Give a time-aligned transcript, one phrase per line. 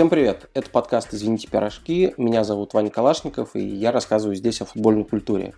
[0.00, 0.48] Всем привет!
[0.54, 2.14] Это подкаст «Извините, пирожки».
[2.16, 5.52] Меня зовут Ваня Калашников, и я рассказываю здесь о футбольной культуре.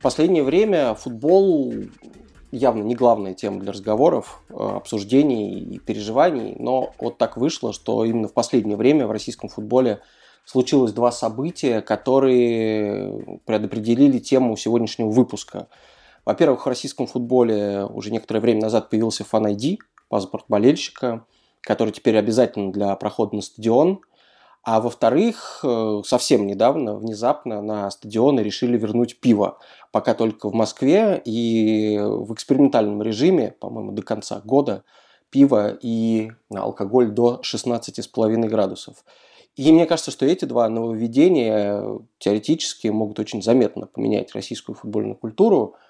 [0.00, 1.72] В последнее время футбол
[2.50, 8.04] явно не главная тема для разговоров, э, обсуждений и переживаний, но вот так вышло, что
[8.04, 10.00] именно в последнее время в российском футболе
[10.44, 15.68] случилось два события, которые предопределили тему сегодняшнего выпуска.
[16.24, 19.78] Во-первых, в российском футболе уже некоторое время назад появился Fan ID,
[20.08, 21.24] паспорт болельщика–
[21.66, 24.00] который теперь обязательно для прохода на стадион.
[24.62, 29.58] А во-вторых, э, совсем недавно, внезапно на стадионы решили вернуть пиво.
[29.90, 34.84] Пока только в Москве и в экспериментальном режиме, по-моему, до конца года,
[35.30, 39.04] пиво и алкоголь до 16,5 градусов.
[39.56, 41.82] И мне кажется, что эти два нововведения
[42.18, 45.74] теоретически могут очень заметно поменять российскую футбольную культуру–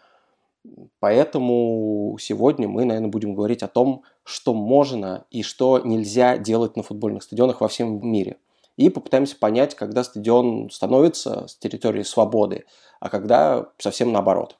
[1.00, 6.82] Поэтому сегодня мы, наверное, будем говорить о том, что можно и что нельзя делать на
[6.82, 8.38] футбольных стадионах во всем мире.
[8.76, 12.66] И попытаемся понять, когда стадион становится с территории свободы,
[13.00, 14.58] а когда совсем наоборот.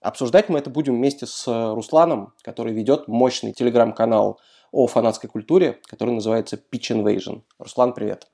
[0.00, 4.38] Обсуждать мы это будем вместе с Русланом, который ведет мощный телеграм-канал
[4.70, 7.42] о фанатской культуре, который называется Pitch Invasion.
[7.58, 8.26] Руслан, привет.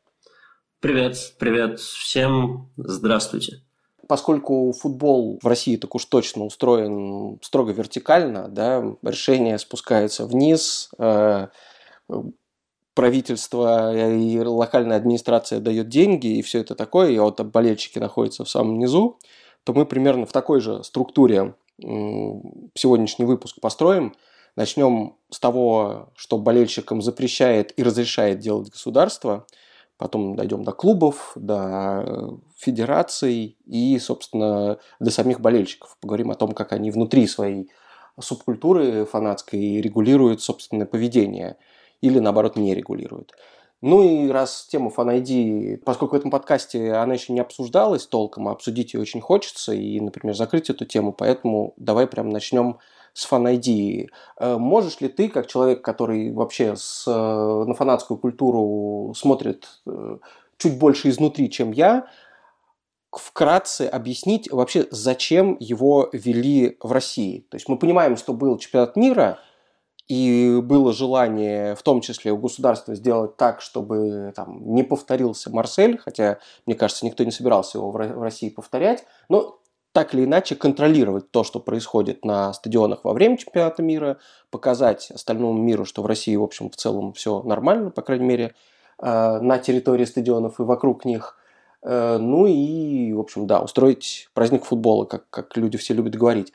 [0.80, 3.62] Привет, привет всем, здравствуйте
[4.10, 11.46] поскольку футбол в России так уж точно устроен строго вертикально, да, решение спускается вниз, э,
[12.94, 18.50] правительство и локальная администрация дает деньги, и все это такое, и вот болельщики находятся в
[18.50, 19.16] самом низу,
[19.62, 24.16] то мы примерно в такой же структуре сегодняшний выпуск построим.
[24.56, 29.46] Начнем с того, что болельщикам запрещает и разрешает делать государство–
[30.00, 35.94] Потом дойдем до клубов, до э, федераций и, собственно, до самих болельщиков.
[36.00, 37.70] Поговорим о том, как они внутри своей
[38.18, 41.58] субкультуры фанатской регулируют собственное поведение
[42.00, 43.34] или, наоборот, не регулируют.
[43.82, 45.10] Ну и раз тема фан
[45.84, 50.00] поскольку в этом подкасте она еще не обсуждалась толком, а обсудить ее очень хочется и,
[50.00, 52.78] например, закрыть эту тему, поэтому давай прям начнем
[53.12, 54.08] с фан-ID.
[54.38, 60.18] Э, можешь ли ты, как человек, который вообще с, э, на фанатскую культуру смотрит э,
[60.58, 62.06] чуть больше изнутри, чем я,
[63.12, 67.46] вкратце объяснить вообще, зачем его ввели в России?
[67.50, 69.38] То есть мы понимаем, что был чемпионат мира,
[70.10, 75.98] и было желание, в том числе у государства, сделать так, чтобы там, не повторился Марсель,
[75.98, 79.04] хотя, мне кажется, никто не собирался его в России повторять.
[79.28, 79.60] Но
[79.92, 84.18] так или иначе контролировать то, что происходит на стадионах во время чемпионата мира,
[84.50, 88.54] показать остальному миру, что в России, в общем, в целом все нормально, по крайней мере,
[89.02, 91.36] э, на территории стадионов и вокруг них.
[91.82, 96.52] Э, ну и, в общем, да, устроить праздник футбола, как, как люди все любят говорить.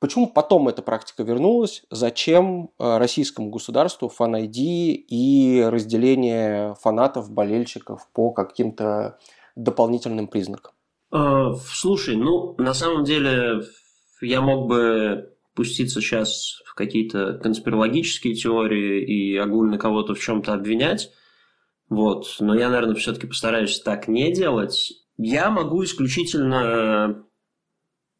[0.00, 1.84] Почему потом эта практика вернулась?
[1.88, 9.18] Зачем э, российскому государству фан-ID и разделение фанатов, болельщиков по каким-то
[9.54, 10.71] дополнительным признакам?
[11.12, 13.62] Э, слушай, ну, на самом деле,
[14.20, 21.10] я мог бы пуститься сейчас в какие-то конспирологические теории и огульно кого-то в чем-то обвинять.
[21.88, 22.36] Вот.
[22.40, 24.92] Но я, наверное, все-таки постараюсь так не делать.
[25.18, 27.26] Я могу исключительно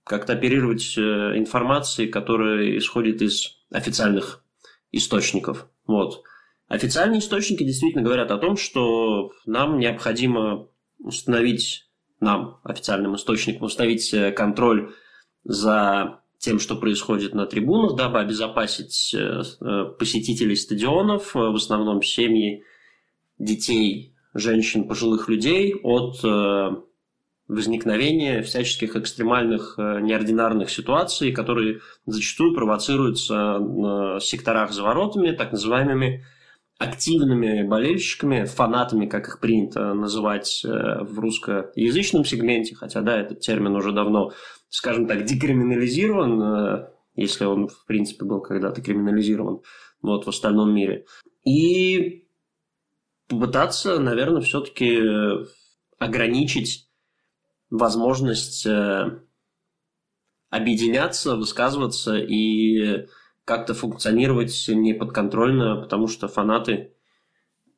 [0.04, 1.00] как-то оперировать э,
[1.38, 4.44] информацией, которая исходит из официальных
[4.90, 5.68] источников.
[5.86, 6.22] Вот.
[6.68, 11.86] Официальные источники действительно говорят о том, что нам необходимо установить
[12.22, 14.94] нам, официальным источникам, установить э, контроль
[15.44, 22.64] за тем, что происходит на трибунах, дабы обезопасить э, э, посетителей стадионов, в основном семьи
[23.38, 26.22] детей, женщин, пожилых людей от
[27.48, 36.24] возникновения всяческих экстремальных неординарных ситуаций, которые зачастую провоцируются на секторах за воротами, так называемыми
[36.82, 43.76] активными болельщиками, фанатами, как их принято называть э, в русскоязычном сегменте, хотя, да, этот термин
[43.76, 44.32] уже давно,
[44.68, 49.60] скажем так, декриминализирован, э, если он, в принципе, был когда-то криминализирован
[50.02, 51.06] вот, в остальном мире.
[51.44, 52.26] И
[53.28, 55.00] попытаться, наверное, все-таки
[55.98, 56.88] ограничить
[57.70, 59.20] возможность э,
[60.50, 63.06] объединяться, высказываться и
[63.44, 66.94] как-то функционировать неподконтрольно, потому что фанаты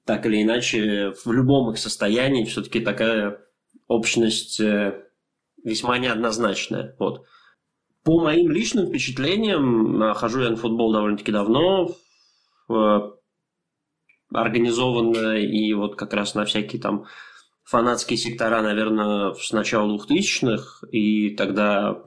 [0.05, 3.41] так или иначе в любом их состоянии все-таки такая
[3.89, 5.03] общность э,
[5.63, 6.95] весьма неоднозначная.
[6.99, 7.25] Вот.
[8.03, 11.97] По моим личным впечатлениям, хожу я на футбол довольно-таки давно,
[14.31, 17.07] организованно и вот как раз на всякие там
[17.63, 22.03] фанатские сектора, наверное, с начала 2000-х, и тогда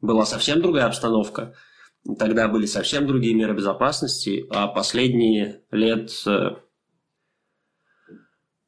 [0.00, 1.54] была совсем другая обстановка–
[2.18, 6.50] Тогда были совсем другие меры безопасности, а последние лет, э,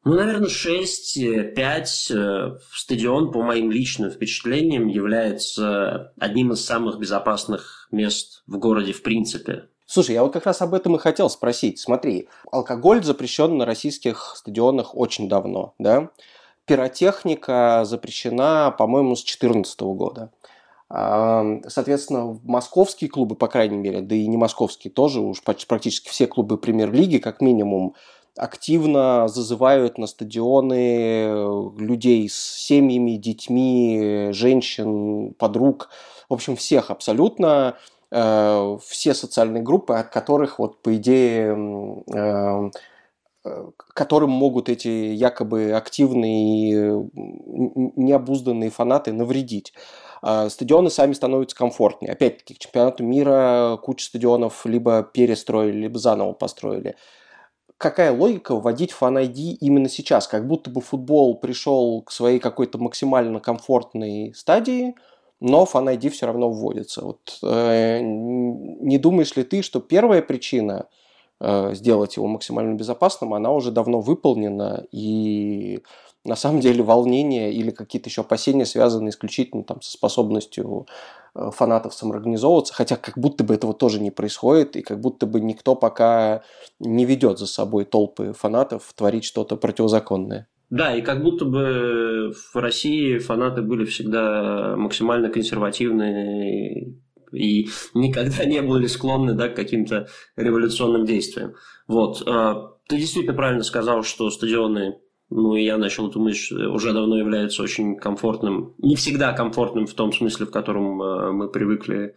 [0.05, 8.59] Ну, наверное, 6-5 стадион, по моим личным впечатлениям, является одним из самых безопасных мест в
[8.59, 9.65] городе в принципе.
[9.85, 11.79] Слушай, я вот как раз об этом и хотел спросить.
[11.79, 16.11] Смотри, алкоголь запрещен на российских стадионах очень давно, да?
[16.67, 20.31] Пиротехника запрещена, по-моему, с 2014 года.
[20.91, 26.57] Соответственно, московские клубы, по крайней мере, да и не московские тоже, уж практически все клубы
[26.57, 27.95] премьер-лиги, как минимум,
[28.39, 35.91] активно зазывают на стадионы людей с семьями, детьми, женщин, подруг,
[36.29, 37.77] в общем, всех абсолютно.
[38.11, 42.71] Э, все социальные группы, от которых, вот, по идее, э,
[43.45, 49.75] э, которым могут эти якобы активные, необузданные фанаты навредить.
[50.23, 52.13] А стадионы сами становятся комфортнее.
[52.13, 56.97] Опять-таки, к чемпионату мира куча стадионов либо перестроили, либо заново построили.
[57.77, 60.27] Какая логика вводить Fan ID именно сейчас?
[60.27, 64.95] Как будто бы футбол пришел к своей какой-то максимально комфортной стадии–
[65.41, 67.05] но Fan ID все равно вводится.
[67.05, 70.87] Вот, э, не думаешь ли ты, что первая причина
[71.41, 75.83] э, сделать его максимально безопасным, она уже давно выполнена, и
[76.25, 80.87] на самом деле волнения или какие-то еще опасения связаны исключительно там, со способностью
[81.35, 85.41] э, фанатов самоорганизовываться, хотя как будто бы этого тоже не происходит, и как будто бы
[85.41, 86.43] никто пока
[86.81, 90.49] не ведет за собой толпы фанатов творить что-то противозаконное.
[90.71, 96.99] Да, и как будто бы в России фанаты были всегда максимально консервативны
[97.33, 101.55] и никогда не были склонны да, к каким-то революционным действиям.
[101.87, 102.23] Вот.
[102.27, 104.99] А, ты действительно правильно сказал, что стадионы,
[105.31, 109.95] ну и я начал думать, что уже давно являются очень комфортным, не всегда комфортным в
[109.95, 112.15] том смысле, в котором а, мы привыкли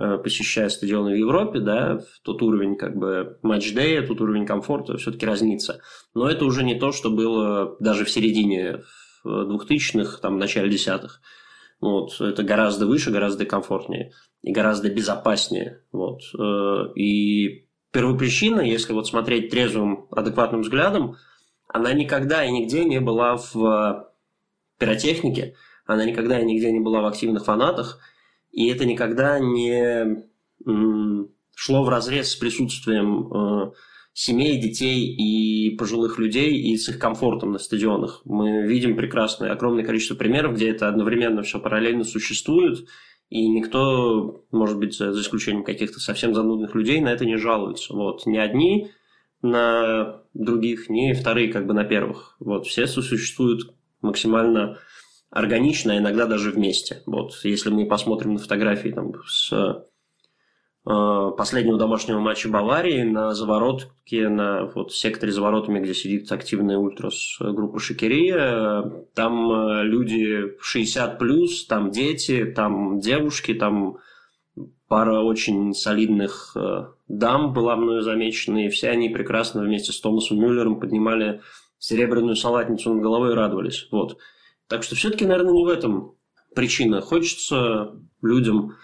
[0.00, 5.26] Э, посещая стадионы в Европе, да, тот уровень как бы матч-дея, тот уровень комфорта все-таки
[5.26, 5.80] разнится.
[6.14, 8.82] Но это уже не то, что было даже в середине
[9.26, 11.20] 2000-х, там, в начале десятых.
[11.80, 14.12] Вот, это гораздо выше, гораздо комфортнее
[14.42, 15.82] и гораздо безопаснее.
[15.90, 16.20] Вот.
[16.38, 21.16] Э, и первопричина, если вот смотреть трезвым, адекватным взглядом,
[21.68, 24.10] она никогда и нигде не была в
[24.78, 25.54] пиротехнике,
[25.86, 28.00] она никогда и нигде не была в активных фанатах–
[28.52, 30.24] и это никогда не
[31.54, 33.72] шло в разрез с присутствием э,
[34.12, 38.22] семей, детей и пожилых людей и с их комфортом на стадионах.
[38.24, 42.86] Мы видим прекрасное, огромное количество примеров, где это одновременно все параллельно существует,
[43.28, 47.92] и никто, может быть, за, исключением каких-то совсем занудных людей, на это не жалуется.
[47.92, 48.24] Вот.
[48.26, 48.90] Ни одни
[49.42, 52.36] на других, ни вторые как бы на первых.
[52.40, 52.66] Вот.
[52.66, 54.78] Все существуют максимально
[55.30, 57.02] органично, а иногда даже вместе.
[57.06, 59.52] Вот, если мы посмотрим на фотографии там, с
[60.86, 66.78] э, последнего домашнего матча Баварии на заворотке, на вот, секторе за воротами, где сидит активная
[66.78, 73.98] ультрас группа Шикерия, там э, люди 60 плюс, там дети, там девушки, там
[74.88, 80.38] пара очень солидных э, дам была мною замечена, и все они прекрасно вместе с Томасом
[80.38, 81.42] Мюллером поднимали
[81.78, 83.86] серебряную салатницу над головой и радовались.
[83.90, 84.18] Вот.
[84.66, 86.16] Так что все-таки, наверное, не в этом
[86.54, 87.00] причина.
[87.00, 87.92] Хочется
[88.22, 88.74] людям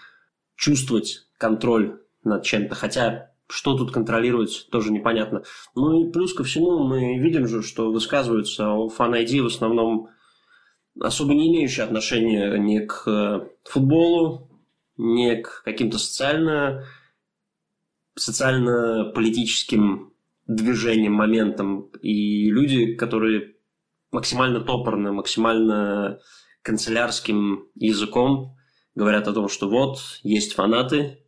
[0.55, 2.75] чувствовать контроль над чем-то.
[2.75, 5.43] Хотя что тут контролировать, тоже непонятно.
[5.75, 10.09] Ну и плюс ко всему мы видим же, что высказываются о фан-айди в основном
[10.99, 14.54] особо не имеющие отношения ни к футболу,
[14.97, 16.85] ни к каким-то социально,
[18.15, 20.13] социально-политическим
[20.47, 21.89] движениям, моментам.
[22.01, 23.55] И люди, которые
[24.11, 26.19] максимально топорно, максимально
[26.61, 28.55] канцелярским языком
[28.95, 31.19] говорят о том, что вот, есть фанаты,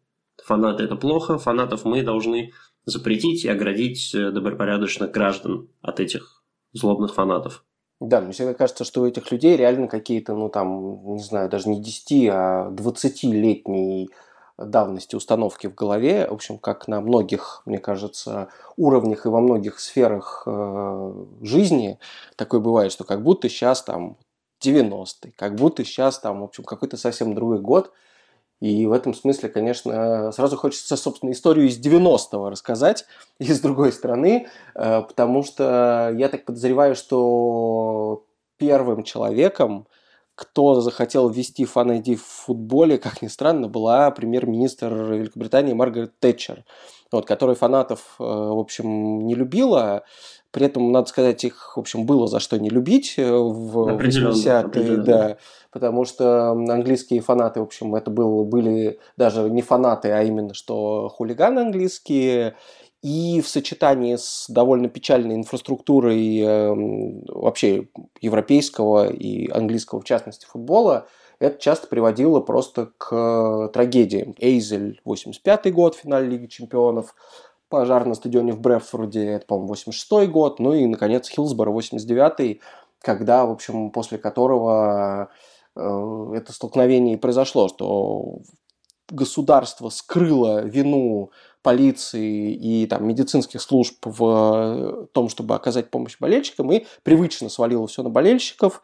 [0.44, 2.54] фанаты это плохо, фанатов мы должны
[2.86, 7.66] запретить и оградить э, добропорядочных граждан от этих злобных фанатов.
[8.00, 11.68] Да, мне всегда кажется, что у этих людей реально какие-то, ну там, не знаю, даже
[11.70, 14.10] не 10, а 20-летний
[14.60, 19.80] давности установки в голове, в общем, как на многих, мне кажется, уровнях и во многих
[19.80, 22.00] сферах э, жизни
[22.36, 24.18] такое бывает, что как будто сейчас там
[24.60, 27.92] 90-й, как будто сейчас там, в общем, какой-то совсем другой год,
[28.60, 33.06] и в этом смысле, конечно, сразу хочется, собственно, историю из 90-го рассказать,
[33.40, 38.26] и с другой стороны, э, потому что я так подозреваю, что
[38.58, 39.88] первым человеком,
[40.34, 46.64] кто захотел ввести фан в футболе, как ни странно, была премьер-министр Великобритании Маргарет Тэтчер,
[47.12, 50.04] вот, которая фанатов, э, в общем, не любила.
[50.52, 54.98] При этом, надо сказать, их, в общем, было за что не любить э, в 80-е,
[54.98, 55.38] да,
[55.72, 61.10] потому что английские фанаты, в общем, это было, были даже не фанаты, а именно что
[61.10, 62.56] хулиганы английские,
[63.04, 66.74] И в сочетании с довольно печальной инфраструктурой э,
[67.28, 67.90] вообще
[68.22, 71.08] европейского и английского, в частности, футбола,
[71.40, 74.34] это часто приводило просто к трагедиям.
[74.40, 77.14] Эйзель, 85 год, финал Лиги Чемпионов,
[77.70, 82.60] пожар на стадионе в Брефорде, это, по-моему, 86 год, ну и, наконец, Хилсборо, 89
[83.02, 85.30] когда, в общем, после которого
[85.76, 88.40] э, это столкновение и произошло, что
[89.10, 91.32] государство скрыло вину
[91.62, 98.04] полиции и там, медицинских служб в том, чтобы оказать помощь болельщикам, и привычно свалило все
[98.04, 98.82] на болельщиков.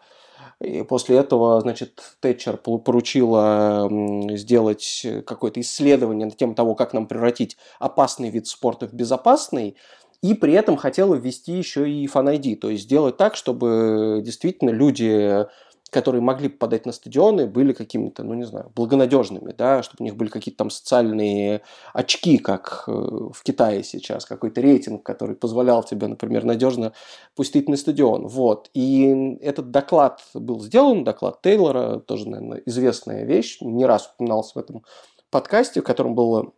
[0.62, 3.90] И после этого, значит, Тэтчер поручила
[4.32, 9.76] сделать какое-то исследование на тему того, как нам превратить опасный вид спорта в безопасный
[10.24, 14.70] и при этом хотела ввести еще и Fan ID, то есть сделать так, чтобы действительно
[14.70, 15.46] люди,
[15.94, 20.16] которые могли попадать на стадионы, были какими-то, ну не знаю, благонадежными, да, чтобы у них
[20.16, 21.62] были какие-то там социальные
[21.94, 26.94] очки, как э, в Китае сейчас, какой-то рейтинг, который позволял тебе, например, надежно
[27.36, 28.28] пустить на стадион.
[28.28, 28.70] Вот.
[28.74, 34.58] И этот доклад был сделан, доклад Тейлора, тоже, наверное, известная вещь, не раз упоминался в
[34.58, 34.84] этом
[35.30, 36.52] подкасте, в котором было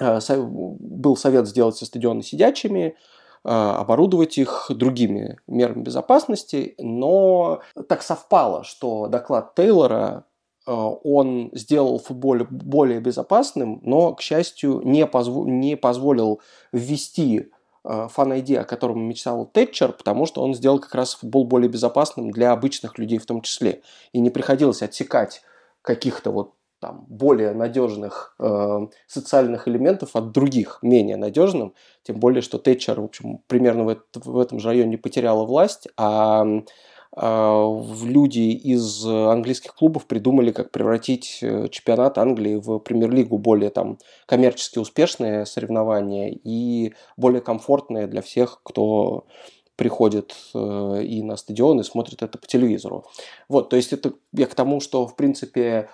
[0.00, 2.96] Э, был совет сделать все стадионы сидячими,
[3.42, 10.24] оборудовать их другими мерами безопасности, но так совпало, что доклад Тейлора
[10.66, 16.40] э, он сделал футбол более безопасным, но, к счастью, не, позво- не позволил
[16.72, 17.50] ввести
[17.82, 22.30] фан ID, о котором мечтал Тэтчер, потому что он сделал как раз футбол более безопасным
[22.30, 23.80] для обычных людей в том числе.
[24.12, 25.40] И не приходилось отсекать
[25.80, 31.74] каких-то вот там, более надежных э, социальных элементов от других менее надежным.
[32.02, 36.44] Тем более, что Тэтчер, в общем, примерно в, в этом же районе потеряла власть, а
[36.46, 43.98] э, люди из английских клубов придумали, как превратить э, чемпионат Англии в премьер-лигу более там
[44.26, 49.26] коммерчески успешное соревнование и более комфортное для всех, кто
[49.80, 53.06] приходит э, и на стадион и смотрит это по телевизору.
[53.48, 55.88] Вот, то есть это я к тому, что, в принципе,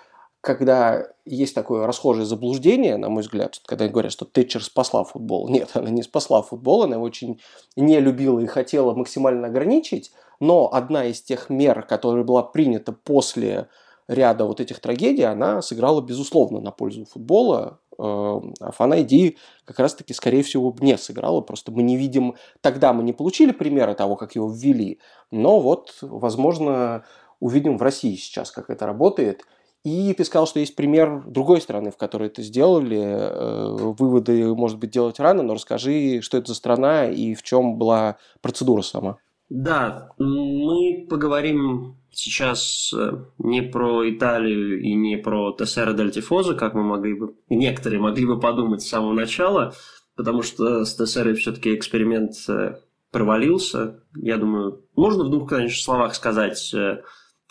[0.47, 5.49] когда есть такое расхожее заблуждение, на мой взгляд, когда говорят, что Тэтчер спасла футбол.
[5.49, 7.41] Нет, она не спасла футбол, она его очень
[7.75, 13.67] не любила и хотела максимально ограничить, но одна из тех мер, которая была принята после
[14.07, 18.39] ряда вот этих трагедий, она сыграла, безусловно, на пользу футбола, а
[18.79, 19.35] Fan ID
[19.65, 21.41] как раз-таки, скорее всего, не сыграла.
[21.41, 22.35] Просто мы не видим...
[22.61, 24.99] Тогда мы не получили примера того, как его ввели,
[25.29, 27.03] но вот, возможно,
[27.41, 29.41] увидим в России сейчас, как это работает–
[29.83, 32.99] и ты сказал, что есть пример другой страны, в которой это сделали.
[32.99, 37.77] Э, выводы, может быть, делать рано, но расскажи, что это за страна и в чем
[37.77, 39.17] была процедура сама.
[39.49, 46.73] Да, мы поговорим сейчас э, не про Италию и не про Тессера Дель Тифоза, как
[46.73, 49.73] мы могли бы, некоторые могли бы подумать с самого начала,
[50.17, 52.75] потому что с Тессерой все-таки эксперимент э,
[53.11, 54.03] провалился.
[54.15, 56.75] Я думаю, можно в двух, конечно, словах сказать,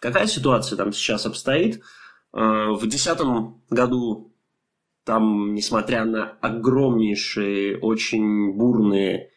[0.00, 1.80] какая ситуация там сейчас обстоит–
[2.36, 3.18] в 2010
[3.70, 4.34] году
[5.04, 9.30] там, несмотря на огромнейшие, очень бурные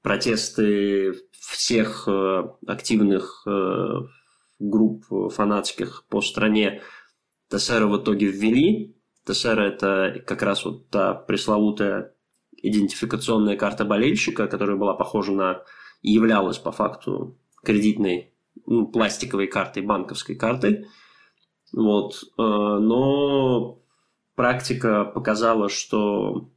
[0.00, 4.00] протесты всех э, активных э,
[4.60, 6.82] групп фанатских по стране,
[7.48, 8.96] ТСР в итоге ввели.
[9.24, 12.14] ТСР– это как раз вот та пресловутая
[12.52, 15.62] идентификационная карта болельщика, которая была похожа на
[16.02, 18.34] и являлась по факту кредитной
[18.66, 20.86] ну, пластиковой картой, банковской картой–
[21.74, 22.22] вот.
[22.38, 22.42] Э,
[22.80, 23.80] но
[24.36, 26.48] практика показала, что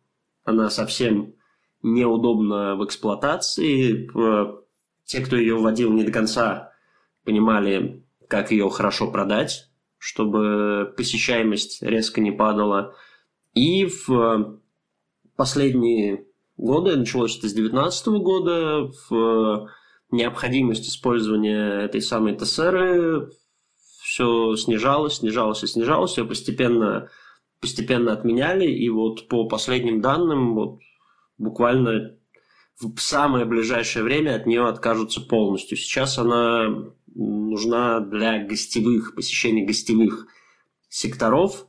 [0.43, 1.33] она совсем
[1.81, 4.09] неудобна в эксплуатации.
[4.15, 4.57] Э,
[5.05, 6.71] те, кто ее вводил не до конца,
[7.23, 12.93] понимали, как ее хорошо продать, чтобы посещаемость резко не падала.
[13.53, 14.59] И в
[15.35, 16.25] последние
[16.57, 19.69] годы, началось это с 2019 года, в
[20.11, 23.31] необходимость использования этой самой ТСР
[24.17, 27.07] все снижалось, снижалось и снижалось, ее постепенно,
[27.61, 30.79] постепенно отменяли, и вот по последним данным, вот
[31.37, 32.17] буквально
[32.79, 35.77] в самое ближайшее время от нее откажутся полностью.
[35.77, 36.67] Сейчас она
[37.13, 40.25] нужна для гостевых, посещения гостевых
[40.89, 41.67] секторов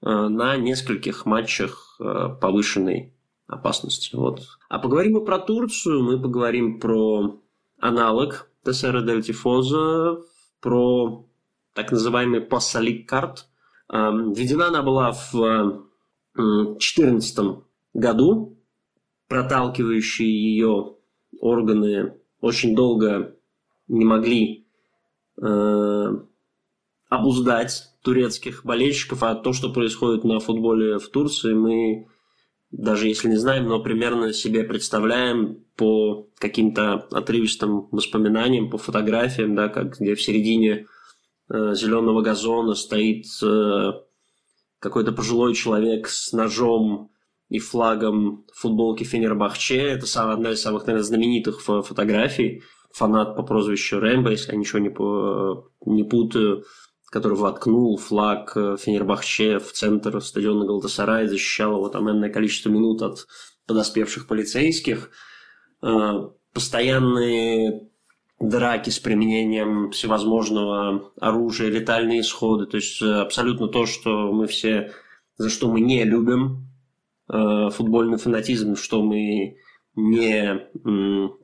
[0.00, 3.14] э, на нескольких матчах э, повышенной
[3.46, 4.16] опасности.
[4.16, 4.40] Вот.
[4.70, 7.38] А поговорим мы про Турцию, мы поговорим про
[7.78, 10.22] аналог ТСР Дельтифоза,
[10.62, 11.26] про
[11.74, 13.46] так называемый Пассалик карт.
[13.90, 15.88] Эм, введена она была в
[16.34, 17.64] 2014
[17.94, 18.58] году.
[19.28, 20.96] Проталкивающие ее
[21.40, 23.34] органы очень долго
[23.88, 24.66] не могли
[25.40, 26.16] э,
[27.08, 32.08] обуздать турецких болельщиков, а то, что происходит на футболе в Турции, мы
[32.72, 39.68] даже если не знаем, но примерно себе представляем по каким-то отрывистым воспоминаниям, по фотографиям, да,
[39.68, 40.86] как где в середине
[41.52, 43.92] э, зеленого газона стоит э,
[44.78, 47.10] какой-то пожилой человек с ножом
[47.48, 49.76] и флагом футболки Фенербахче.
[49.76, 52.62] Это одна из самых, наверное, знаменитых фотографий.
[52.94, 56.64] Фанат по прозвищу Рэмбо, если я ничего не, не путаю
[57.10, 63.02] который воткнул флаг э, Фенербахче в центр стадиона Галатасарай, защищал его там энное количество минут
[63.02, 63.26] от
[63.66, 65.10] подоспевших полицейских.
[66.54, 67.91] Постоянные
[68.42, 72.66] драки с применением всевозможного оружия, летальные исходы.
[72.66, 74.92] То есть э, абсолютно то, что мы все,
[75.38, 76.68] за что мы не любим
[77.28, 79.56] футбольный фанатизм, что мы
[79.94, 80.60] не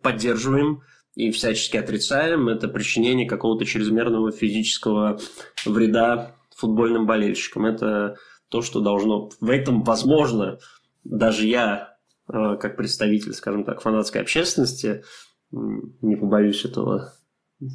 [0.02, 0.82] поддерживаем–
[1.18, 5.18] и всячески отрицаем, это причинение какого-то чрезмерного физического
[5.66, 7.66] вреда футбольным болельщикам.
[7.66, 8.14] Это
[8.48, 9.28] то, что должно...
[9.40, 10.60] В этом, возможно,
[11.02, 11.96] даже я,
[12.32, 15.02] э, как представитель, скажем так, фанатской общественности,
[15.50, 17.12] не побоюсь этого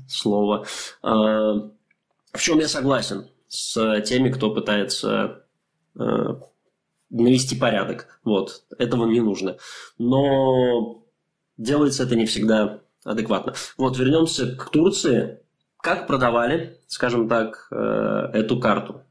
[0.08, 0.66] слова,
[1.04, 5.46] э, в чем я согласен с теми, кто пытается
[5.96, 6.36] э,
[7.10, 8.20] навести порядок.
[8.24, 9.58] Вот, этого не нужно.
[9.98, 11.04] Но
[11.58, 13.54] делается это не всегда адекватно.
[13.78, 15.40] Вот, вернемся к Турции.
[15.78, 19.04] Как продавали, скажем так, э, эту карту?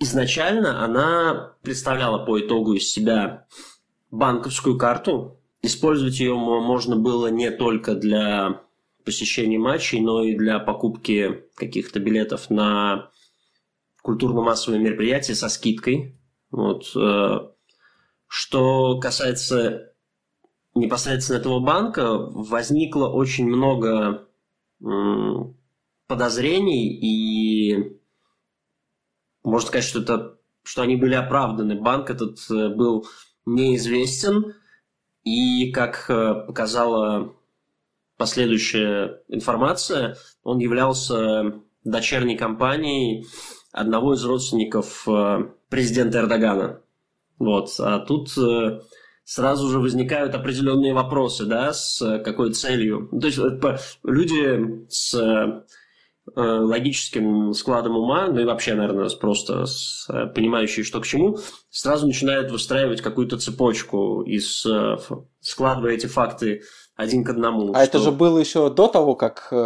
[0.00, 3.46] Изначально она представляла по итогу из себя
[4.10, 5.37] банковскую карту.
[5.62, 8.62] Использовать ее можно было не только для
[9.04, 13.10] посещения матчей, но и для покупки каких-то билетов на
[14.02, 16.18] культурно-массовые мероприятия со скидкой.
[16.50, 16.94] Вот.
[16.94, 17.48] Э,
[18.26, 19.92] что касается
[20.74, 24.28] непосредственно этого банка возникло очень много
[26.06, 27.98] подозрений и
[29.42, 31.80] можно сказать, что это что они были оправданы.
[31.80, 33.06] Банк этот э, был
[33.46, 34.54] неизвестен,
[35.24, 37.34] и, как э, показала
[38.16, 41.54] последующая информация, он являлся
[41.84, 43.26] дочерней компанией
[43.72, 46.80] одного из родственников э, президента Эрдогана.
[47.38, 47.70] Вот.
[47.78, 48.30] А тут
[49.28, 53.10] сразу же возникают определенные вопросы, да, с э, какой целью.
[53.10, 53.38] То есть
[54.02, 55.64] люди с э,
[56.36, 61.38] логическим складом ума, ну и вообще, наверное, просто с, э, понимающие, что к чему,
[61.70, 64.66] сразу начинают выстраивать какую-то цепочку из
[65.40, 66.62] складывая эти факты
[66.98, 67.70] один к одному.
[67.70, 67.84] А что...
[67.84, 69.56] это же было еще до того, как э,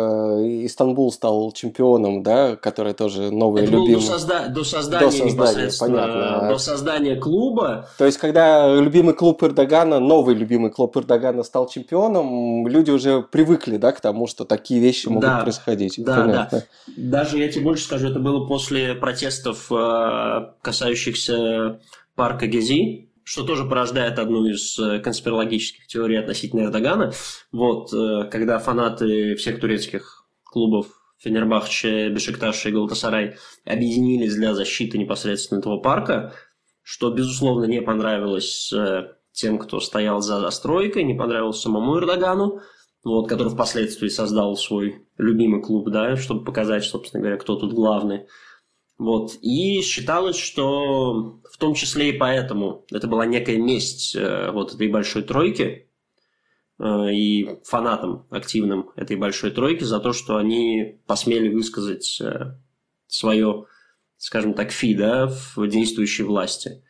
[0.67, 3.95] Истанбул стал чемпионом, да, который тоже новый это любимый.
[3.95, 4.49] Было до, созда...
[4.49, 5.11] до создания, до
[5.47, 6.49] создания понятно.
[6.51, 7.89] до создания клуба.
[7.97, 13.79] То есть, когда любимый клуб Эрдогана, новый любимый клуб Эрдогана стал чемпионом, люди уже привыкли,
[13.79, 15.95] да, к тому, что такие вещи могут да, происходить.
[16.05, 16.65] Да, понятно.
[16.87, 16.93] да.
[16.99, 21.81] Даже я тебе больше скажу, это было после протестов, э, касающихся
[22.15, 27.13] парка Гези что тоже порождает одну из э, конспирологических теорий относительно Эрдогана.
[27.53, 30.87] Вот, э, когда фанаты всех турецких клубов
[31.19, 36.35] Фенербахче, Бешикташ и Галатасарай объединились для защиты непосредственно этого парка,
[36.83, 42.61] что, безусловно, не понравилось э, тем, кто стоял за застройкой, не понравилось самому Эрдогану,
[43.05, 48.27] вот, который впоследствии создал свой любимый клуб, да, чтобы показать, собственно говоря, кто тут главный.
[49.03, 49.37] Вот.
[49.43, 54.87] И считалось, что в том числе и поэтому это была некая месть э, вот этой
[54.87, 55.89] большой тройки
[56.79, 62.55] э, и фанатам активным этой большой тройки за то, что они посмели высказать э,
[63.09, 63.65] свое,
[64.19, 66.85] скажем так, фи да, в действующей власти.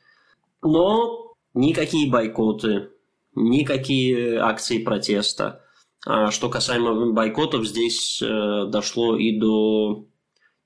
[0.61, 2.90] Но никакие бойкоты,
[3.35, 5.64] никакие акции протеста.
[6.05, 10.12] А что касаемо бойкотов, здесь дошло и до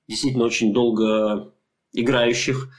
[0.07, 1.53] действительно очень долго
[1.93, 2.69] играющих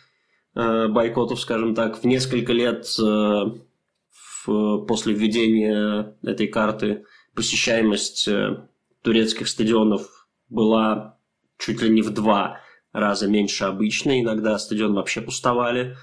[0.55, 8.67] э, бойкотов, скажем так, в несколько лет э, в, после введения этой карты посещаемость э,
[9.03, 11.19] турецких стадионов была
[11.59, 12.61] чуть ли не в два
[12.93, 14.21] раза меньше обычной.
[14.21, 15.97] Иногда стадион вообще пустовали.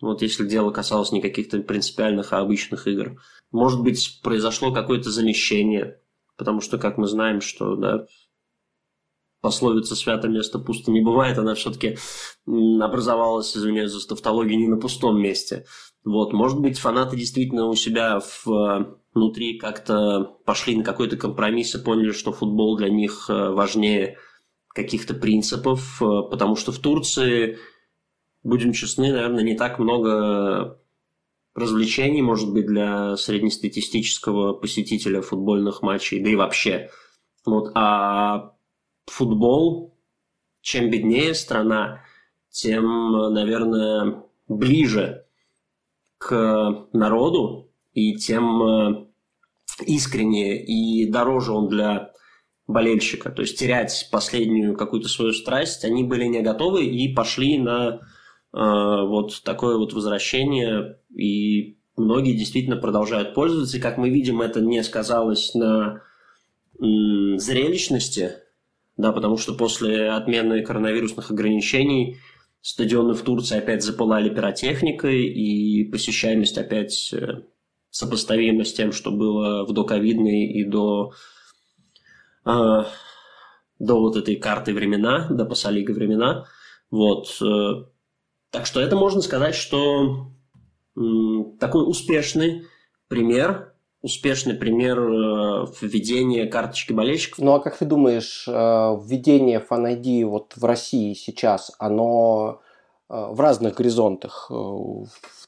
[0.00, 3.20] Вот если дело касалось не каких-то принципиальных, а обычных игр.
[3.50, 6.00] Может быть, произошло какое-то замещение,
[6.36, 8.06] потому что, как мы знаем, что да,
[9.40, 11.96] пословица «свято место пусто не бывает», она все-таки
[12.46, 15.64] образовалась, извиняюсь за тавтологию, не на пустом месте.
[16.04, 21.82] Вот, может быть, фанаты действительно у себя в, внутри как-то пошли на какой-то компромисс и
[21.82, 24.16] поняли, что футбол для них э, важнее
[24.68, 27.58] каких-то принципов, э, потому что в Турции,
[28.42, 30.80] будем честны, наверное, не так много
[31.54, 36.90] развлечений, может быть, для среднестатистического посетителя футбольных матчей, да и вообще.
[37.44, 38.52] Вот, а
[39.10, 39.94] футбол,
[40.60, 42.02] чем беднее страна,
[42.50, 45.24] тем, наверное, ближе
[46.18, 49.06] к народу, и тем э,
[49.86, 52.12] искреннее и дороже он для
[52.66, 53.30] болельщика.
[53.30, 57.98] То есть терять последнюю какую-то свою страсть они были не готовы и пошли на э,
[58.52, 60.98] вот такое вот возвращение.
[61.14, 63.78] И многие действительно продолжают пользоваться.
[63.78, 66.02] И как мы видим, это не сказалось на
[66.80, 68.32] м, зрелищности,
[68.98, 72.18] да, потому что после отмены коронавирусных ограничений
[72.60, 77.44] стадионы в Турции опять запылали пиротехникой, и посещаемость опять э,
[77.90, 81.12] сопоставима с тем, что было в доковидные и до,
[82.44, 82.50] э,
[83.78, 86.46] до вот этой карты времена, до Пасалига времена.
[86.90, 87.40] Вот.
[87.40, 87.84] Э,
[88.50, 90.32] так что это можно сказать, что
[91.60, 92.66] такой успешный
[93.06, 93.74] пример
[94.08, 97.44] успешный пример э, введения карточки болельщиков.
[97.44, 102.62] Ну а как ты думаешь, э, введение ID вот в России сейчас, оно
[103.10, 104.50] э, в разных горизонтах,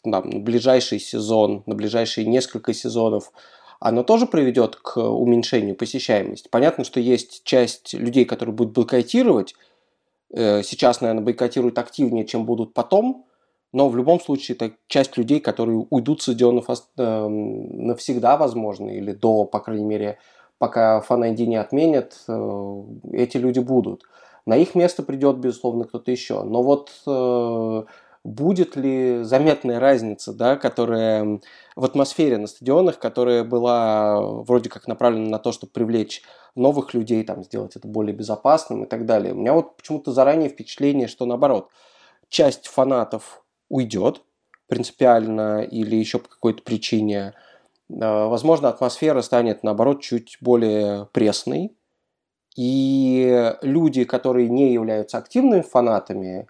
[0.04, 3.32] на ближайший сезон, на ближайшие несколько сезонов,
[3.80, 6.48] оно тоже приведет к уменьшению посещаемости.
[6.50, 9.54] Понятно, что есть часть людей, которые будут бойкотировать.
[10.32, 13.24] Сейчас, наверное, бойкотируют активнее, чем будут потом.
[13.72, 19.12] Но в любом случае это часть людей, которые уйдут с стадионов эм, навсегда, возможно, или
[19.12, 20.18] до, по крайней мере,
[20.58, 24.02] пока фан не отменят, э, эти люди будут.
[24.44, 26.42] На их место придет, безусловно, кто-то еще.
[26.42, 27.82] Но вот э,
[28.24, 31.40] будет ли заметная разница, да, которая
[31.76, 36.22] в атмосфере на стадионах, которая была вроде как направлена на то, чтобы привлечь
[36.54, 39.32] новых людей, там, сделать это более безопасным и так далее.
[39.32, 41.68] У меня вот почему-то заранее впечатление, что наоборот,
[42.28, 44.22] часть фанатов уйдет
[44.66, 47.34] принципиально или еще по какой-то причине,
[47.90, 51.74] а, возможно, атмосфера станет, наоборот, чуть более пресной,
[52.56, 56.46] и люди, которые не являются активными фанатами,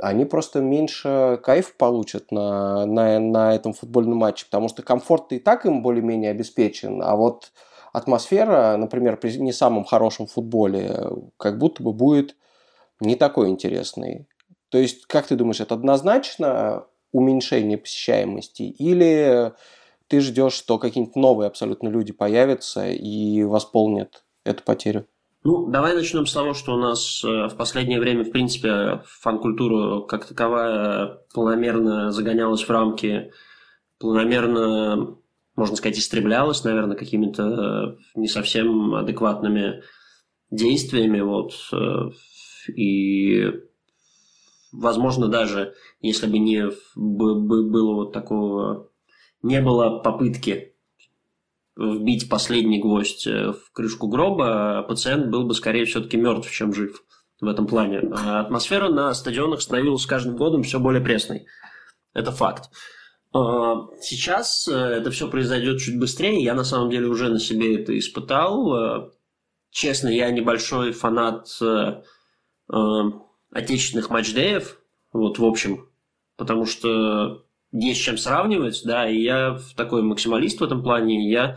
[0.00, 5.38] они просто меньше кайф получат на, на, на этом футбольном матче, потому что комфорт и
[5.38, 7.52] так им более-менее обеспечен, а вот
[7.92, 12.36] атмосфера, например, при не самом хорошем футболе, как будто бы будет
[13.00, 14.26] не такой интересной.
[14.70, 19.52] То есть, как ты думаешь, это однозначно уменьшение посещаемости или
[20.08, 25.06] ты ждешь, что какие-нибудь новые абсолютно люди появятся и восполнят эту потерю?
[25.44, 30.00] Ну, давай начнем с того, что у нас э, в последнее время, в принципе, фан-культура
[30.06, 33.32] как таковая планомерно загонялась в рамки,
[33.98, 35.16] планомерно,
[35.54, 39.82] можно сказать, истреблялась, наверное, какими-то э, не совсем адекватными
[40.50, 41.20] действиями.
[41.20, 41.52] Вот.
[41.72, 42.10] Э,
[42.74, 43.52] и
[44.72, 48.90] возможно, даже если бы не было вот такого,
[49.42, 50.74] не было попытки
[51.78, 57.02] вбить последний гвоздь э, в крышку гроба, пациент был бы скорее все-таки мертв, чем жив
[57.40, 58.00] в этом плане.
[58.12, 61.46] А атмосфера на стадионах становилась с каждым годом все более пресной.
[62.14, 62.70] Это факт.
[63.32, 66.42] А, сейчас э, это все произойдет чуть быстрее.
[66.42, 68.74] Я на самом деле уже на себе это испытал.
[68.74, 69.10] Э,
[69.70, 71.48] честно, я небольшой фанат
[73.50, 74.78] отечественных матчдеев,
[75.12, 75.88] вот в общем,
[76.36, 81.56] потому что есть чем сравнивать, да, и я такой максималист в этом плане, я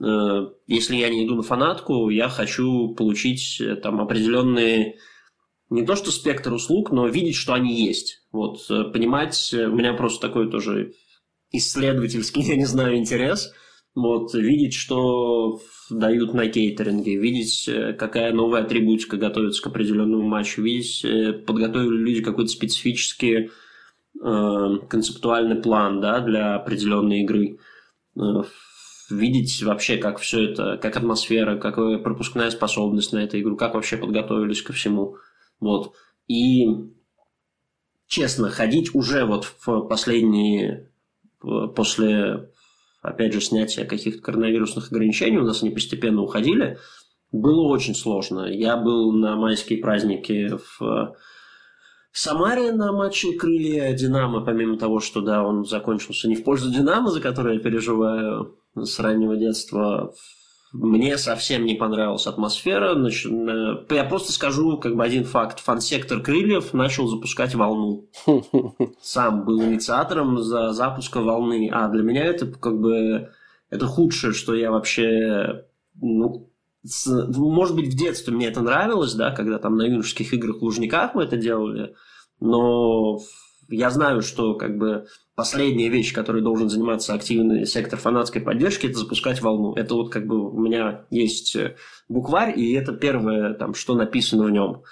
[0.00, 4.98] э, если я не иду на фанатку, я хочу получить э, там определенные
[5.70, 8.26] не то что спектр услуг, но видеть, что они есть.
[8.30, 10.94] Вот, э, понимать, у меня просто такой тоже
[11.50, 13.52] исследовательский, я не знаю, интерес.
[13.94, 20.62] Вот, видеть, что дают на кейтеринге, видеть, э, какая новая атрибутика готовится к определенному матчу,
[20.62, 23.50] видеть, э, подготовили люди какой-то специфический
[24.18, 27.58] э, концептуальный план да, для определенной игры.
[28.16, 28.44] Э,
[29.10, 33.98] видеть вообще, как все это, как атмосфера, какая пропускная способность на эту игру, как вообще
[33.98, 35.16] подготовились ко всему.
[35.60, 35.92] Вот.
[36.28, 36.66] И
[38.06, 40.90] честно, ходить уже вот в последние,
[41.40, 42.48] после
[43.02, 46.78] опять же, снятия каких-то коронавирусных ограничений, у нас они постепенно уходили,
[47.32, 48.46] было очень сложно.
[48.46, 51.14] Я был на майские праздники в
[52.12, 57.10] Самаре на матче крылья Динамо, помимо того, что да, он закончился не в пользу Динамо,
[57.10, 60.12] за который я переживаю с раннего детства,
[60.72, 62.96] мне совсем не понравилась атмосфера.
[63.90, 65.60] Я просто скажу как бы один факт.
[65.60, 68.08] Фан-сектор Крыльев начал запускать волну.
[69.02, 71.68] Сам был инициатором за запуска волны.
[71.72, 73.30] А для меня это как бы
[73.70, 75.64] это худшее, что я вообще
[76.00, 76.50] ну,
[76.84, 77.06] с,
[77.36, 81.14] может быть, в детстве мне это нравилось, да, когда там на юношеских играх в Лужниках
[81.14, 81.94] мы это делали,
[82.40, 83.18] но
[83.68, 88.98] я знаю, что как бы последняя вещь, которой должен заниматься активный сектор фанатской поддержки, это
[88.98, 89.74] запускать волну.
[89.74, 91.76] Это вот как бы у меня есть э,
[92.08, 94.82] букварь, и это первое, там, что написано в нем.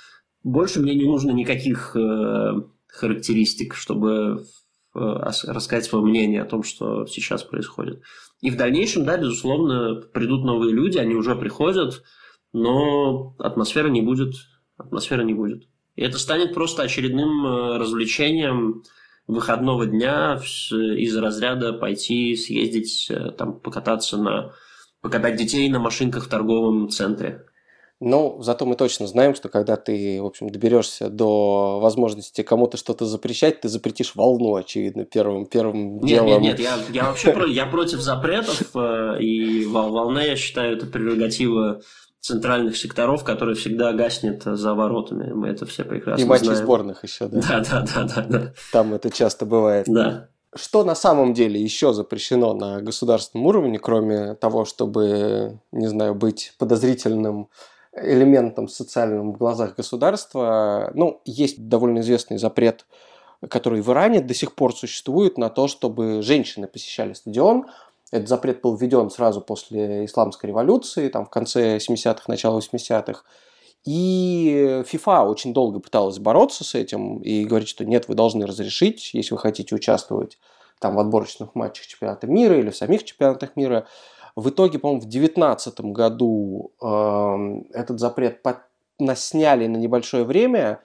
[0.42, 4.44] Больше мне не нужно никаких э, характеристик, чтобы
[4.92, 8.02] рассказать свое мнение о том, что сейчас происходит.
[8.40, 12.02] И в дальнейшем, да, безусловно, придут новые люди, они уже приходят,
[12.52, 14.34] но атмосфера не будет,
[14.76, 15.68] атмосфера не будет.
[15.96, 18.82] И это станет просто очередным э, развлечением
[19.26, 24.52] выходного дня из разряда пойти съездить, э, там, покататься на
[25.00, 27.44] покатать детей на машинках в торговом центре.
[28.02, 33.04] Ну, зато мы точно знаем, что когда ты, в общем, доберешься до возможности кому-то что-то
[33.04, 36.42] запрещать, ты запретишь волну, очевидно, первым, первым нет, делом.
[36.42, 40.86] Нет, нет, я, я вообще про, я против запретов, э, и волна, я считаю, это
[40.86, 41.82] прерогатива
[42.20, 45.32] центральных секторов, которые всегда гаснет за воротами.
[45.32, 46.62] Мы это все прекрасно И матчи знаем.
[46.62, 47.40] сборных еще, да?
[47.40, 48.52] Да, да, да, да, да.
[48.72, 49.86] Там это часто бывает.
[49.88, 50.28] Да.
[50.54, 56.54] Что на самом деле еще запрещено на государственном уровне, кроме того, чтобы, не знаю, быть
[56.58, 57.48] подозрительным
[57.96, 60.90] элементом социальным в глазах государства?
[60.94, 62.84] Ну, есть довольно известный запрет,
[63.48, 67.66] который в Иране до сих пор существует, на то, чтобы женщины посещали стадион.
[68.10, 73.22] Этот запрет был введен сразу после исламской революции, там в конце 70-х, начало 80-х.
[73.84, 79.14] И FIFA очень долго пыталась бороться с этим и говорить, что нет, вы должны разрешить,
[79.14, 80.38] если вы хотите участвовать
[80.80, 83.86] там, в отборочных матчах чемпионата мира или в самих чемпионатах мира.
[84.36, 88.58] В итоге, по-моему, в 2019 году э, этот запрет под...
[89.14, 90.80] сняли на небольшое время,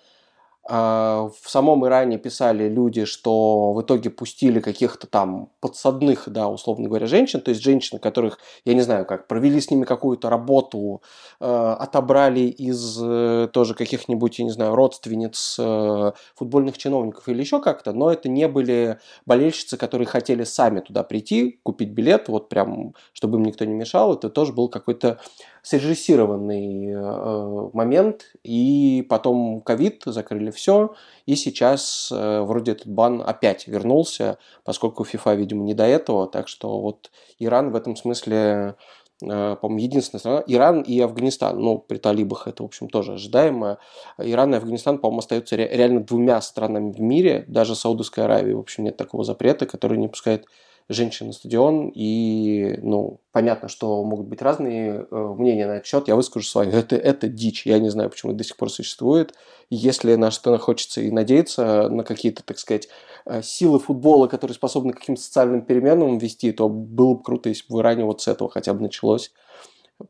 [0.67, 7.05] в самом Иране писали люди, что в итоге пустили каких-то там подсадных, да, условно говоря,
[7.05, 11.03] женщин, то есть женщин, которых, я не знаю как, провели с ними какую-то работу,
[11.39, 17.61] э, отобрали из э, тоже каких-нибудь, я не знаю, родственниц э, футбольных чиновников или еще
[17.61, 18.97] как-то, но это не были
[19.27, 24.15] болельщицы, которые хотели сами туда прийти, купить билет, вот прям, чтобы им никто не мешал,
[24.15, 25.19] это тоже был какой-то
[25.65, 30.93] срежиссированный э, момент, и потом ковид, закрыли все,
[31.25, 36.47] и сейчас э, вроде этот бан опять вернулся, поскольку FIFA, видимо, не до этого, так
[36.47, 38.75] что вот Иран в этом смысле
[39.23, 40.43] э, по-моему, единственная страна.
[40.45, 43.79] Иран и Афганистан, ну, при талибах это, в общем, тоже ожидаемо.
[44.19, 47.43] Иран и Афганистан, по-моему, остаются ре- реально двумя странами в мире.
[47.47, 50.45] Даже Саудовской Аравии, в общем, нет такого запрета, который не пускает
[50.89, 51.91] женщин на стадион.
[51.93, 56.07] И, ну, понятно, что могут быть разные э, мнения на этот счет.
[56.07, 56.71] Я выскажу свое.
[56.71, 57.65] Это, это дичь.
[57.65, 59.33] Я не знаю, почему это до сих пор существует.
[59.69, 62.87] Если на что хочется и надеяться на какие-то, так сказать,
[63.25, 67.67] э, силы футбола, которые способны к каким-то социальным переменам вести, то было бы круто, если
[67.67, 69.31] бы в Иране вот с этого хотя бы началось.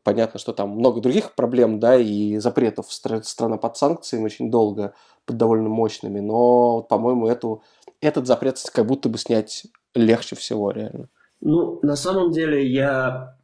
[0.02, 4.94] Понятно, что там много других проблем, да, и запретов страна под санкциями очень долго,
[5.26, 7.62] под довольно мощными, но, по-моему, эту,
[8.00, 11.08] этот запрет как будто бы снять легче всего, реально.
[11.40, 13.36] Ну, на самом деле, я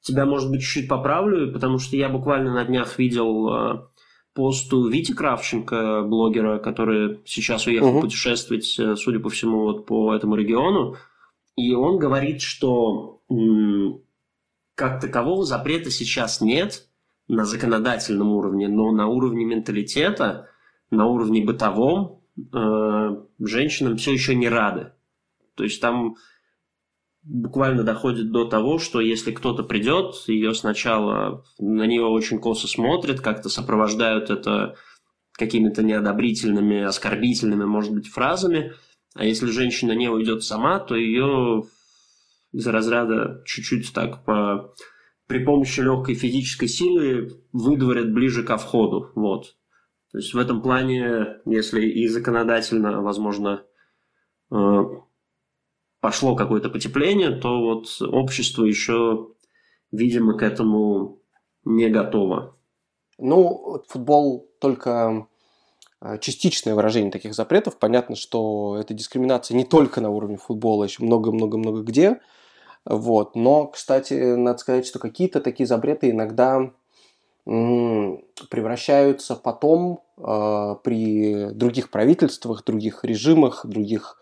[0.00, 3.86] тебя, может быть, чуть-чуть поправлю, потому что я буквально на днях видел э,
[4.34, 8.02] пост у Вити Кравченко, блогера, который сейчас уехал угу.
[8.02, 10.96] путешествовать, э, судя по всему, вот по этому региону.
[11.56, 13.22] И он говорит, что
[14.74, 16.86] как такового запрета сейчас нет
[17.28, 20.48] на законодательном уровне, но на уровне менталитета,
[20.90, 24.92] на уровне бытовом э, женщинам все еще не рады.
[25.56, 26.14] То есть там
[27.22, 33.20] буквально доходит до того, что если кто-то придет, ее сначала на нее очень косо смотрят,
[33.20, 34.76] как-то сопровождают это
[35.32, 38.72] какими-то неодобрительными, оскорбительными, может быть, фразами.
[39.14, 41.64] А если женщина не уйдет сама, то ее
[42.52, 44.72] из разряда чуть-чуть так по
[45.26, 49.10] при помощи легкой физической силы выдворят ближе ко входу.
[49.16, 49.56] Вот.
[50.12, 53.64] То есть в этом плане, если и законодательно, возможно,
[54.52, 54.56] э,
[56.06, 59.30] пошло какое-то потепление, то вот общество еще,
[59.90, 61.18] видимо, к этому
[61.64, 62.54] не готово.
[63.18, 65.26] Ну, футбол только
[66.00, 67.76] э, частичное выражение таких запретов.
[67.76, 72.20] Понятно, что эта дискриминация не только на уровне футбола, еще много-много-много где.
[72.84, 73.34] Вот.
[73.34, 76.70] Но, кстати, надо сказать, что какие-то такие запреты иногда
[77.44, 84.20] превращаются потом э, при других правительствах, других режимах, других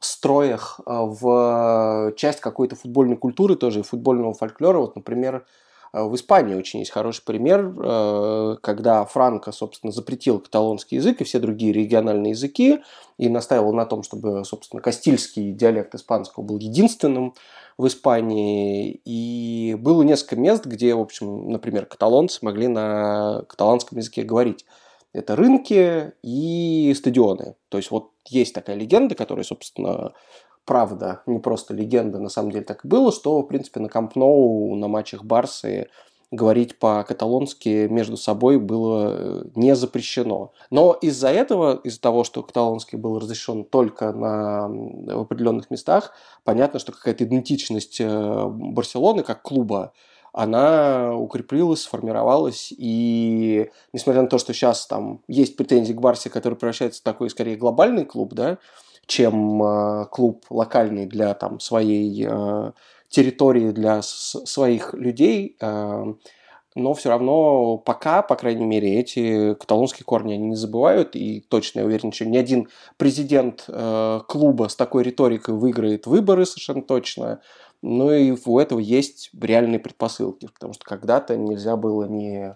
[0.00, 4.78] строях э, в часть какой-то футбольной культуры тоже, футбольного фольклора.
[4.78, 5.46] Вот, например,
[5.92, 11.24] э, в Испании очень есть хороший пример, э, когда Франко, собственно, запретил каталонский язык и
[11.24, 12.80] все другие региональные языки
[13.16, 17.34] и настаивал на том, чтобы, собственно, кастильский диалект испанского был единственным
[17.76, 19.00] в Испании.
[19.04, 24.64] И было несколько мест, где, в общем, например, каталонцы могли на каталанском языке говорить.
[25.18, 27.56] Это рынки и стадионы.
[27.68, 30.12] То есть вот есть такая легенда, которая, собственно,
[30.64, 34.16] правда, не просто легенда, на самом деле так и было, что, в принципе, на Камп
[34.16, 35.88] Ноу, на матчах Барсы
[36.30, 40.52] говорить по-каталонски между собой было э, не запрещено.
[40.70, 46.12] Но из-за этого, из-за того, что каталонский был разрешен только на, в определенных местах,
[46.44, 49.92] понятно, что какая-то идентичность э, Барселоны как клуба
[50.32, 56.54] она укрепилась, сформировалась, и несмотря на то, что сейчас там есть претензии к Барсе, который
[56.54, 58.58] превращается в такой, скорее, глобальный клуб, да,
[59.06, 62.72] чем э, клуб локальный для там своей э,
[63.08, 66.14] территории, для своих людей, э,
[66.78, 71.80] но все равно пока, по крайней мере, эти каталонские корни они не забывают, и точно
[71.80, 77.40] я уверен, что ни один президент э, клуба с такой риторикой выиграет выборы совершенно точно.
[77.82, 82.54] Ну и у этого есть реальные предпосылки, потому что когда-то нельзя было ни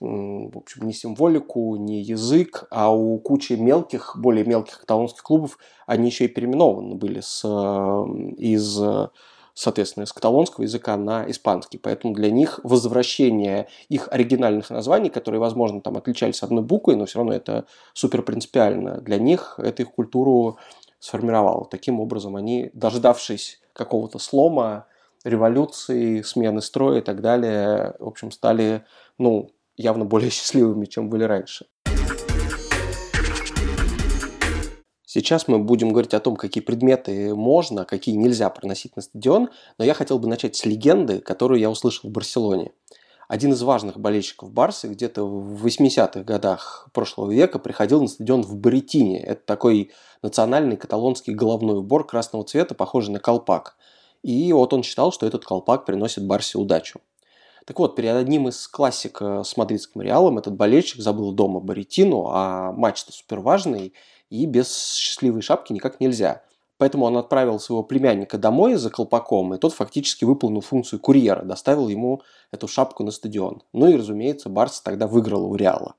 [0.00, 6.08] в общем, не символику, не язык, а у кучи мелких, более мелких каталонских клубов они
[6.08, 7.42] еще и переименованы были с,
[8.36, 8.80] из,
[9.54, 11.78] соответственно, с каталонского языка на испанский.
[11.78, 17.20] Поэтому для них возвращение их оригинальных названий, которые, возможно, там отличались одной буквой, но все
[17.20, 20.58] равно это супер принципиально, для них это их культуру
[20.98, 21.66] сформировало.
[21.66, 24.86] Таким образом, они, дождавшись какого-то слома,
[25.24, 28.84] революции, смены строя и так далее, в общем, стали,
[29.18, 31.66] ну, явно более счастливыми, чем были раньше.
[35.14, 39.84] Сейчас мы будем говорить о том, какие предметы можно, какие нельзя проносить на стадион, но
[39.84, 42.72] я хотел бы начать с легенды, которую я услышал в Барселоне.
[43.28, 48.56] Один из важных болельщиков Барсы где-то в 80-х годах прошлого века приходил на стадион в
[48.56, 49.20] Баритине.
[49.20, 53.76] Это такой национальный каталонский головной убор красного цвета, похожий на колпак.
[54.22, 57.00] И вот он считал, что этот колпак приносит Барсе удачу.
[57.64, 62.26] Так вот, перед одним из классик э, с мадридским Реалом этот болельщик забыл дома Баритину,
[62.28, 63.94] а матч-то супер важный,
[64.28, 66.42] и без счастливой шапки никак нельзя.
[66.84, 71.88] Поэтому он отправил своего племянника домой за колпаком, и тот фактически выполнил функцию курьера, доставил
[71.88, 72.20] ему
[72.50, 73.62] эту шапку на стадион.
[73.72, 75.94] Ну и, разумеется, Барса тогда выиграла у Реала.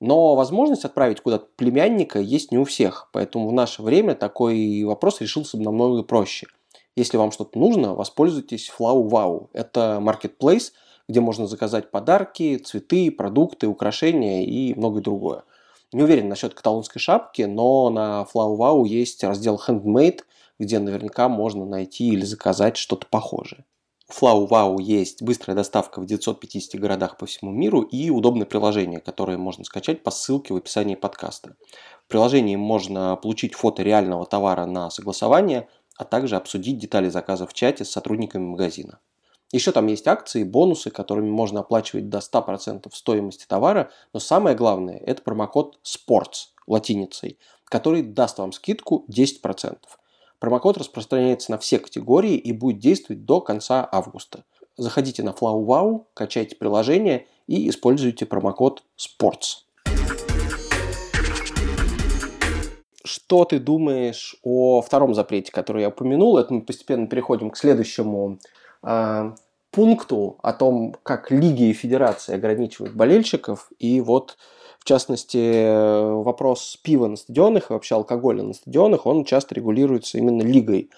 [0.00, 5.20] Но возможность отправить куда-то племянника есть не у всех, поэтому в наше время такой вопрос
[5.20, 6.48] решился бы намного проще.
[6.96, 9.50] Если вам что-то нужно, воспользуйтесь Flow Wow.
[9.52, 10.72] Это marketplace,
[11.08, 15.44] где можно заказать подарки, цветы, продукты, украшения и многое другое.
[15.92, 20.20] Не уверен насчет каталонской шапки, но на FlowWow есть раздел Handmade,
[20.58, 23.64] где наверняка можно найти или заказать что-то похожее.
[24.08, 29.38] У FlowWow есть быстрая доставка в 950 городах по всему миру и удобное приложение, которое
[29.38, 31.56] можно скачать по ссылке в описании подкаста.
[32.04, 37.54] В приложении можно получить фото реального товара на согласование, а также обсудить детали заказа в
[37.54, 39.00] чате с сотрудниками магазина.
[39.54, 44.96] Еще там есть акции, бонусы, которыми можно оплачивать до 100% стоимости товара, но самое главное–
[45.06, 49.76] это промокод SPORTS латиницей, который даст вам скидку 10%.
[50.40, 54.42] Промокод распространяется на все категории и будет действовать до конца августа.
[54.76, 59.58] Заходите на FlowWow, качайте приложение и используйте промокод SPORTS.
[63.04, 66.38] Что ты думаешь о втором запрете, который я упомянул?
[66.38, 68.40] Это мы постепенно переходим к следующему
[68.84, 69.34] а,
[69.74, 73.70] пункту о том, как лиги и федерации ограничивают болельщиков.
[73.78, 74.36] И вот,
[74.78, 80.42] в частности, вопрос пива на стадионах и вообще алкоголя на стадионах, он часто регулируется именно
[80.42, 80.90] лигой.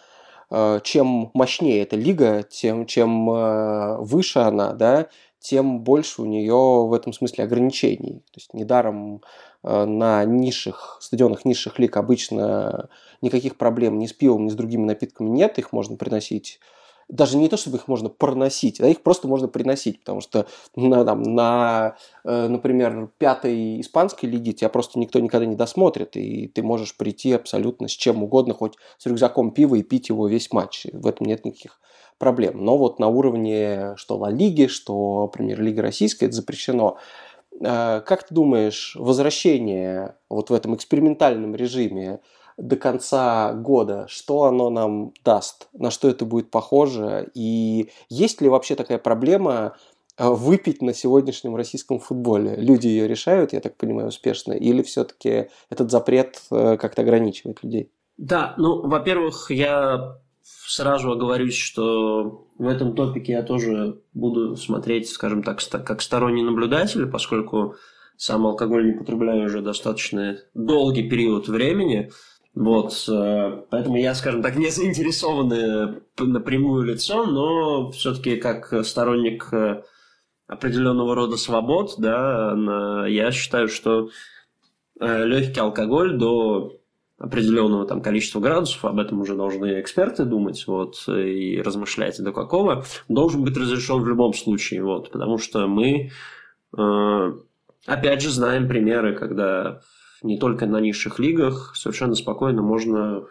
[0.50, 5.08] А, чем мощнее эта лига, тем чем а, выше она, да,
[5.40, 8.20] тем больше у нее в этом смысле ограничений.
[8.32, 9.22] То есть недаром
[9.62, 12.88] на низших стадионах низших лиг обычно
[13.20, 16.60] никаких проблем ни с пивом, ни с другими напитками нет, их можно приносить
[17.08, 21.04] даже не то, чтобы их можно проносить, а их просто можно приносить, потому что на,
[21.04, 26.62] там, на э, например, пятой испанской лиге тебя просто никто никогда не досмотрит, и ты
[26.62, 30.86] можешь прийти абсолютно с чем угодно, хоть с рюкзаком пива и пить его весь матч.
[30.92, 31.80] В этом нет никаких
[32.18, 32.64] проблем.
[32.64, 36.98] Но вот на уровне что Ла Лиги, что Премьер-лига Российская, это запрещено.
[37.60, 42.20] Э, как ты думаешь, возвращение вот в этом экспериментальном режиме
[42.56, 48.48] до конца года, что оно нам даст, на что это будет похоже, и есть ли
[48.48, 49.76] вообще такая проблема
[50.16, 52.56] э, выпить на сегодняшнем российском футболе?
[52.56, 57.90] Люди ее решают, я так понимаю, успешно, или все-таки этот запрет э, как-то ограничивает людей?
[58.16, 65.42] Да, ну, во-первых, я сразу оговорюсь, что в этом топике я тоже буду смотреть, скажем
[65.42, 67.74] так, как сторонний наблюдатель, поскольку
[68.16, 72.10] сам алкоголь не потребляю уже достаточно долгий период времени.
[72.56, 79.82] Вот, э, поэтому я, скажем так, не заинтересованный напрямую лицом, но все-таки как сторонник э,
[80.46, 84.08] определенного рода свобод, да, я считаю, что
[84.98, 86.80] э, легкий алкоголь до
[87.18, 92.86] определенного там количества градусов, об этом уже должны эксперты думать, вот, и размышлять, до какого,
[93.08, 96.10] должен быть разрешен в любом случае, вот, потому что мы,
[96.74, 97.32] э,
[97.84, 99.82] опять же, знаем примеры, когда
[100.22, 103.24] не только на низших лигах совершенно спокойно можно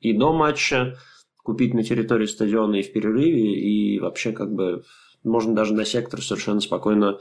[0.00, 0.96] и до матча
[1.42, 4.84] купить на территории стадиона и в перерыве, и вообще как бы
[5.24, 7.18] можно даже на сектор совершенно спокойно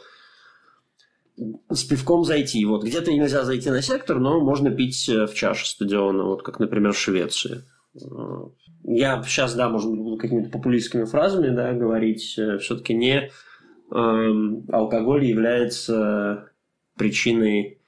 [1.70, 2.64] с пивком зайти.
[2.66, 6.60] Вот где-то нельзя зайти на сектор, но можно пить э, в чаше стадиона, вот как,
[6.60, 7.64] например, в Швеции.
[7.96, 8.00] Э,
[8.84, 12.38] я сейчас, да, может быть, буду какими-то популистскими фразами да, говорить.
[12.38, 13.30] Э, Все-таки не
[13.92, 14.32] э,
[14.72, 16.52] алкоголь является
[16.98, 17.81] причиной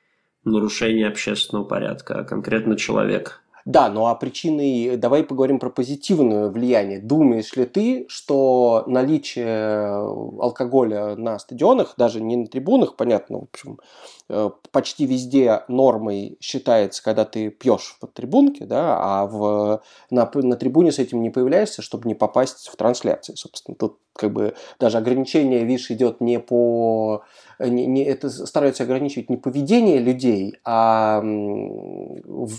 [0.46, 3.44] нарушения общественного порядка, а конкретно человек.
[3.66, 7.00] Да, ну а причиной, давай поговорим про позитивное влияние.
[7.00, 9.96] Думаешь ли ты, что наличие
[10.41, 13.80] алкоголя на стадионах, даже не на трибунах, понятно, в общем,
[14.72, 20.92] почти везде нормой считается, когда ты пьешь в трибунке, да, а в, на, на трибуне
[20.92, 23.76] с этим не появляешься, чтобы не попасть в трансляции, собственно.
[23.76, 27.24] Тут как бы даже ограничение, видишь, идет не по
[27.60, 32.52] не, не, это стараются ограничивать не поведение людей, а в,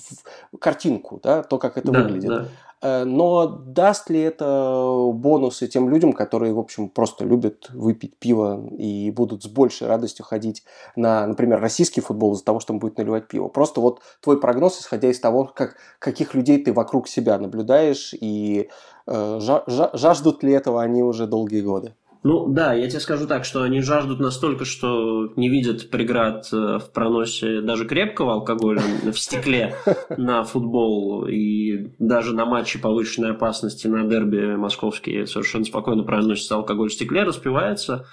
[0.58, 2.28] картинку, да, то, как это да, выглядит.
[2.28, 2.48] Да.
[2.84, 8.68] Э, но даст ли это бонусы тем людям, которые, в общем, просто любят выпить пиво
[8.76, 10.64] и будут с большей радостью ходить
[10.94, 13.48] на, например, российский футбол из-за того, что он будет наливать пиво?
[13.48, 18.68] Просто вот твой прогноз, исходя из того, как, каких людей ты вокруг себя наблюдаешь и
[19.06, 21.94] э, жаждут ли этого они уже долгие годы?
[22.26, 26.78] Ну да, я тебе скажу так, что они жаждут настолько, что не видят преград э,
[26.78, 29.76] в проносе даже крепкого алкоголя в стекле
[30.16, 36.88] на футбол и даже на матче повышенной опасности на дерби московские совершенно спокойно проносится алкоголь
[36.88, 38.06] в стекле, распивается.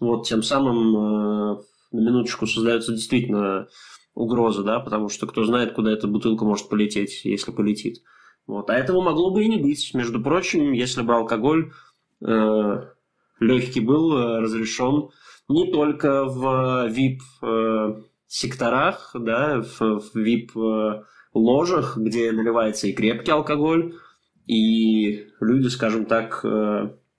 [0.00, 1.56] Вот тем самым э,
[1.92, 3.68] на минуточку создается действительно
[4.14, 7.98] угроза, да, потому что кто знает, куда эта бутылка может полететь, если полетит.
[8.46, 8.70] Вот.
[8.70, 9.92] А этого могло бы и не быть.
[9.92, 11.70] Между прочим, если бы алкоголь
[12.26, 12.82] э,
[13.40, 15.10] легкий был э, разрешен
[15.48, 21.02] не только в VIP э, секторах, да, в, в VIP э,
[21.34, 23.94] ложах, где наливается и крепкий алкоголь,
[24.46, 26.42] и люди, скажем так,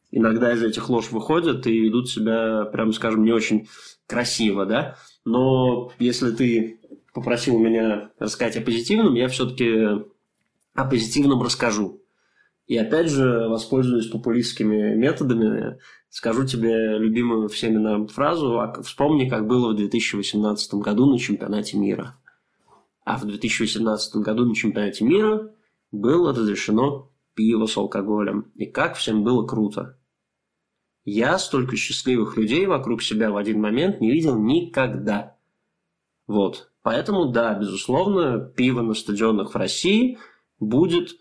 [0.09, 3.67] иногда из этих лож выходят и ведут себя, прямо скажем, не очень
[4.07, 4.95] красиво, да.
[5.26, 6.80] Но если ты
[7.13, 10.03] попросил меня рассказать о позитивном, я все-таки
[10.74, 11.99] о позитивном расскажу.
[12.70, 15.78] И опять же, воспользуюсь популистскими методами,
[16.09, 21.78] Скажу тебе любимую всеми нам фразу, а вспомни, как было в 2018 году на чемпионате
[21.78, 22.17] мира.
[23.05, 25.53] А в 2018 году на чемпионате мира
[25.91, 28.51] было разрешено пиво с алкоголем.
[28.55, 29.99] И как всем было круто.
[31.05, 35.38] Я столько счастливых людей вокруг себя в один момент не видел никогда.
[36.26, 36.72] Вот.
[36.82, 40.17] Поэтому, да, безусловно, пиво на стадионах в России
[40.59, 41.11] будет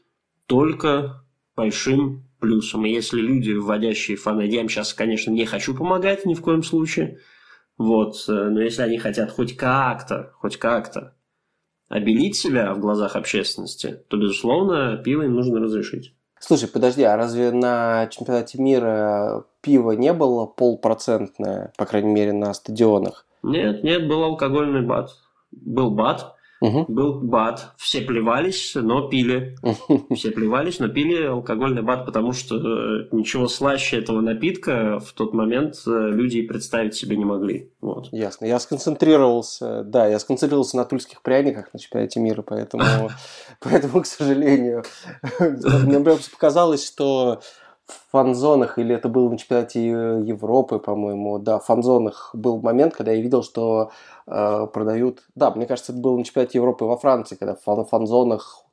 [0.46, 1.24] только
[1.58, 2.86] большим плюсом.
[2.86, 6.62] И если люди, вводящие фан я им сейчас, конечно, не хочу помогать ни в коем
[6.62, 7.18] случае,
[7.76, 11.14] вот, э, но если они хотят хоть как-то, хоть как-то
[11.88, 16.14] обелить себя в глазах общественности, то, безусловно, пиво им нужно разрешить.
[16.40, 22.54] Слушай, подожди, а разве на чемпионате мира пиво не было полпроцентное, по крайней мере, на
[22.54, 23.26] стадионах?
[23.42, 25.10] Нет, нет, был алкогольный бат.
[25.50, 26.86] Был бат, Угу.
[26.88, 27.72] Был бат.
[27.76, 29.56] Все плевались, но пили.
[30.14, 35.34] Все плевались, но пили алкогольный бат, потому что э, ничего слаще этого напитка в тот
[35.34, 37.70] момент э, люди и представить себе не могли.
[37.80, 38.08] Вот.
[38.12, 38.46] Ясно.
[38.46, 42.82] Я сконцентрировался, да, я сконцентрировался на тульских пряниках на чемпионате мира, поэтому,
[43.60, 44.82] поэтому к сожалению,
[45.40, 47.40] мне просто показалось, что
[48.10, 53.20] фан-зонах, или это было на чемпионате Европы, по-моему, да, в фан-зонах был момент, когда я
[53.20, 53.90] видел, что
[54.26, 55.22] э, продают...
[55.34, 58.64] Да, мне кажется, это было на чемпионате Европы во Франции, когда в фан- фан-зонах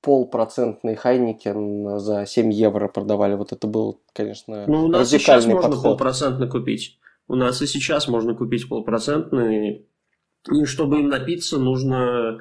[0.00, 3.34] полпроцентный Heineken за 7 евро продавали.
[3.34, 6.98] Вот это был, конечно, Ну, у нас сейчас можно полпроцентно купить.
[7.26, 9.86] У нас и сейчас можно купить полпроцентный.
[10.50, 12.38] И чтобы им напиться, нужно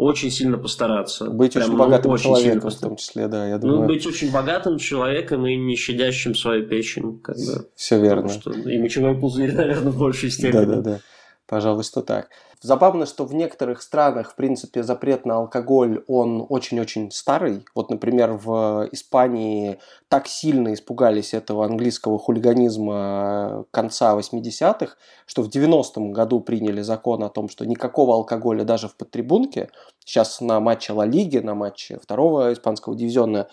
[0.00, 1.26] очень сильно постараться.
[1.26, 3.80] Быть Прям, очень ну, богатым очень человеком, в том числе, да, я ну, думаю.
[3.80, 7.20] Ну, быть очень богатым человеком и не щадящим свою печень.
[7.20, 8.28] Как бы, Все верно.
[8.28, 10.64] Что и мочевой пузырь, наверное, в большей степени.
[10.64, 11.00] Да, да, да.
[11.46, 12.28] Пожалуй, что так.
[12.62, 17.64] Забавно, что в некоторых странах, в принципе, запрет на алкоголь, он очень-очень старый.
[17.74, 26.12] Вот, например, в Испании так сильно испугались этого английского хулиганизма конца 80-х, что в 90-м
[26.12, 29.70] году приняли закон о том, что никакого алкоголя даже в подтрибунке.
[30.04, 33.48] Сейчас на матче Ла Лиги, на матче второго испанского дивизиона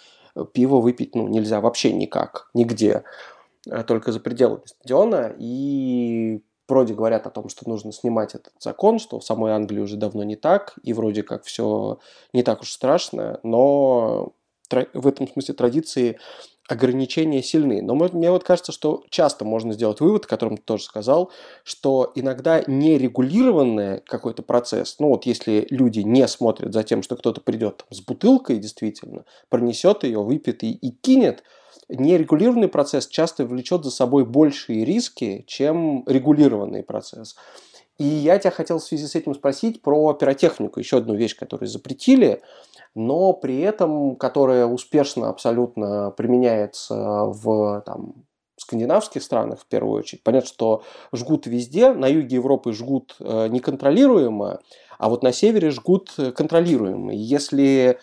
[0.51, 3.03] пиво выпить ну, нельзя вообще никак, нигде,
[3.69, 5.33] а только за пределами стадиона.
[5.37, 9.97] И вроде говорят о том, что нужно снимать этот закон, что в самой Англии уже
[9.97, 11.99] давно не так, и вроде как все
[12.33, 14.33] не так уж страшно, но
[14.93, 16.17] в этом смысле традиции
[16.67, 17.81] ограничения сильны.
[17.81, 21.31] Но мне вот кажется, что часто можно сделать вывод, о котором ты тоже сказал,
[21.63, 27.41] что иногда нерегулированный какой-то процесс, ну вот если люди не смотрят за тем, что кто-то
[27.41, 31.43] придет там, с бутылкой действительно, пронесет ее, выпьет и, и кинет,
[31.89, 37.35] нерегулированный процесс часто влечет за собой большие риски, чем регулированный процесс.
[37.97, 41.67] И я тебя хотел в связи с этим спросить про пиротехнику, еще одну вещь, которую
[41.67, 42.41] запретили
[42.97, 48.25] но при этом которая успешно абсолютно применяется в там,
[48.57, 50.23] скандинавских странах в первую очередь.
[50.23, 54.61] Понятно, что жгут везде, на юге Европы жгут э, неконтролируемо,
[54.97, 57.13] а вот на севере жгут контролируемо.
[57.13, 57.99] Если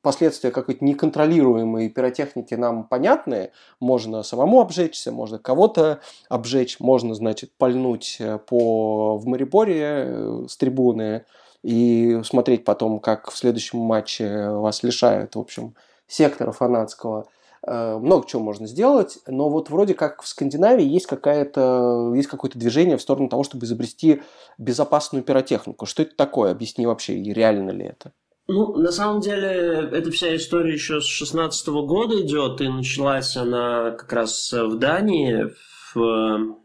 [0.00, 3.50] последствия какой-то неконтролируемой пиротехники нам понятны,
[3.80, 10.56] можно самому обжечься, можно кого-то обжечь, можно, значит, пальнуть э, по, в Мариборе э, с
[10.56, 11.24] трибуны,
[11.62, 15.74] и смотреть потом, как в следующем матче вас лишают, в общем,
[16.08, 17.26] сектора фанатского.
[17.64, 22.58] Э, много чего можно сделать, но вот вроде как в Скандинавии есть, какая-то, есть какое-то
[22.58, 24.22] движение в сторону того, чтобы изобрести
[24.58, 25.86] безопасную пиротехнику.
[25.86, 26.50] Что это такое?
[26.50, 28.12] Объясни вообще, и реально ли это?
[28.48, 33.92] Ну, на самом деле, эта вся история еще с 16 года идет, и началась она
[33.92, 35.50] как раз в Дании,
[35.94, 36.56] в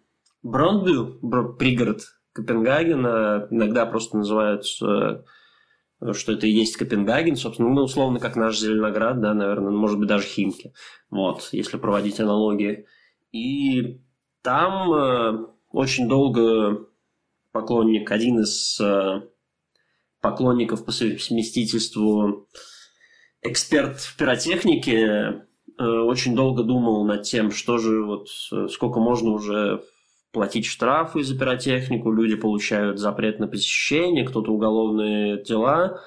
[0.42, 2.02] Бронбю, пригород
[2.34, 5.22] Копенгагена, иногда просто называют, э,
[6.14, 10.08] что это и есть Копенгаген, собственно, ну, условно, как наш Зеленоград, да, наверное, может быть,
[10.08, 10.74] даже Химки,
[11.10, 12.86] вот, если проводить аналогии.
[13.32, 14.02] И
[14.42, 16.88] там э, очень долго
[17.52, 19.22] поклонник, один из э,
[20.22, 22.48] поклонников по совместительству,
[23.42, 25.44] эксперт в пиротехнике,
[25.80, 28.30] очень долго думал над тем, что же вот,
[28.72, 29.84] сколько можно уже
[30.38, 36.00] платить штрафы за пиротехнику, люди получают запрет на посещение, кто-то уголовные дела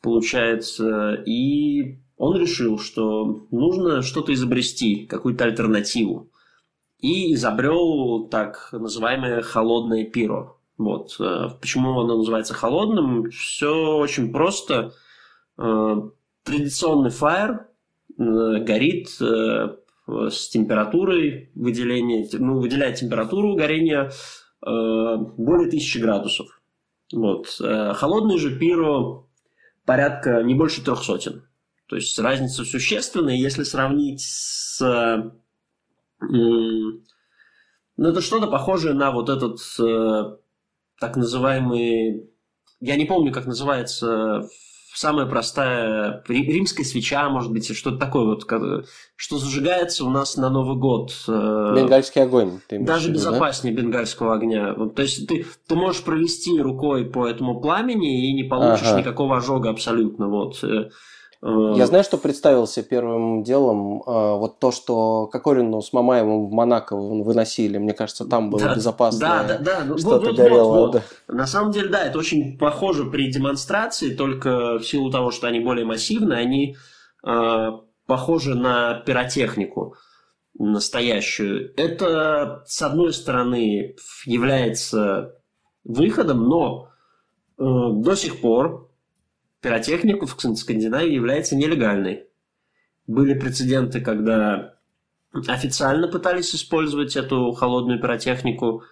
[0.00, 1.14] получается.
[1.26, 6.30] И он решил, что нужно что-то изобрести, какую-то альтернативу.
[7.00, 10.56] И изобрел так называемое холодное пиро.
[10.76, 11.16] Вот.
[11.18, 13.28] Э, почему оно называется холодным?
[13.30, 14.92] Все очень просто.
[15.58, 15.96] Э,
[16.44, 17.66] традиционный фаер
[18.18, 18.22] э,
[18.64, 19.08] горит
[20.08, 24.10] с температурой выделения, ну, выделяет температуру горения э,
[24.66, 26.60] более 1000 градусов.
[27.12, 27.60] Вот.
[27.60, 29.28] Э, холодный же пиро
[29.84, 31.44] порядка не больше трех сотен.
[31.86, 34.80] То есть разница существенная, если сравнить с...
[34.82, 35.30] Э,
[36.20, 40.36] ну, это что-то похожее на вот этот э,
[41.00, 42.30] так называемый...
[42.80, 44.48] Я не помню, как называется
[44.98, 48.44] самая простая римская свеча, может быть, что-то такое вот,
[49.14, 51.12] что зажигается у нас на Новый год.
[51.28, 52.60] Э, Бенгальский огонь.
[52.68, 53.82] Ты даже виду, безопаснее да?
[53.82, 54.74] бенгальского огня.
[54.74, 59.00] То есть ты, ты можешь провести рукой по этому пламени и не получишь ага.
[59.00, 60.28] никакого ожога абсолютно.
[60.28, 60.64] Вот.
[61.40, 66.96] Я знаю, что представился первым делом э, вот то, что Кокорину с Мамаевым в Монако
[66.96, 67.78] выносили.
[67.78, 69.20] Мне кажется, там было да, безопасно.
[69.20, 69.84] Да, да, да.
[69.84, 70.64] Ну, что-то вот, горело.
[70.64, 71.02] Вот, вот.
[71.28, 71.34] Да.
[71.34, 75.60] На самом деле, да, это очень похоже при демонстрации, только в силу того, что они
[75.60, 76.76] более массивные, они
[77.24, 77.70] э,
[78.06, 79.94] похожи на пиротехнику
[80.58, 81.72] настоящую.
[81.76, 83.94] Это, с одной стороны,
[84.26, 85.36] является
[85.84, 86.88] выходом, но
[87.58, 88.87] э, до сих пор
[89.60, 92.26] пиротехнику в Скандинавии является нелегальной.
[93.06, 94.74] Были прецеденты, когда
[95.46, 98.82] официально пытались использовать эту холодную пиротехнику,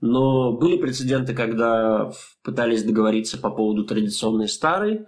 [0.00, 2.12] но были прецеденты, когда
[2.42, 5.06] пытались договориться по поводу традиционной старой.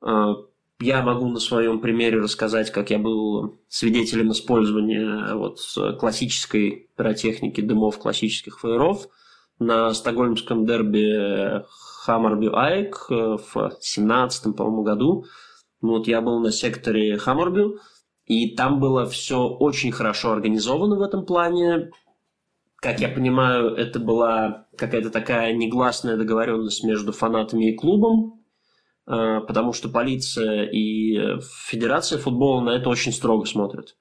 [0.00, 0.34] А,
[0.80, 5.58] я могу на своем примере рассказать, как я был свидетелем использования вот
[5.98, 9.08] классической пиротехники, дымов классических фаеров
[9.58, 11.62] на стокгольмском дерби
[12.00, 15.24] Хаммерби Айк э, в 17 по-моему, году.
[15.82, 17.76] Вот я был на секторе Хаммерби,
[18.24, 21.90] и там было все очень хорошо организовано в этом плане.
[22.76, 28.44] Как я понимаю, это была какая-то такая негласная договоренность между фанатами и клубом,
[29.06, 33.96] э, потому что полиция и Федерация футбола на это очень строго смотрят.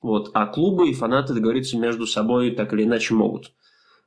[0.00, 0.30] Вот.
[0.32, 3.52] А клубы и фанаты договориться между собой так или иначе могут.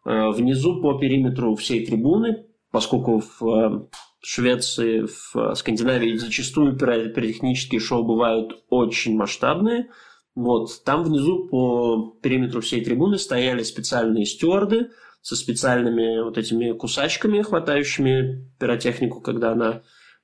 [0.03, 3.87] Э, внизу по периметру всей трибуны поскольку в э,
[4.21, 9.89] Швеции, в Скандинавии зачастую пиротехнические шоу бывают очень масштабные.
[10.35, 14.91] Вот, там внизу по периметру всей трибуны стояли специальные стюарды
[15.21, 19.81] со специальными вот этими кусачками, хватающими пиротехнику, когда она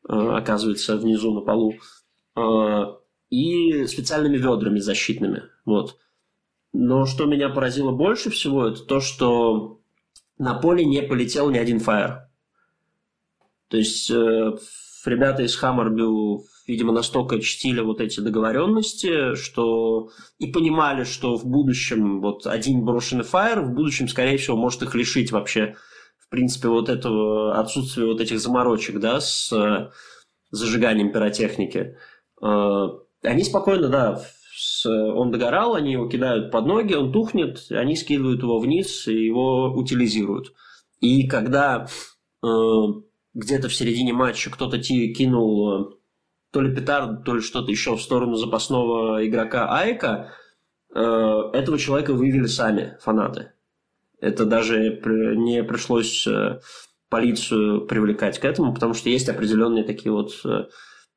[0.08, 1.76] э, оказывается внизу на полу,
[2.36, 2.86] э,
[3.30, 5.44] и специальными ведрами защитными.
[5.66, 5.98] Вот.
[6.74, 9.82] Но что меня поразило больше всего, это то, что
[10.38, 12.25] на поле не полетел ни один фаер.
[13.76, 14.54] То есть э,
[15.06, 22.22] ребята из Хаммербю, видимо, настолько чтили вот эти договоренности, что и понимали, что в будущем
[22.22, 25.76] вот один брошенный фаер в будущем, скорее всего, может их лишить вообще,
[26.18, 29.90] в принципе, вот этого отсутствия вот этих заморочек, да, с э,
[30.52, 31.98] зажиганием пиротехники.
[32.42, 32.88] Э,
[33.24, 34.22] они спокойно, да,
[34.56, 39.26] с, он догорал, они его кидают под ноги, он тухнет, они скидывают его вниз и
[39.26, 40.54] его утилизируют.
[41.02, 41.88] И когда
[42.42, 42.48] э,
[43.36, 45.86] где-то в середине матча кто-то кинул э,
[46.52, 50.32] то ли петард, то ли что-то еще в сторону запасного игрока Айка,
[50.94, 51.00] э,
[51.54, 53.52] этого человека вывели сами фанаты.
[54.22, 55.00] Это даже
[55.36, 56.62] не пришлось э,
[57.10, 60.32] полицию привлекать к этому, потому что есть определенные такие вот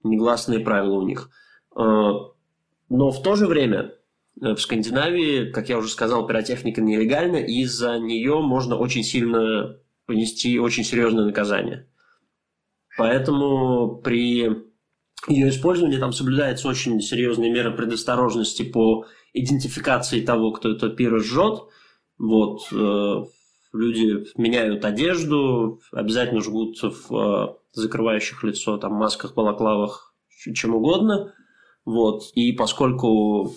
[0.05, 1.31] негласные правила у них.
[1.75, 3.95] Но в то же время
[4.37, 10.59] в Скандинавии, как я уже сказал, пиротехника нелегальна, и из-за нее можно очень сильно понести
[10.61, 11.89] очень серьезное наказание.
[12.99, 14.49] Поэтому при
[15.29, 21.61] ее использовании там соблюдается очень серьезные меры предосторожности по идентификации того, кто это пиро жжет.
[22.19, 23.25] Вот, э,
[23.73, 30.13] люди меняют одежду, обязательно жгут в э, закрывающих лицо там, масках, балаклавах,
[30.53, 31.33] чем угодно.
[31.85, 32.25] Вот.
[32.35, 33.55] И поскольку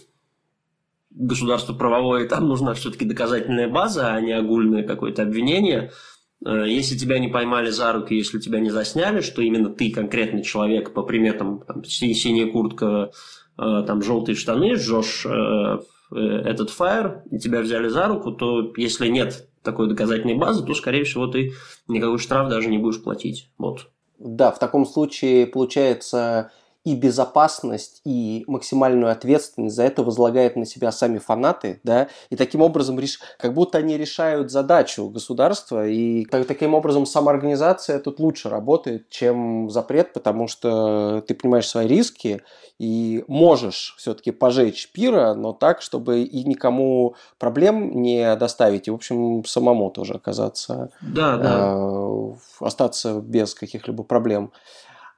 [1.09, 5.91] государство правовое, там нужна все-таки доказательная база, а не огульное какое-то обвинение–
[6.43, 10.93] если тебя не поймали за руки, если тебя не засняли, что именно ты конкретный человек
[10.93, 13.11] по приметам там, синяя куртка,
[13.57, 15.79] э, там желтые штаны, жжешь э,
[16.11, 21.03] этот фаер, и тебя взяли за руку, то если нет такой доказательной базы, то, скорее
[21.03, 21.53] всего, ты
[21.87, 23.51] никакой штраф даже не будешь платить.
[23.57, 23.89] Вот.
[24.17, 26.51] Да, в таком случае, получается,
[26.83, 32.61] и безопасность, и максимальную ответственность за это возлагают на себя сами фанаты, да, и таким
[32.61, 33.19] образом реш...
[33.37, 40.13] как будто они решают задачу государства, и таким образом самоорганизация тут лучше работает, чем запрет,
[40.13, 42.41] потому что ты понимаешь свои риски
[42.79, 48.95] и можешь все-таки пожечь пира, но так, чтобы и никому проблем не доставить, и, в
[48.95, 51.75] общем, самому тоже оказаться, да, да.
[51.75, 54.51] Э, остаться без каких-либо проблем.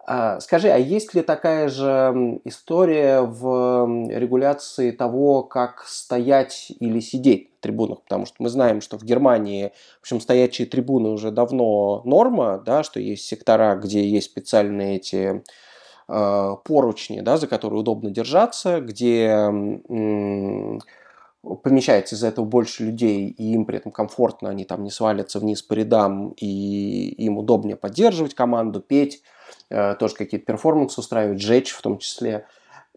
[0.06, 7.52] А, скажи, а есть ли такая же история в регуляции того, как стоять или сидеть
[7.52, 8.02] на трибунах?
[8.04, 12.84] Потому что мы знаем, что в Германии, в общем, стоячие трибуны уже давно норма, да,
[12.84, 15.42] что есть сектора, где есть специальные эти
[16.10, 20.82] э, поручни, да, за которые удобно держаться, где м-
[21.64, 25.62] помещается из-за этого больше людей, и им при этом комфортно, они там не свалятся вниз
[25.62, 31.82] по рядам, и им удобнее поддерживать команду, петь Э, тоже какие-то перформансы устраивать, жечь в
[31.82, 32.46] том числе.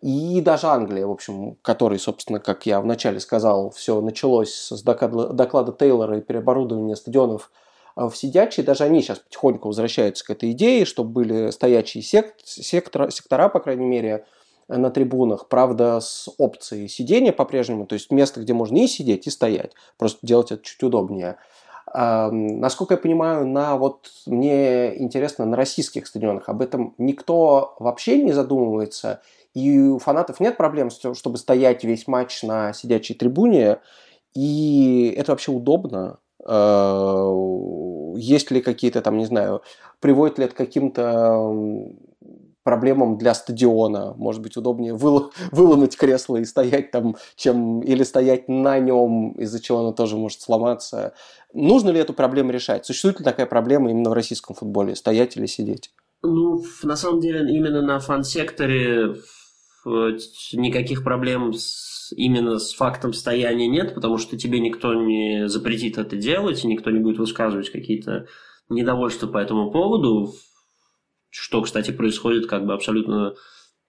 [0.02, 5.32] И даже Англия, в общем, который, собственно, как я вначале сказал, все началось с доклада,
[5.32, 7.50] доклада Тейлора и переоборудования стадионов
[7.96, 12.46] э, в сидячие, даже они сейчас потихоньку возвращаются к этой идее, чтобы были стоячие сект,
[12.46, 14.26] сектора, сектора, по крайней мере,
[14.68, 19.30] на трибунах, правда, с опцией сидения по-прежнему, то есть место, где можно и сидеть, и
[19.30, 21.36] стоять, просто делать это чуть удобнее.
[21.92, 26.48] Насколько я понимаю, на вот мне интересно на российских стадионах.
[26.48, 29.22] Об этом никто вообще не задумывается,
[29.54, 33.78] и у фанатов нет проблем, чтобы стоять весь матч на сидячей трибуне,
[34.34, 36.18] и это вообще удобно.
[36.44, 37.32] А,
[38.16, 39.62] есть ли какие-то там, не знаю,
[40.00, 41.54] приводит ли это к каким-то
[42.66, 44.14] проблемам для стадиона.
[44.16, 49.62] Может быть, удобнее выл, выломать кресло и стоять там, чем или стоять на нем, из-за
[49.62, 51.14] чего оно тоже может сломаться.
[51.54, 52.84] Нужно ли эту проблему решать?
[52.84, 55.92] Существует ли такая проблема именно в российском футболе, стоять или сидеть?
[56.24, 59.14] Ну, на самом деле, именно на фан-секторе
[59.84, 66.16] никаких проблем с, именно с фактом стояния нет, потому что тебе никто не запретит это
[66.16, 68.26] делать, никто не будет высказывать какие-то
[68.68, 70.34] недовольства по этому поводу
[71.38, 73.34] что, кстати, происходит как бы абсолютно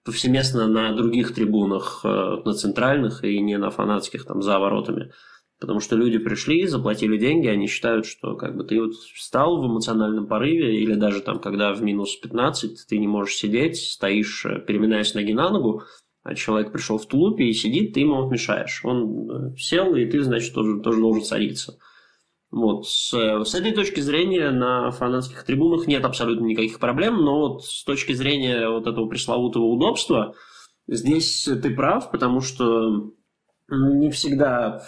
[0.04, 5.12] повсеместно на других трибунах, э, на центральных и не на фанатских там за воротами.
[5.60, 9.66] Потому что люди пришли, заплатили деньги, они считают, что как бы ты вот встал в
[9.66, 14.60] эмоциональном порыве, или даже там, когда в минус 15 ты не можешь сидеть, стоишь, э,
[14.60, 15.84] переминаясь ноги на ногу,
[16.24, 18.82] а человек пришел в тулупе и сидит, ты ему мешаешь.
[18.84, 21.80] Он э, сел, и ты, значит, тоже, тоже должен садиться.
[22.50, 22.88] Вот.
[22.88, 27.84] С, с этой точки зрения на фанатских трибунах нет абсолютно никаких проблем, но вот с
[27.84, 30.34] точки зрения вот этого пресловутого удобства,
[30.88, 33.12] здесь ты прав, потому что
[33.70, 34.82] не всегда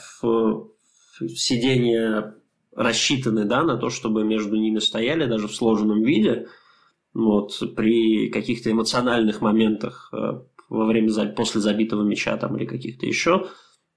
[1.19, 2.35] сидения
[2.75, 6.47] рассчитаны да, на то, чтобы между ними стояли даже в сложенном виде.
[7.13, 13.47] Вот, при каких-то эмоциональных моментах э, во время после забитого мяча там, или каких-то еще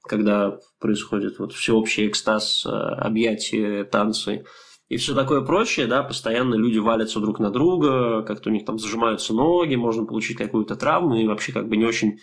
[0.02, 4.44] когда происходит вот всеобщий экстаз, объятия, танцы
[4.88, 8.78] и все такое прочее, да, постоянно люди валятся друг на друга, как-то у них там
[8.78, 12.18] зажимаются ноги, можно получить какую-то травму, и вообще как бы не очень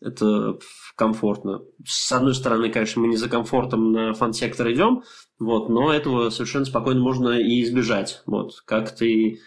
[0.00, 0.58] это
[0.96, 1.62] комфортно.
[1.84, 5.02] С одной стороны, конечно, мы не за комфортом на фан-сектор идем,
[5.38, 8.22] вот, но этого совершенно спокойно можно и избежать.
[8.26, 9.40] Вот, как ты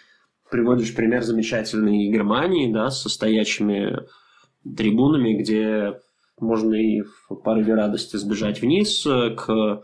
[0.49, 3.97] приводишь пример замечательной Германии, да, со стоячими
[4.63, 5.99] трибунами, где
[6.41, 9.81] можно и в порыве радости сбежать вниз к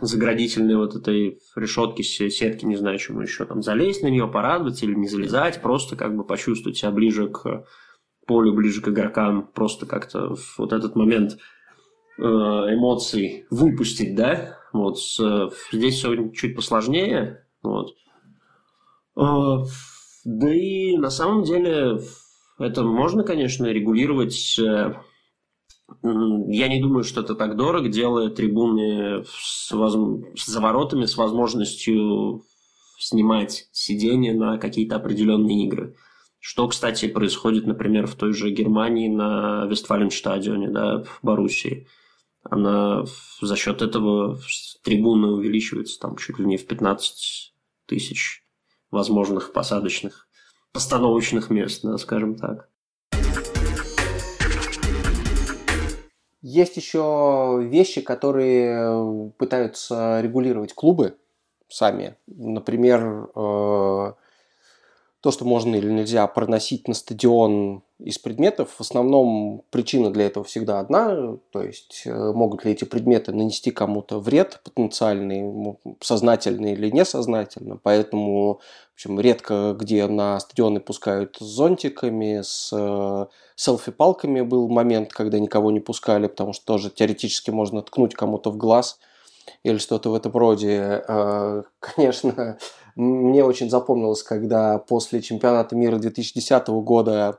[0.00, 4.94] заградительной вот этой решетки, сетки, не знаю, чему еще, там залезть на нее, порадоваться или
[4.94, 7.64] не залезать, просто как бы почувствовать себя ближе к
[8.26, 11.38] полю, ближе к игрокам, просто как-то вот этот момент
[12.18, 14.98] э, эмоций выпустить, да, вот,
[15.72, 17.94] здесь все чуть посложнее, вот.
[19.16, 19.64] Э,
[20.24, 22.00] да и на самом деле
[22.58, 24.94] это можно, конечно, регулировать э,
[26.02, 29.96] я не думаю, что это так дорого, делая трибуны с, воз...
[30.36, 32.44] с заворотами, с возможностью
[32.98, 35.96] снимать сиденья на какие-то определенные игры.
[36.40, 41.88] Что, кстати, происходит, например, в той же Германии на Вестфаленстадионе, да, в Боруссии.
[42.42, 43.04] Она
[43.40, 44.38] за счет этого
[44.82, 47.54] трибуны увеличивается там чуть ли не в 15
[47.86, 48.44] тысяч
[48.90, 50.28] возможных посадочных,
[50.72, 52.70] постановочных мест, да, скажем так.
[56.40, 61.16] Есть еще вещи, которые пытаются регулировать клубы
[61.68, 62.16] сами.
[62.26, 64.12] Например, э,
[65.20, 70.44] то, что можно или нельзя проносить на стадион из предметов, в основном причина для этого
[70.44, 76.90] всегда одна, то есть э, могут ли эти предметы нанести кому-то вред потенциальный, сознательный или
[76.90, 78.60] несознательно, поэтому
[78.98, 84.40] в общем, редко где на стадионы пускают с зонтиками, с э, селфи-палками.
[84.40, 88.98] Был момент, когда никого не пускали, потому что тоже теоретически можно ткнуть кому-то в глаз
[89.62, 91.04] или что-то в этом роде.
[91.06, 92.58] Э, конечно,
[92.98, 97.38] мне очень запомнилось, когда после чемпионата мира 2010 года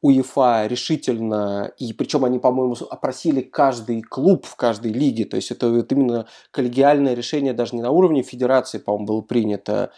[0.00, 5.68] УЕФА решительно, и причем они, по-моему, опросили каждый клуб в каждой лиге, то есть это
[5.68, 9.92] вот именно коллегиальное решение даже не на уровне федерации, по-моему, было принято,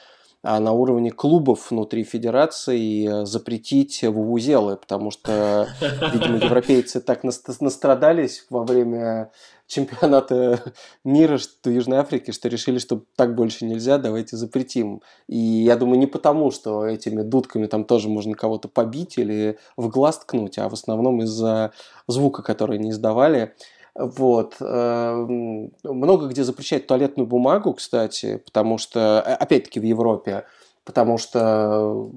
[0.47, 5.69] на уровне клубов внутри федерации запретить вувузелы, потому что,
[6.13, 9.33] видимо, европейцы так настрадались во время
[9.67, 10.63] чемпионата
[11.05, 15.03] мира что Южной Африки, что решили, что так больше нельзя, давайте запретим.
[15.27, 19.89] И я думаю, не потому, что этими дудками там тоже можно кого-то побить или в
[19.89, 21.73] глаз ткнуть, а в основном из-за
[22.07, 23.55] звука, который они издавали.
[23.99, 24.57] Вот.
[24.61, 30.45] Эм, много где запрещают туалетную бумагу, кстати, потому что, э, опять-таки в Европе,
[30.85, 32.11] потому что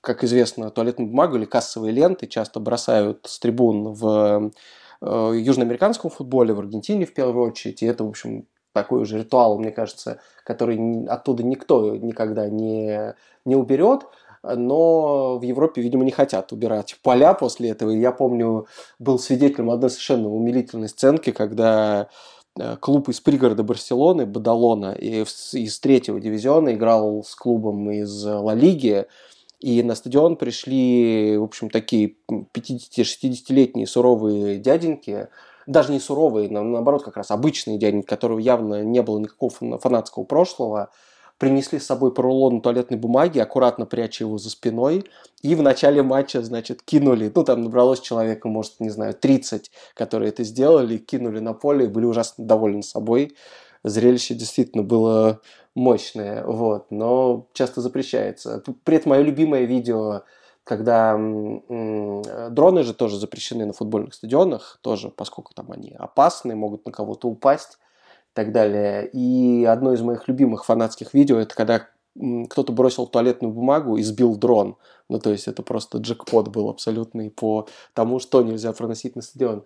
[0.00, 4.50] как известно, туалетную бумагу или кассовые ленты часто бросают с трибун в
[5.00, 7.82] Э, южноамериканском футболе, в Аргентине в первую очередь.
[7.82, 13.56] И это, в общем, такой уже ритуал, мне кажется, который оттуда никто никогда не, не
[13.56, 14.06] уберет.
[14.42, 17.90] Но в Европе, видимо, не хотят убирать поля после этого.
[17.90, 18.66] Я помню,
[18.98, 22.08] был свидетелем одной совершенно умилительной сценки, когда
[22.58, 29.06] э, клуб из пригорода Барселоны, Бадалона, из третьего дивизиона играл с клубом из Ла Лиги,
[29.60, 35.28] и на стадион пришли, в общем, такие 50-60-летние суровые дяденьки,
[35.66, 40.90] даже не суровые, наоборот, как раз обычные дяденьки, которого явно не было никакого фанатского прошлого,
[41.38, 45.04] принесли с собой по рулону туалетной бумаги, аккуратно пряча его за спиной,
[45.40, 50.30] и в начале матча, значит, кинули, ну, там набралось человека, может, не знаю, 30, которые
[50.30, 53.36] это сделали, кинули на поле и были ужасно довольны собой.
[53.84, 55.40] Зрелище действительно было
[55.76, 58.62] мощные, вот, но часто запрещается.
[58.82, 60.22] При этом мое любимое видео,
[60.64, 66.90] когда дроны же тоже запрещены на футбольных стадионах, тоже, поскольку там они опасны, могут на
[66.90, 67.78] кого-то упасть
[68.34, 69.08] так далее.
[69.12, 71.86] И одно из моих любимых фанатских видео, это когда
[72.50, 74.76] кто-то бросил туалетную бумагу и сбил дрон.
[75.08, 79.64] Ну, то есть это просто джекпот был абсолютный по тому, что нельзя проносить на стадион.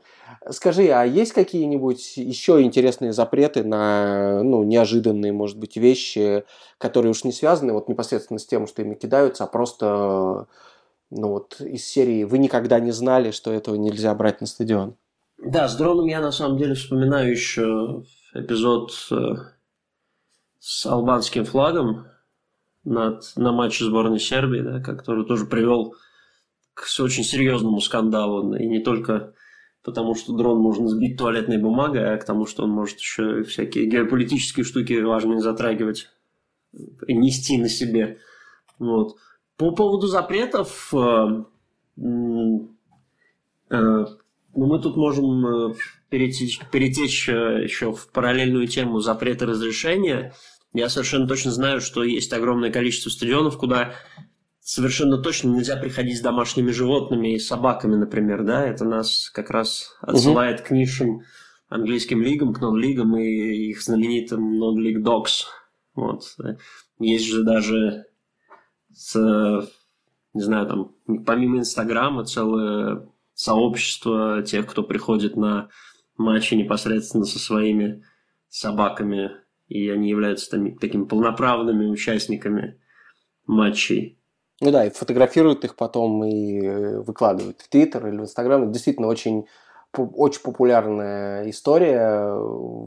[0.50, 6.44] Скажи, а есть какие-нибудь еще интересные запреты на, ну, неожиданные, может быть, вещи,
[6.78, 10.46] которые уж не связаны вот непосредственно с тем, что ими кидаются, а просто,
[11.10, 14.96] ну, вот из серии «Вы никогда не знали, что этого нельзя брать на стадион»?
[15.45, 19.16] Да, с дроном я на самом деле вспоминаю еще эпизод э,
[20.61, 22.07] с албанским флагом,
[22.84, 25.95] над, на матче сборной Сербии, да, который тоже привел
[26.74, 28.55] к очень серьезному скандалу.
[28.55, 29.34] И не только
[29.82, 33.86] потому, что дрон можно сбить туалетной бумагой, а к тому, что он может еще всякие
[33.86, 36.09] геополитические штуки важные затрагивать
[36.72, 38.18] и нести на себе.
[38.78, 39.16] Вот.
[39.57, 41.45] По поводу запретов, э,
[43.70, 44.07] э,
[44.55, 45.74] Ну, мы тут можем
[46.11, 50.34] перетечь, перетечь еще в параллельную тему запрета разрешения.
[50.74, 53.94] Я совершенно точно знаю, что есть огромное количество стадионов, куда
[54.61, 59.96] совершенно точно нельзя приходить с домашними животными и собаками, например, да, это нас как раз
[60.00, 60.68] отсылает угу.
[60.68, 61.22] к низшим
[61.68, 65.44] английским лигам, к нон-лигам и их знаменитым non-league dogs.
[65.94, 66.22] Вот.
[66.98, 68.05] Есть же даже
[68.92, 69.68] с,
[70.34, 73.09] не знаю, там, помимо Инстаграма, целое
[73.43, 75.68] сообщество тех, кто приходит на
[76.16, 78.05] матчи непосредственно со своими
[78.49, 79.32] собаками,
[79.66, 82.80] и они являются там, такими полноправными участниками
[83.47, 84.18] матчей.
[84.61, 88.70] Ну да, и фотографируют их потом и э, выкладывают в Твиттер или в Инстаграм.
[88.70, 89.47] Действительно очень,
[89.93, 92.32] очень популярная история.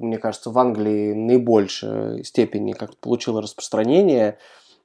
[0.02, 4.38] Мне кажется, в Англии наибольшей степени как получила распространение.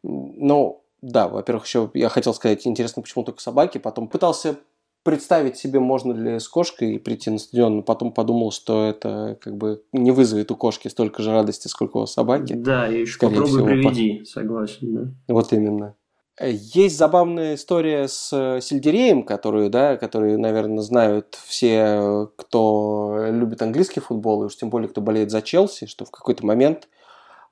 [0.02, 3.78] Ну, да, во-первых, еще я хотел сказать, интересно, почему только собаки.
[3.78, 4.56] Потом пытался
[5.02, 9.56] представить себе, можно ли с кошкой прийти на стадион, но потом подумал, что это как
[9.56, 12.52] бы не вызовет у кошки столько же радости, сколько у собаки.
[12.52, 14.24] Да, и еще попробуй всего, приведи, по...
[14.26, 15.34] согласен, да.
[15.34, 15.94] Вот именно.
[16.42, 24.00] Есть забавная история с э, сельдереем, которую, да, которую, наверное, знают все, кто любит английский
[24.00, 26.88] футбол, и уж тем более, кто болеет за Челси, что в какой-то момент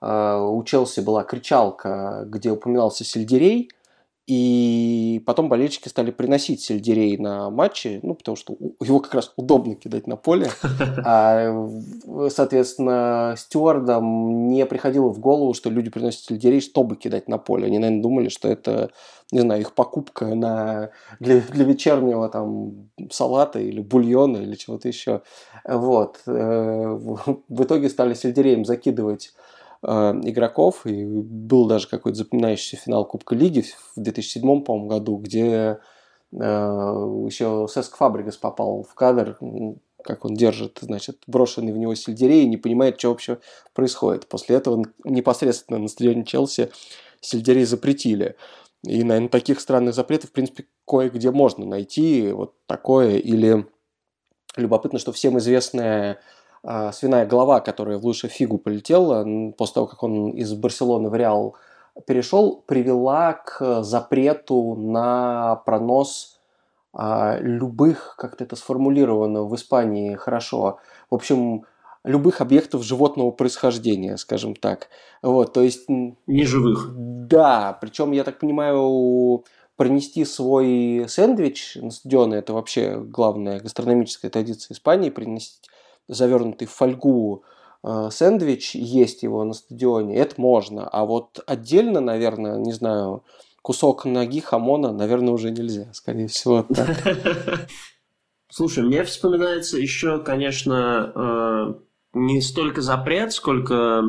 [0.00, 3.70] э, у Челси была кричалка, где упоминался сельдерей,
[4.28, 9.74] и потом болельщики стали приносить сельдерей на матчи, ну, потому что его как раз удобно
[9.74, 10.50] кидать на поле.
[11.10, 11.68] А,
[12.28, 17.66] соответственно, стюардам не приходило в голову, что люди приносят сельдерей, чтобы кидать на поле.
[17.66, 18.90] Они, наверное, думали, что это,
[19.32, 25.22] не знаю, их покупка на, для, для вечернего там салата или бульона или чего-то еще.
[25.64, 26.20] Вот.
[26.26, 26.86] Э,
[27.48, 29.32] в итоге стали сельдереем закидывать
[29.82, 33.64] игроков, и был даже какой-то запоминающийся финал Кубка Лиги
[33.94, 35.78] в 2007, по-моему, году, где
[36.32, 39.38] э, еще Сеск Фабригас попал в кадр,
[40.02, 43.38] как он держит, значит, брошенный в него сельдерей и не понимает, что вообще
[43.74, 44.26] происходит.
[44.28, 46.70] После этого непосредственно на стадионе Челси
[47.20, 48.36] сельдерей запретили.
[48.84, 53.18] И, наверное, таких странных запретов, в принципе, кое-где можно найти вот такое.
[53.18, 53.66] Или
[54.56, 56.20] любопытно, что всем известная
[56.92, 61.56] свиная голова, которая в лучшую фигу полетела, после того, как он из Барселоны в Реал
[62.06, 66.38] перешел, привела к запрету на пронос
[66.92, 70.78] а, любых, как-то это сформулировано в Испании хорошо,
[71.10, 71.64] в общем,
[72.04, 74.88] любых объектов животного происхождения, скажем так.
[75.22, 75.88] Вот, то есть...
[76.26, 76.90] Неживых.
[76.96, 79.44] Да, причем, я так понимаю,
[79.76, 85.68] принести свой сэндвич на стадионы, это вообще главная гастрономическая традиция Испании, принести
[86.08, 87.44] завернутый в фольгу
[87.84, 90.88] э, сэндвич, есть его на стадионе, это можно.
[90.88, 93.24] А вот отдельно, наверное, не знаю,
[93.62, 96.66] кусок ноги хамона, наверное, уже нельзя, скорее всего.
[98.50, 101.74] Слушай, мне вспоминается еще, конечно, э,
[102.14, 104.02] не столько запрет, сколько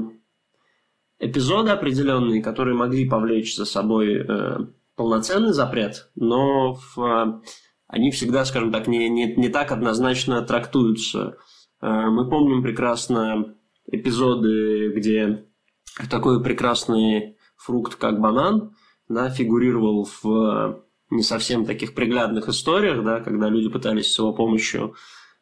[1.19, 4.57] эпизоды определенные, которые могли повлечь за собой э,
[4.95, 6.77] полноценный запрет, но
[7.89, 11.37] они всегда, скажем так, не, не, не так однозначно трактуются.
[11.81, 13.55] Э, мы помним прекрасно
[13.91, 15.45] эпизоды, где
[16.09, 18.75] такой прекрасный фрукт, как банан,
[19.07, 24.95] да, фигурировал в не совсем таких приглядных историях, да, когда люди пытались с его помощью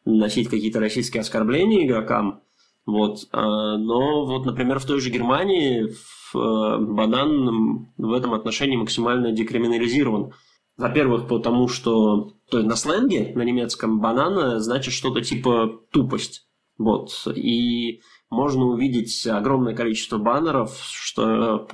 [0.04, 2.40] носить какие-то российские оскорбления игрокам.
[2.86, 3.28] Вот.
[3.32, 10.32] А, но вот, например, в той же Германии э, банан в этом отношении максимально декриминализирован.
[10.78, 16.46] Во-первых, потому что то есть на сленге, на немецком, банан значит что-то типа тупость.
[16.78, 17.10] Вот.
[17.34, 21.66] И можно увидеть огромное количество баннеров, что,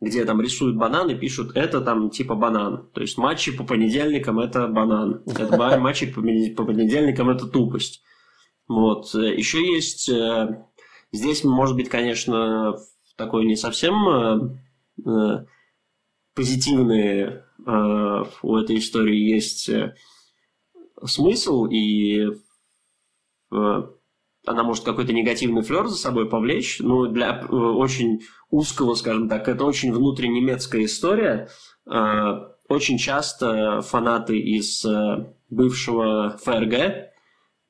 [0.00, 2.88] где там рисуют банан и пишут «это там типа банан».
[2.92, 5.22] То есть матчи по понедельникам– это банан.
[5.26, 8.02] Это матчи по понедельникам– это тупость.
[8.66, 9.14] Вот.
[9.14, 10.08] Еще есть...
[10.08, 10.64] Э,
[11.12, 12.76] здесь, может быть, конечно,
[13.16, 14.58] такой не совсем э,
[15.06, 15.44] э,
[16.34, 19.70] позитивный у этой истории есть
[21.04, 22.26] смысл, и
[24.46, 29.48] она может какой-то негативный флер за собой повлечь, но для э, очень узкого, скажем так,
[29.48, 31.48] это очень внутренемецкая история.
[31.86, 37.10] Э, очень часто фанаты из э, бывшего ФРГ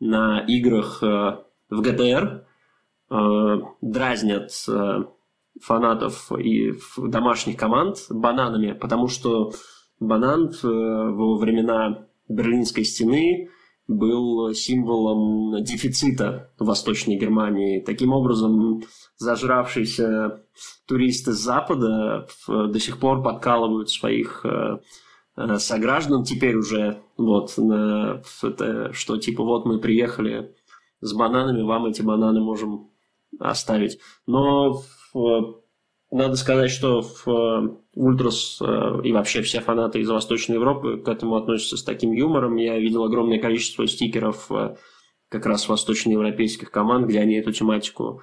[0.00, 2.46] на играх в ГДР
[3.82, 4.50] дразнят
[5.60, 9.52] фанатов и домашних команд бананами, потому что
[10.00, 13.50] банан во времена Берлинской стены
[13.90, 17.80] был символом дефицита в Восточной Германии.
[17.80, 18.84] Таким образом,
[19.16, 20.44] зажравшиеся
[20.86, 24.78] туристы с Запада до сих пор подкалывают своих э,
[25.36, 30.54] э, сограждан теперь уже, вот, на, это, что типа вот мы приехали
[31.00, 32.90] с бананами, вам эти бананы можем
[33.40, 33.98] оставить.
[34.26, 34.82] Но
[35.12, 35.62] в,
[36.12, 41.08] надо сказать, что в э, Ультрас э, и вообще все фанаты из Восточной Европы к
[41.08, 42.56] этому относятся с таким юмором.
[42.56, 44.76] Я видел огромное количество стикеров э,
[45.28, 48.22] как раз восточноевропейских команд, где они эту тематику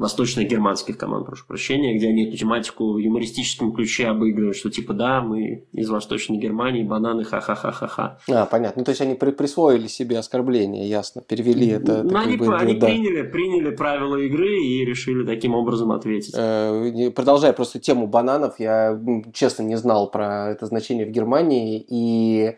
[0.00, 5.20] восточно-германских команд, прошу прощения, где они эту тематику в юмористическом ключе обыгрывают, что типа да,
[5.20, 8.18] мы из Восточной Германии, бананы, ха-ха-ха-ха-ха.
[8.30, 8.80] А, понятно.
[8.80, 12.02] Ну, то есть они при присвоили себе оскорбление, ясно, перевели это.
[12.02, 12.86] Ну, они, бы, они да.
[12.86, 16.34] приняли, приняли правила игры и решили таким образом ответить.
[16.34, 18.98] Э, продолжая просто тему бананов, я
[19.34, 22.56] честно не знал про это значение в Германии, и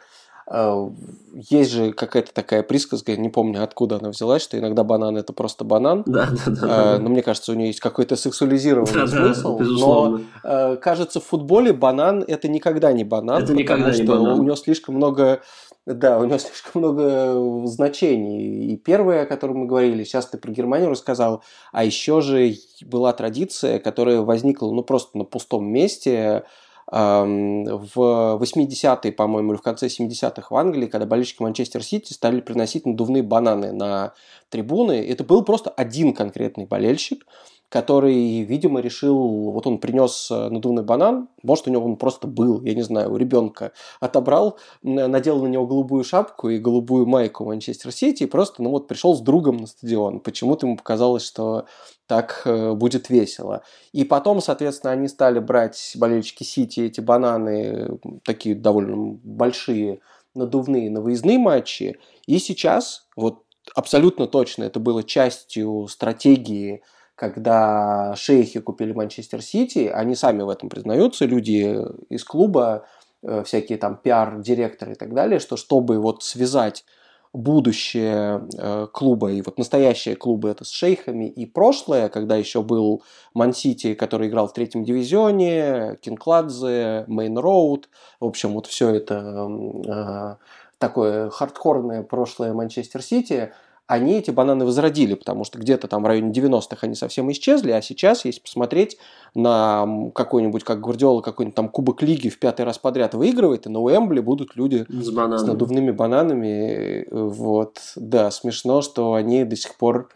[1.35, 5.65] есть же какая-то такая присказка, не помню откуда она взялась, что иногда банан это просто
[5.65, 6.03] банан.
[6.07, 6.95] Да, да, да.
[6.95, 9.59] Э, но мне кажется, у нее есть какой-то сексуализированный да, смысл.
[9.59, 14.09] Да, но э, кажется, в футболе банан это никогда не банан, это никогда что не
[14.09, 14.41] банан.
[14.41, 15.41] у него слишком много
[15.87, 18.73] да, у него слишком много значений.
[18.73, 23.13] И первое, о котором мы говорили, сейчас ты про Германию рассказал, а еще же была
[23.13, 26.45] традиция, которая возникла ну просто на пустом месте
[26.93, 32.85] в 80-е, по-моему, или в конце 70-х в Англии, когда болельщики Манчестер Сити стали приносить
[32.85, 34.13] надувные бананы на
[34.51, 37.25] трибуны, это был просто один конкретный болельщик,
[37.71, 39.17] который, видимо, решил,
[39.51, 43.11] вот он принес э, надувный банан, может, у него он просто был, я не знаю,
[43.11, 48.63] у ребенка отобрал, надел на него голубую шапку и голубую майку Манчестер Сити, и просто,
[48.63, 50.21] ну вот, пришел с другом на стадион.
[50.21, 51.65] Почему-то ему показалось, что
[52.13, 53.63] так э, будет весело.
[53.93, 60.01] И потом, соответственно, они стали брать болельщики Сити эти бананы, такие довольно большие,
[60.35, 61.97] надувные на выездные матчи.
[62.27, 63.45] И сейчас, вот
[63.75, 66.83] абсолютно точно, это было частью стратегии
[67.15, 72.85] когда шейхи купили Манчестер Сити, они сами в этом признаются, люди из клуба,
[73.23, 76.85] э, всякие там пиар-директоры и так далее, что чтобы вот связать
[77.33, 79.33] будущее э, клуба.
[79.33, 81.29] И вот настоящее клубы это с шейхами.
[81.29, 83.03] И прошлое, когда еще был
[83.35, 87.89] Ман-Сити, который играл в третьем дивизионе, Кингкладзе, Мейн Роуд,
[88.21, 89.49] в общем, вот все это
[89.87, 90.45] э,
[90.79, 93.53] такое хардкорное прошлое Манчестер Сити–
[93.87, 97.83] они эти бананы возродили, потому что где-то там в районе 90-х они совсем исчезли, а
[97.83, 98.97] сейчас, если посмотреть
[99.35, 103.81] на какой-нибудь, как Гвардиола, какой-нибудь там Кубок Лиги в пятый раз подряд выигрывает, и на
[103.81, 105.39] Уэмбли будут люди с, бананами.
[105.39, 107.07] с надувными бананами.
[107.11, 110.09] Вот, да, смешно, что они до сих пор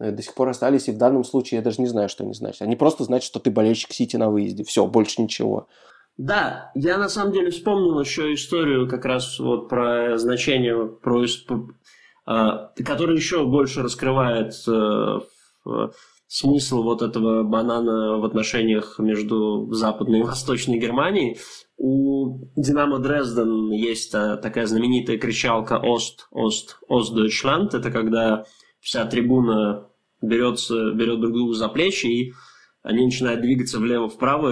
[0.00, 2.62] до сих пор остались, и в данном случае я даже не знаю, что они значат.
[2.62, 4.64] Они просто значат, что ты болельщик Сити на выезде.
[4.64, 5.68] Все, больше ничего.
[6.16, 11.24] Да, я на самом деле вспомнил еще историю как раз вот про значение, про
[12.24, 15.20] который еще больше раскрывает э,
[16.26, 21.38] смысл вот этого банана в отношениях между Западной и Восточной Германией.
[21.76, 27.74] У Динамо Дрезден есть э, такая знаменитая кричалка «Ост, Ост, Ост Дойчланд».
[27.74, 28.44] Это когда
[28.80, 29.88] вся трибуна
[30.22, 32.32] берется, берет друг друга за плечи и
[32.82, 34.50] они начинают двигаться влево-вправо,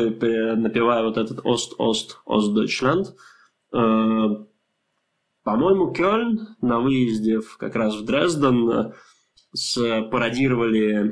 [0.56, 3.14] напевая вот этот «Ост, Ост, Ост Дойчланд».
[5.43, 8.93] Э, по-моему, Кёльн на выезде в, как раз в Дрезден э,
[9.55, 11.11] спародировали э,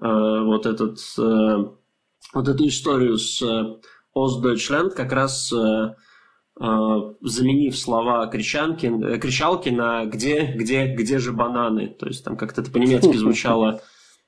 [0.00, 1.64] вот, этот, э,
[2.34, 3.76] вот эту историю с э,
[4.14, 5.94] Остдойчленд, как раз э,
[6.60, 11.88] э, заменив слова кричанки, э, кричалки на «где, где, где же бананы?».
[11.88, 13.80] То есть там как-то это по-немецки звучало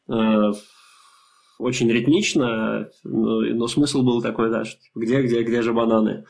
[0.08, 0.52] э,
[1.58, 6.24] очень ритмично, но, но смысл был такой, да, что «где, где, где же бананы?».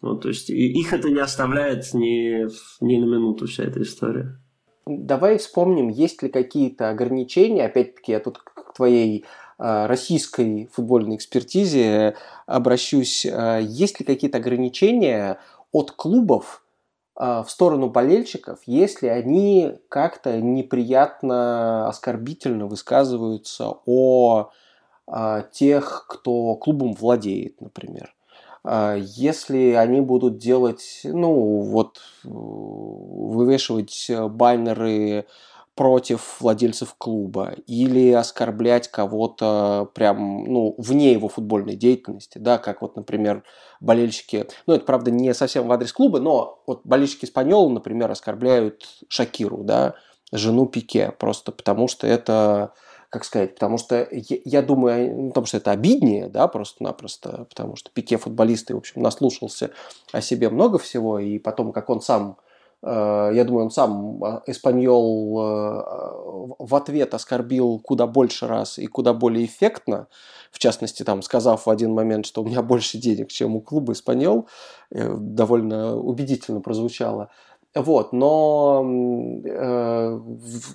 [0.00, 2.46] Ну, то есть их это не оставляет ни,
[2.84, 4.38] ни на минуту, вся эта история.
[4.86, 9.24] Давай вспомним, есть ли какие-то ограничения, опять-таки я тут к твоей
[9.58, 12.14] э, российской футбольной экспертизе
[12.46, 15.40] обращусь, э, есть ли какие-то ограничения
[15.72, 16.62] от клубов
[17.18, 24.50] э, в сторону болельщиков, если они как-то неприятно, оскорбительно высказываются о
[25.52, 28.15] тех, кто клубом владеет, например.
[28.68, 35.26] А, если они будут делать, ну, вот, вывешивать баннеры
[35.76, 42.96] против владельцев клуба или оскорблять кого-то прям, ну, вне его футбольной деятельности, да, как вот,
[42.96, 43.44] например,
[43.80, 48.84] болельщики, ну, это, правда, не совсем в адрес клуба, но вот болельщики Испаньола, например, оскорбляют
[49.08, 49.94] Шакиру, да,
[50.32, 52.72] жену Пике, просто потому что это
[53.16, 57.76] как сказать, потому что я, я думаю, ну, потому что это обиднее, да, просто-напросто, потому
[57.76, 59.70] что Пике футболист и, в общем, наслушался
[60.12, 62.36] о себе много всего, и потом, как он сам
[62.82, 69.12] Э, я думаю, он сам э, Эспаньол в ответ оскорбил куда больше раз и куда
[69.12, 70.08] более эффектно.
[70.50, 73.92] В частности, там, сказав в один момент, что у меня больше денег, чем у клуба
[73.92, 74.48] Эспаньол,
[74.90, 77.30] довольно убедительно прозвучало.
[77.76, 78.82] Вот, но
[79.44, 80.20] э,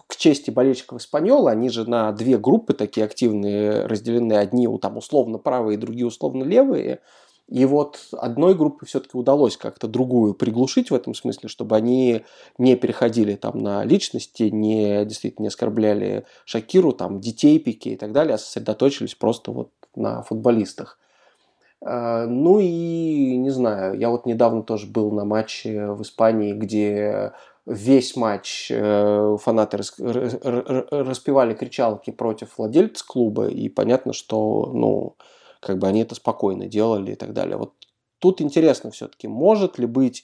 [0.05, 4.33] к чести болельщиков Испаньола, они же на две группы такие активные разделены.
[4.33, 6.99] Одни там условно правые, другие условно левые.
[7.47, 12.21] И вот одной группе все-таки удалось как-то другую приглушить в этом смысле, чтобы они
[12.59, 18.11] не переходили там на личности, не действительно не оскорбляли Шакиру, там детей Пике и так
[18.11, 20.99] далее, а сосредоточились просто вот на футболистах.
[21.83, 27.33] А, ну и, не знаю, я вот недавно тоже был на матче в Испании, где
[27.65, 35.15] весь матч э, фанаты распевали кричалки против владельца клуба, и понятно, что, ну,
[35.59, 37.57] как бы они это спокойно делали и так далее.
[37.57, 37.73] Вот
[38.19, 40.23] тут интересно все-таки, может ли быть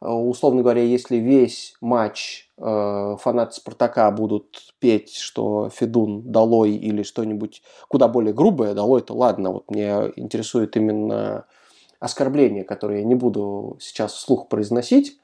[0.00, 7.62] условно говоря, если весь матч э, фанаты Спартака будут петь, что Федун долой или что-нибудь
[7.88, 11.46] куда более грубое, долой, то ладно, вот мне интересует именно
[11.98, 15.18] оскорбление, которое я не буду сейчас вслух произносить,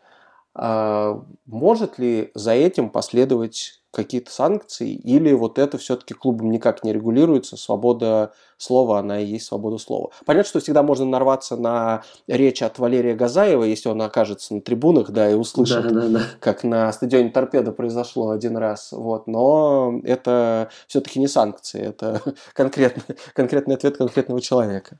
[0.54, 6.92] э, может ли за этим последовать какие-то санкции, или вот это все-таки клубом никак не
[6.92, 10.10] регулируется, свобода слова, она и есть свобода слова.
[10.24, 15.10] Понятно, что всегда можно нарваться на речь от Валерия Газаева, если он окажется на трибунах,
[15.10, 16.22] да, и услышит, да, да, да.
[16.40, 22.22] как на стадионе Торпеда произошло один раз, вот, но это все-таки не санкции, это
[22.54, 24.98] конкретный, конкретный ответ конкретного человека.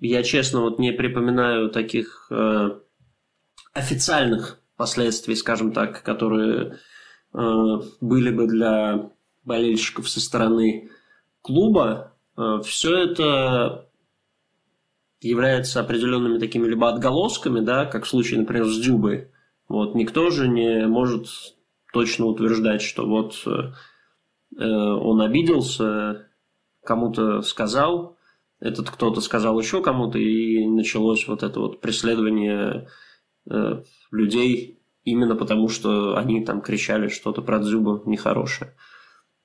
[0.00, 2.70] Я, честно, вот не припоминаю таких э,
[3.72, 6.78] официальных последствий, скажем так, которые
[7.32, 9.10] были бы для
[9.44, 10.90] болельщиков со стороны
[11.42, 13.88] клуба, э, все это
[15.20, 19.28] является определенными такими либо отголосками, да, как в случае, например, с Дюбой.
[19.68, 21.28] Вот, никто же не может
[21.92, 23.72] точно утверждать, что вот э,
[24.58, 26.26] он обиделся,
[26.84, 28.16] кому-то сказал,
[28.60, 32.88] этот кто-то сказал еще кому-то, и началось вот это вот преследование
[33.50, 38.74] э, людей именно потому, что они там кричали что-то про Дзюбу нехорошее.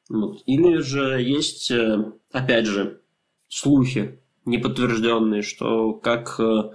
[0.10, 0.42] Вот.
[0.46, 3.02] Или же есть, э, опять же,
[3.48, 6.72] слухи неподтвержденные, что как э,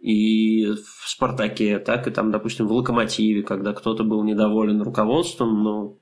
[0.00, 5.98] и в «Спартаке», так и там, допустим, в «Локомотиве», когда кто-то был недоволен руководством, но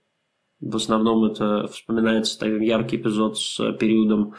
[0.60, 4.34] в основном это вспоминается такой яркий эпизод с периодом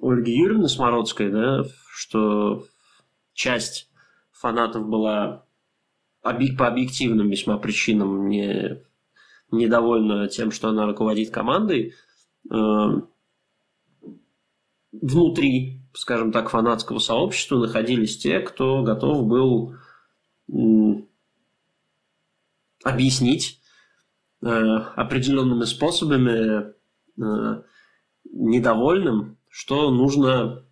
[0.00, 2.64] Ольги Юрьевны Смородской, да, что
[3.32, 3.90] часть
[4.30, 5.44] фанатов была
[6.56, 8.82] по объективным весьма причинам не,
[9.50, 11.94] недовольна тем, что она руководит командой,
[12.50, 12.54] э,
[14.92, 19.74] внутри, скажем так, фанатского сообщества находились те, кто готов был
[22.84, 23.60] объяснить
[24.42, 26.72] э, определенными способами
[27.20, 27.62] э,
[28.24, 30.64] недовольным, что нужно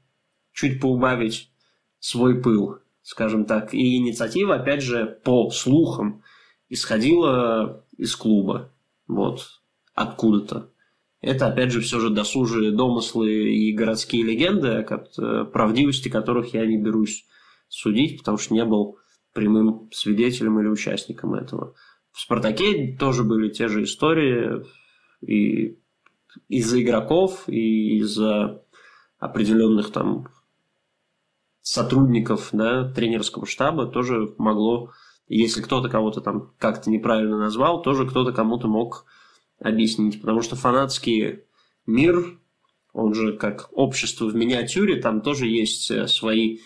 [0.53, 1.51] чуть поубавить
[1.99, 3.73] свой пыл скажем так.
[3.73, 6.25] И инициатива, опять же, по слухам,
[6.69, 8.73] исходила из клуба.
[9.07, 9.61] Вот,
[9.95, 10.73] откуда-то.
[11.21, 16.79] Это, опять же, все же досужие домыслы и городские легенды, о правдивости которых я не
[16.79, 17.27] берусь
[17.69, 18.99] судить, потому что не был
[19.33, 21.75] прямым свидетелем или участником этого.
[22.11, 24.65] В «Спартаке» тоже были те же истории
[25.21, 25.79] и
[26.49, 28.65] из-за игроков, и из-за
[29.21, 30.27] определенных там
[31.67, 34.93] сотрудников да, тренерского штаба тоже могло,
[35.27, 39.05] если кто-то кого-то там как-то неправильно назвал, тоже кто-то кому-то мог
[39.59, 40.21] объяснить.
[40.21, 41.41] Потому что фанатский
[41.85, 42.39] мир,
[42.93, 46.61] он же как общество в миниатюре, там тоже есть э, свои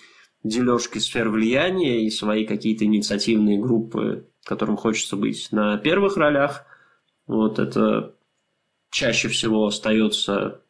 [0.44, 6.66] дележки сфер влияния и свои какие-то инициативные группы, которым хочется быть на первых ролях.
[7.26, 8.14] Вот это
[8.90, 10.60] чаще всего остается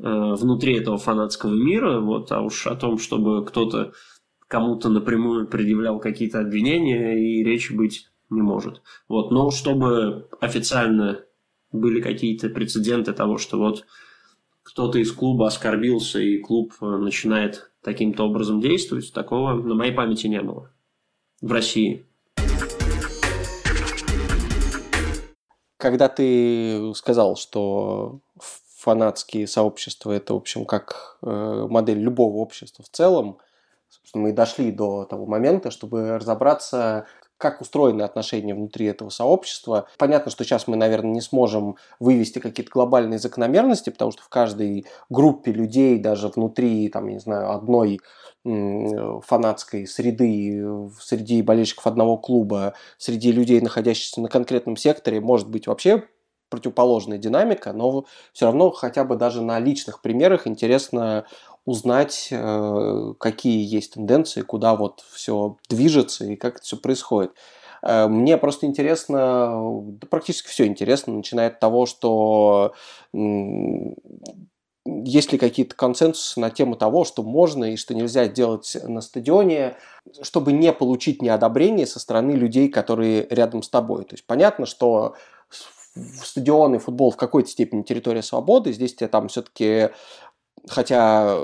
[0.00, 3.92] внутри этого фанатского мира, вот, а уж о том, чтобы кто-то
[4.46, 8.82] кому-то напрямую предъявлял какие-то обвинения, и речи быть не может.
[9.08, 11.20] Вот, но чтобы официально
[11.72, 13.84] были какие-то прецеденты того, что вот
[14.62, 20.26] кто-то из клуба оскорбился, и клуб э, начинает таким-то образом действовать, такого на моей памяти
[20.26, 20.70] не было
[21.40, 22.04] в России.
[25.76, 28.20] Когда ты сказал, что
[28.88, 33.36] фанатские сообщества, это, в общем, как э, модель любого общества в целом.
[33.90, 37.04] Собственно, мы дошли до того момента, чтобы разобраться,
[37.36, 39.88] как устроены отношения внутри этого сообщества.
[39.98, 44.86] Понятно, что сейчас мы, наверное, не сможем вывести какие-то глобальные закономерности, потому что в каждой
[45.10, 48.00] группе людей, даже внутри, там, я не знаю, одной
[48.42, 56.04] фанатской среды, среди болельщиков одного клуба, среди людей, находящихся на конкретном секторе, может быть вообще
[56.48, 61.24] противоположная динамика, но все равно хотя бы даже на личных примерах интересно
[61.64, 67.32] узнать, э, какие есть тенденции, куда вот все движется и как это все происходит.
[67.82, 72.72] Э, мне просто интересно, да практически все интересно, начиная от того, что
[75.04, 79.76] есть ли какие-то консенсусы на тему того, что можно и что нельзя делать на стадионе,
[80.22, 84.04] чтобы не получить неодобрение со стороны людей, которые рядом с тобой.
[84.04, 85.14] То есть понятно, что
[86.22, 88.72] стадион и футбол в какой-то степени территория свободы.
[88.72, 89.90] Здесь тебе там все-таки
[90.68, 91.38] хотя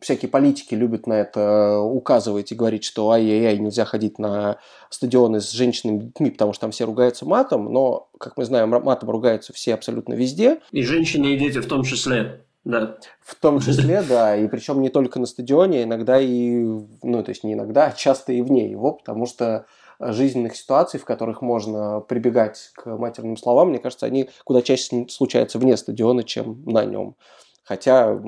[0.00, 4.58] всякие политики любят на это указывать и говорить, что ай-яй-яй, нельзя ходить на
[4.90, 8.70] стадионы с женщинами и детьми, потому что там все ругаются матом, но, как мы знаем,
[8.70, 10.60] матом ругаются все абсолютно везде.
[10.72, 12.44] И женщины, и дети в том числе.
[12.64, 12.98] Да.
[13.22, 16.64] В том числе, да, и причем не только на стадионе, иногда и,
[17.02, 19.66] ну, то есть не иногда, а часто и вне его, потому что
[20.00, 25.58] жизненных ситуаций, в которых можно прибегать к матерным словам, мне кажется, они куда чаще случаются
[25.58, 27.16] вне стадиона, чем на нем.
[27.68, 28.18] Хотя,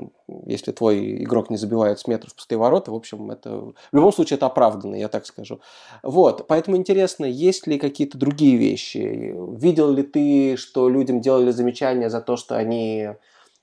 [0.45, 4.37] если твой игрок не забивает с метров пустые ворота, в общем, это в любом случае
[4.37, 5.61] это оправданно, я так скажу.
[6.03, 9.35] Вот, поэтому интересно, есть ли какие-то другие вещи?
[9.57, 13.15] Видел ли ты, что людям делали замечания за то, что они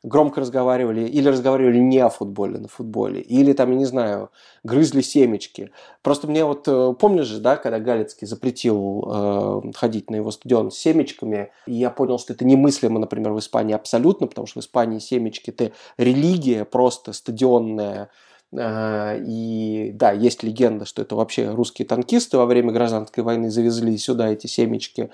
[0.05, 4.31] громко разговаривали или разговаривали не о футболе, на футболе, или там, я не знаю,
[4.63, 5.71] грызли семечки.
[6.03, 10.71] Просто мне вот, э, помнишь же, да, когда Галицкий запретил э, ходить на его стадион
[10.71, 14.63] с семечками, и я понял, что это немыслимо, например, в Испании абсолютно, потому что в
[14.63, 18.11] Испании семечки– это религия просто стадионная,
[18.53, 23.99] э, и да, есть легенда, что это вообще русские танкисты во время гражданской войны завезли
[23.99, 25.11] сюда эти семечки.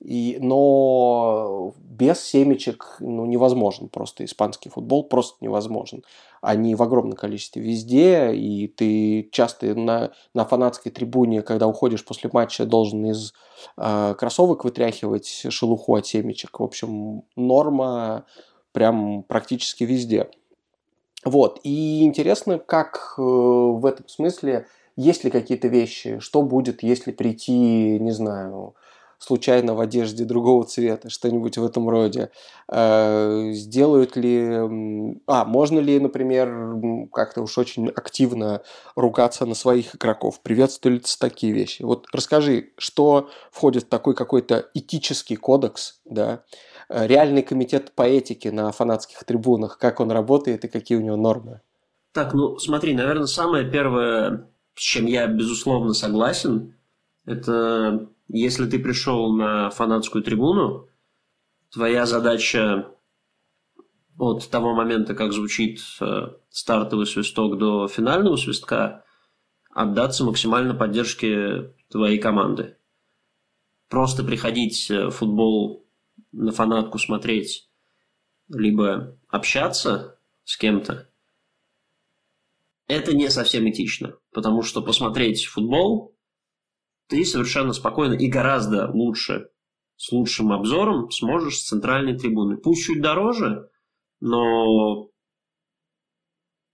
[0.00, 6.04] И, но без семечек ну, невозможен просто испанский футбол, просто невозможен.
[6.40, 12.30] Они в огромном количестве везде, и ты часто на, на фанатской трибуне, когда уходишь после
[12.32, 13.34] матча, должен из
[13.76, 16.60] э, кроссовок вытряхивать шелуху от семечек.
[16.60, 18.24] В общем, норма
[18.70, 20.30] прям практически везде.
[21.24, 27.10] Вот, и интересно, как э, в этом смысле, есть ли какие-то вещи, что будет, если
[27.10, 28.76] прийти, не знаю,
[29.18, 32.30] случайно в одежде другого цвета, что-нибудь в этом роде.
[32.68, 35.20] Э, сделают ли...
[35.26, 38.62] А, можно ли, например, как-то уж очень активно
[38.94, 40.40] ругаться на своих игроков?
[40.40, 41.82] Приветствуют ли такие вещи?
[41.82, 46.44] Вот расскажи, что входит в такой какой-то этический кодекс, да,
[46.88, 51.16] э, реальный комитет по этике на фанатских трибунах, как он работает и какие у него
[51.16, 51.60] нормы?
[52.12, 56.74] Так, ну смотри, наверное, самое первое, с чем я безусловно согласен,
[57.26, 60.88] это если ты пришел на фанатскую трибуну,
[61.70, 62.94] твоя задача
[64.18, 69.04] от того момента, как звучит э, стартовый свисток до финального свистка,
[69.70, 72.76] отдаться максимально поддержке твоей команды.
[73.88, 75.86] Просто приходить в футбол
[76.32, 77.70] на фанатку смотреть,
[78.48, 81.08] либо общаться с кем-то,
[82.88, 86.17] это не совсем этично, потому что посмотреть футбол
[87.08, 89.48] ты совершенно спокойно и гораздо лучше,
[89.96, 92.56] с лучшим обзором сможешь с центральной трибуны.
[92.56, 93.68] Пусть чуть дороже,
[94.20, 95.08] но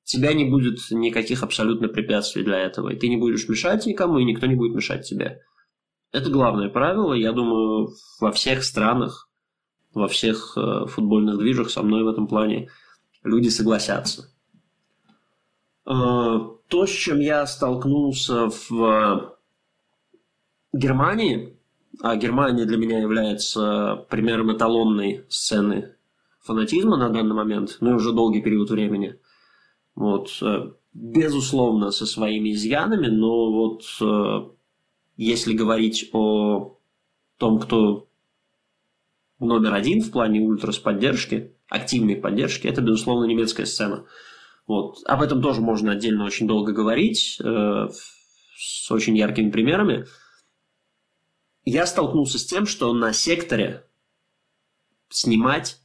[0.03, 2.91] тебя не будет никаких абсолютно препятствий для этого.
[2.91, 5.41] И ты не будешь мешать никому, и никто не будет мешать тебе.
[6.13, 7.15] Это главное правило.
[7.15, 7.89] Я думаю,
[8.21, 9.31] во всех странах,
[9.95, 12.69] во всех э, футбольных движах со мной в этом плане
[13.23, 14.31] люди согласятся.
[15.87, 15.91] Э,
[16.69, 19.34] то, с чем я столкнулся в
[20.75, 21.57] Германии,
[22.01, 25.95] а Германия для меня является примером эталонной сцены
[26.41, 29.19] фанатизма на данный момент, ну и уже долгий период времени.
[29.95, 34.51] Вот, э, безусловно, со своими изъянами, но вот э,
[35.17, 36.77] если говорить о
[37.39, 38.09] том, кто
[39.39, 44.07] номер один в плане ультрас поддержки, активной поддержки, это, безусловно, немецкая сцена.
[44.67, 44.99] Вот.
[45.07, 47.89] Об этом тоже можно отдельно очень долго говорить, э,
[48.57, 50.07] с очень яркими примерами
[51.65, 53.85] я столкнулся с тем, что на секторе
[55.09, 55.81] снимать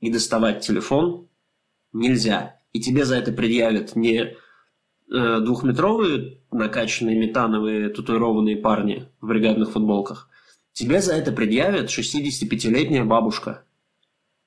[0.00, 1.28] и доставать телефон
[1.92, 2.60] нельзя.
[2.72, 4.34] И тебе за это предъявят не э,
[5.08, 10.28] двухметровые накачанные метановые татуированные парни в бригадных футболках.
[10.72, 13.64] Тебе за это предъявят 65-летняя бабушка.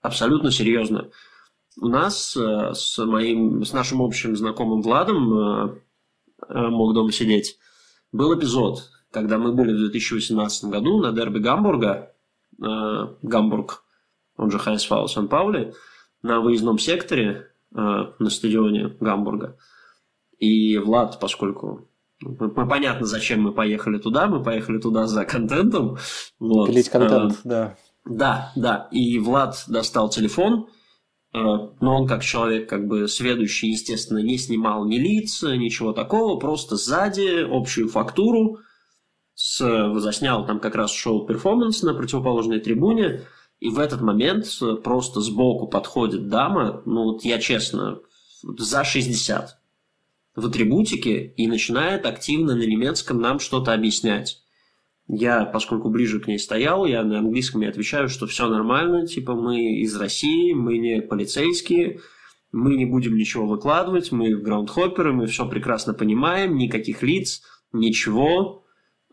[0.02, 1.10] Абсолютно серьезно.
[1.80, 5.78] У нас э, с, моим, с нашим общим знакомым Владом э,
[6.50, 7.60] мог дома сидеть.
[8.12, 12.12] Был эпизод когда мы были в 2018 году на дерби Гамбурга,
[12.62, 13.86] э, Гамбург,
[14.36, 15.74] он же Хайнсфау Сан-Паули,
[16.22, 19.58] на выездном секторе э, на стадионе Гамбурга.
[20.38, 21.88] И Влад, поскольку
[22.20, 24.28] ну, понятно, зачем мы поехали туда.
[24.28, 25.98] Мы поехали туда за контентом.
[26.40, 26.68] Вот.
[26.68, 27.76] Пилить контент, а, да.
[28.04, 28.90] Да, да.
[28.92, 30.68] И Влад достал телефон,
[31.34, 36.38] э, но он как человек как бы сведущий, естественно, не снимал ни лиц, ничего такого,
[36.38, 38.60] просто сзади общую фактуру
[39.36, 39.60] с,
[40.00, 43.22] заснял там как раз шоу-перформанс на противоположной трибуне,
[43.60, 44.48] и в этот момент
[44.84, 48.00] просто сбоку подходит дама, ну вот я честно,
[48.42, 49.58] за 60
[50.36, 54.42] в атрибутике и начинает активно на немецком нам что-то объяснять.
[55.08, 59.36] Я, поскольку ближе к ней стоял, я на английском ей отвечаю, что все нормально, типа
[59.36, 62.00] мы из России, мы не полицейские,
[62.52, 68.65] мы не будем ничего выкладывать, мы граундхопперы, мы все прекрасно понимаем, никаких лиц, ничего.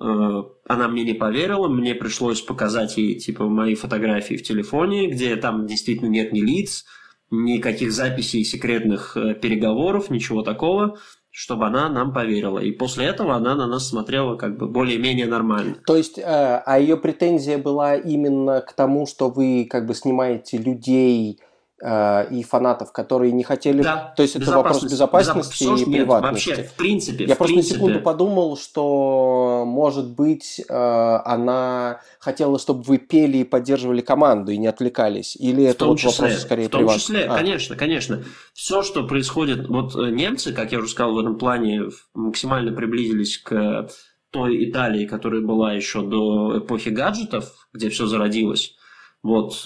[0.03, 5.37] Э, она мне не поверила, мне пришлось показать ей типа мои фотографии в телефоне, где
[5.37, 6.85] там действительно нет ни лиц,
[7.31, 10.99] никаких записей секретных э, переговоров, ничего такого
[11.35, 12.59] чтобы она нам поверила.
[12.59, 15.77] И после этого она на нас смотрела как бы более-менее нормально.
[15.87, 20.59] То есть, э, а ее претензия была именно к тому, что вы как бы снимаете
[20.59, 21.41] людей
[21.83, 23.83] э, и фанатов, которые не хотели...
[23.83, 25.79] Да, То есть это вопрос безопасности Безоп...
[25.79, 26.49] и нет, приватности.
[26.49, 27.25] Вообще, в принципе.
[27.25, 27.75] Я в просто принципе...
[27.75, 34.53] на секунду подумал, что, может быть, э, она хотела, чтобы вы пели и поддерживали команду
[34.53, 35.37] и не отвлекались.
[35.37, 36.97] Или в это вот числе, вопрос скорее В том приват...
[36.97, 37.37] числе, а.
[37.37, 38.23] конечно, конечно.
[38.55, 39.69] Все, что происходит...
[39.69, 41.83] Вот э, немцы, как я уже сказал, в этом плане
[42.15, 43.89] максимально приблизились к
[44.31, 48.77] той Италии, которая была еще до эпохи гаджетов, где все зародилось.
[49.23, 49.63] Вот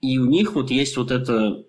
[0.00, 1.64] и у них вот есть вот это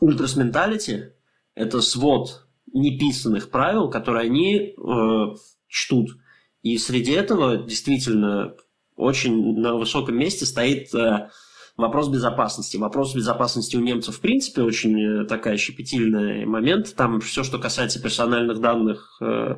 [0.00, 1.12] ультрас менталити,
[1.54, 5.34] это свод неписанных правил, которые они э,
[5.66, 6.10] чтут.
[6.62, 8.54] И среди этого действительно
[8.94, 11.30] очень на высоком месте стоит э,
[11.76, 12.76] вопрос безопасности.
[12.76, 16.94] Вопрос безопасности у немцев в принципе очень э, такая щепетильный момент.
[16.94, 19.56] Там все, что касается персональных данных, Э,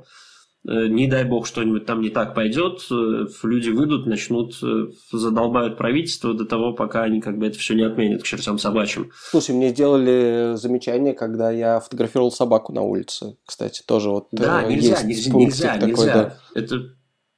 [0.64, 6.34] не дай бог что-нибудь там не так пойдет, э, люди выйдут, начнут, э, задолбают правительство
[6.34, 9.10] до того, пока они как бы это все не отменят к чертям собачьим.
[9.30, 15.02] Слушай, мне сделали замечание, когда я фотографировал собаку на улице, кстати, тоже вот Да, нельзя,
[15.02, 16.14] нельзя, нельзя, такой, нельзя.
[16.14, 16.36] Да.
[16.54, 16.94] Это,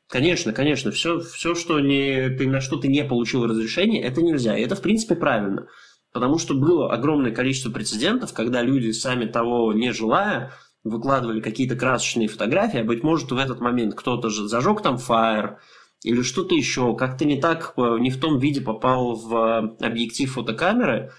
[0.09, 4.59] конечно, конечно, все, все, что не, ты на что ты не получил разрешение, это нельзя,
[4.59, 5.69] и это, в принципе, правильно.
[6.12, 10.53] Потому что было огромное количество прецедентов, когда люди, сами того не желая,
[10.85, 15.59] выкладывали какие-то красочные фотографии, а быть может в этот момент кто-то же зажег там фаер
[16.03, 19.35] или что-то еще, как-то не так, э, не в том виде попал в
[19.81, 21.13] э, объектив фотокамеры,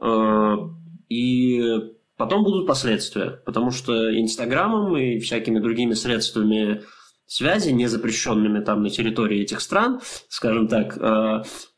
[0.00, 0.56] э,
[1.08, 1.62] и
[2.16, 6.82] потом будут последствия, потому что Инстаграмом и всякими другими средствами
[7.26, 10.96] связи, не запрещенными там на территории этих стран, скажем так,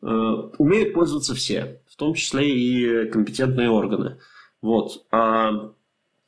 [0.00, 4.18] умеют пользоваться все, в том числе и компетентные органы.
[4.62, 5.06] Вот.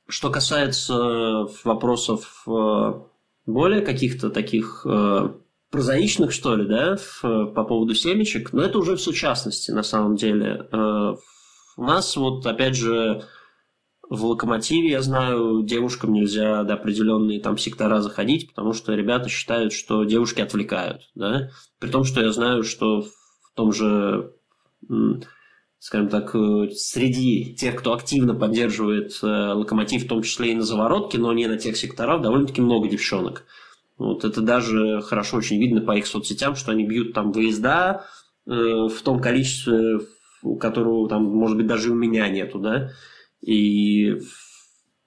[0.09, 2.93] Что касается э, вопросов э,
[3.45, 5.31] более каких-то таких э,
[5.71, 10.69] прозаичных, что ли, да, по поводу семечек, но это уже все частности, на самом деле.
[11.77, 13.25] У нас вот, опять же,
[14.09, 19.73] в локомотиве, я знаю, девушкам нельзя до определенные там сектора заходить, потому что ребята считают,
[19.73, 21.51] что девушки отвлекают, да,
[21.81, 23.11] при том, что я знаю, что в
[23.55, 24.33] том же
[25.79, 30.63] скажем так, э, среди тех, кто активно поддерживает э, локомотив, в том числе и на
[30.63, 33.45] заворотке, но не на тех секторах, довольно-таки много девчонок.
[33.99, 38.05] Вот это даже хорошо очень видно по их соцсетям, что они бьют там выезда
[38.47, 40.01] э, в том количестве,
[40.61, 42.91] которого там, может быть, даже у меня нету, да,
[43.41, 44.17] и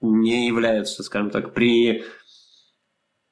[0.00, 2.04] не являются, скажем так, при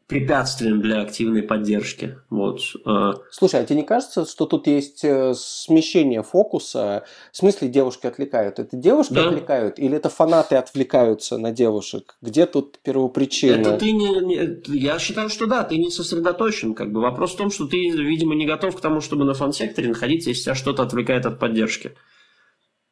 [0.09, 2.17] препятствием для активной поддержки.
[2.31, 2.61] Вот.
[2.87, 3.13] Э.
[3.31, 7.05] Слушай, а тебе не кажется, что тут есть э, смещение фокуса?
[7.31, 8.59] В смысле девушки отвлекают?
[8.59, 9.29] Это девушки да.
[9.29, 12.17] отвлекают или это фанаты отвлекаются на девушек?
[12.23, 13.61] Где тут первопричина?
[13.61, 16.75] Это ты не, не, я считаю, что да, ты не сосредоточен.
[16.75, 17.03] Как бы.
[17.03, 20.45] Вопрос в том, что ты, видимо, не готов к тому, чтобы на фан-секторе находиться, если
[20.45, 21.93] тебя что-то отвлекает от поддержки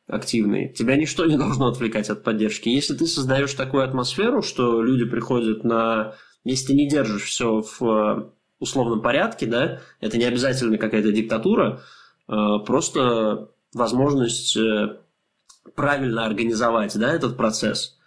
[0.06, 0.68] активной.
[0.68, 2.68] Тебя ничто не должно отвлекать от поддержки.
[2.68, 6.14] Если ты создаешь такую атмосферу, что люди приходят на
[6.46, 11.82] если ты не держишь все в э, условном порядке, да, это не обязательно какая-то диктатура,
[12.28, 12.32] э,
[12.64, 15.00] просто возможность э,
[15.74, 17.98] правильно организовать, да, этот процесс.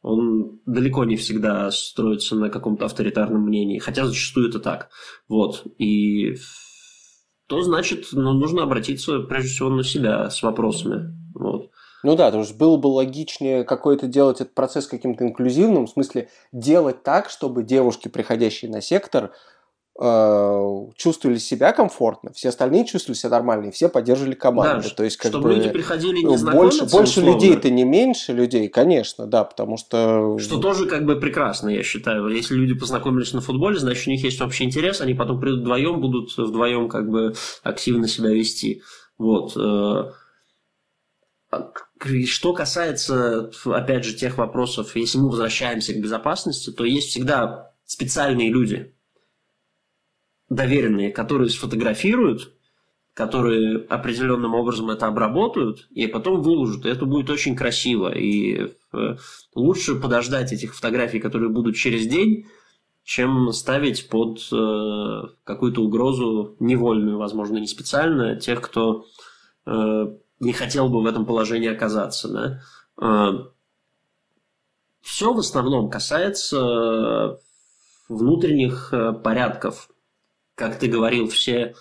[0.00, 4.88] Он далеко не всегда строится на каком-то авторитарном мнении, хотя зачастую это так.
[5.28, 5.64] Вот.
[5.78, 6.36] И
[7.46, 11.14] то значит, ну, нужно обратиться прежде всего на себя с вопросами.
[12.02, 16.28] Ну да, то есть было бы логичнее какой-то делать этот процесс каким-то инклюзивным, в смысле
[16.50, 19.32] делать так, чтобы девушки, приходящие на сектор,
[20.00, 24.88] э, чувствовали себя комфортно, все остальные чувствовали себя нормально, и все поддерживали команду.
[24.88, 27.34] Да, то есть, как чтобы бы, люди приходили не ну, больше, больше условно.
[27.34, 30.38] людей это не меньше людей, конечно, да, потому что...
[30.40, 32.26] Что тоже как бы прекрасно, я считаю.
[32.28, 36.00] Если люди познакомились на футболе, значит, у них есть общий интерес, они потом придут вдвоем,
[36.00, 38.82] будут вдвоем как бы активно себя вести.
[39.18, 39.56] Вот.
[42.26, 48.50] Что касается, опять же, тех вопросов, если мы возвращаемся к безопасности, то есть всегда специальные
[48.50, 48.94] люди,
[50.48, 52.52] доверенные, которые сфотографируют,
[53.14, 56.86] которые определенным образом это обработают и потом выложат.
[56.86, 58.12] И это будет очень красиво.
[58.12, 59.16] И э,
[59.54, 62.46] лучше подождать этих фотографий, которые будут через день,
[63.04, 69.04] чем ставить под э, какую-то угрозу невольную, возможно, не специально, тех, кто
[69.66, 70.06] э,
[70.42, 72.28] не хотел бы в этом положении оказаться.
[72.28, 72.60] Да?
[73.00, 73.32] Э,
[75.00, 77.38] все в основном касается
[78.08, 79.88] внутренних э, порядков.
[80.54, 81.74] Как ты говорил, все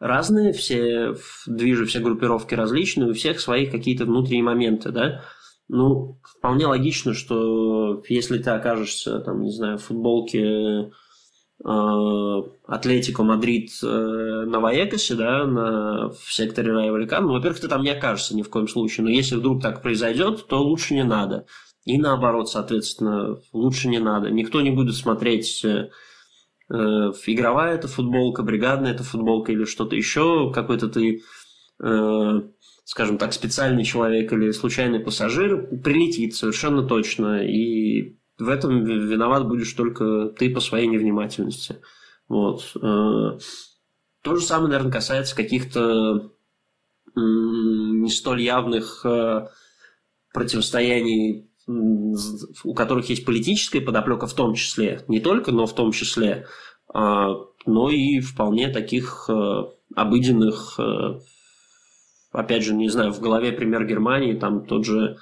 [0.00, 1.14] разные, все
[1.46, 5.24] движи, все группировки различные, у всех свои какие-то внутренние моменты, да.
[5.68, 10.90] Ну, вполне логично, что если ты окажешься, там, не знаю, в футболке э,
[11.64, 17.82] Атлетико Мадрид э, на Ваекасе, да, на, в секторе Рая Валикан, ну, во-первых, ты там
[17.82, 21.46] не окажешься ни в коем случае, но если вдруг так произойдет, то лучше не надо.
[21.84, 24.30] И наоборот, соответственно, лучше не надо.
[24.30, 25.88] Никто не будет смотреть э,
[26.70, 31.22] игровая это футболка, бригадная это футболка или что-то еще, какой-то ты,
[31.82, 32.40] э,
[32.84, 39.72] скажем так, специальный человек или случайный пассажир прилетит совершенно точно, и в этом виноват будешь
[39.72, 41.80] только ты по своей невнимательности.
[42.28, 42.72] Вот.
[42.76, 43.38] Э,
[44.22, 46.32] то же самое, наверное, касается каких-то
[47.16, 49.48] не столь явных э,
[50.32, 56.46] противостояний у которых есть политическая подоплека в том числе, не только, но в том числе,
[56.88, 57.34] а,
[57.66, 60.80] но и вполне таких э, обыденных,
[62.32, 65.18] опять же, не знаю, в голове пример Германии, там тот же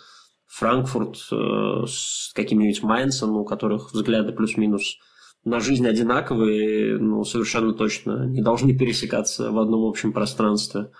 [0.47, 4.98] Франкфурт э, с каким-нибудь Майнцем, у которых взгляды плюс-минус
[5.44, 10.90] на жизнь одинаковые, ну, совершенно точно не должны пересекаться в одном общем пространстве.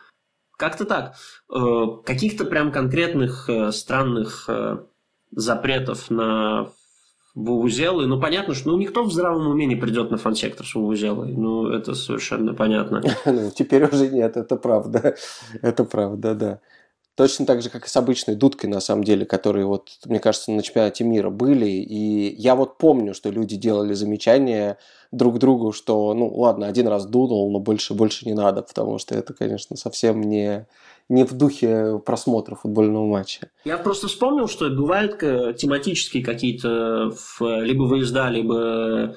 [0.56, 1.16] Как-то так.
[2.06, 4.48] Каких-то прям конкретных странных
[5.32, 6.70] запретов на
[7.36, 11.35] Вувузелы, ну, понятно, что ну, никто в здравом уме не придет на фан-сектор с Вувузелой.
[11.35, 13.02] Ну, это совершенно понятно.
[13.27, 15.16] Ну, теперь уже нет, это правда.
[15.60, 16.60] Это правда, да.
[17.16, 20.51] Точно так же, как и с обычной дудкой, на самом деле, которые, вот, мне кажется,
[20.51, 21.66] на чемпионате мира были.
[21.66, 24.76] И я вот помню, что люди делали замечания
[25.12, 29.14] друг другу, что, ну, ладно, один раз дунул, но больше, больше не надо, потому что
[29.14, 30.66] это, конечно, совсем не,
[31.09, 33.48] не в духе просмотра футбольного матча.
[33.64, 35.18] Я просто вспомнил, что бывают
[35.56, 39.14] тематические какие-то либо выезда, либо э,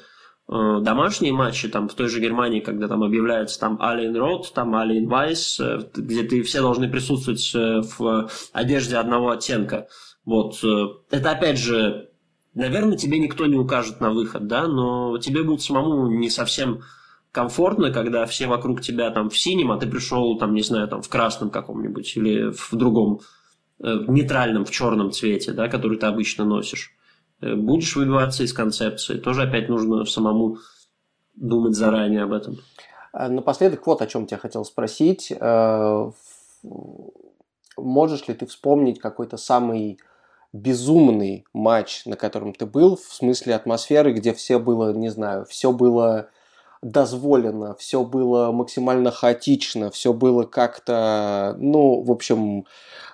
[0.50, 5.08] домашние матчи, там в той же Германии, когда там объявляется там Ален Рот, там Ален
[5.08, 9.88] Вайс, э, где ты все должны присутствовать э, в одежде одного оттенка.
[10.26, 10.58] Вот.
[11.10, 12.10] Это опять же,
[12.54, 16.82] наверное, тебе никто не укажет на выход, да, но тебе будет самому не совсем
[17.32, 21.02] комфортно, когда все вокруг тебя там в синем, а ты пришел там, не знаю, там
[21.02, 23.22] в красном каком-нибудь или в другом
[23.84, 26.92] э, нейтральном, в черном цвете, да, который ты обычно носишь.
[27.42, 29.18] Э, будешь выбиваться из концепции.
[29.18, 30.58] Тоже опять нужно самому
[31.36, 32.58] думать заранее об этом.
[33.14, 35.32] А, напоследок вот о чем тебя хотел спросить.
[35.32, 36.12] Э,
[37.78, 40.00] можешь ли ты вспомнить какой-то самый
[40.52, 45.72] безумный матч, на котором ты был, в смысле атмосферы, где все было, не знаю, все
[45.72, 46.30] было
[46.82, 52.66] дозволено, все было максимально хаотично, все было как-то, ну, в общем,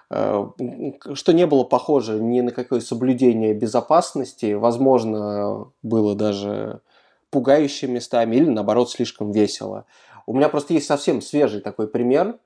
[0.10, 6.82] что не было похоже ни на какое соблюдение безопасности, возможно, было даже
[7.32, 9.86] пугающими местами или, наоборот, слишком весело.
[10.28, 12.38] У меня просто есть совсем свежий такой пример,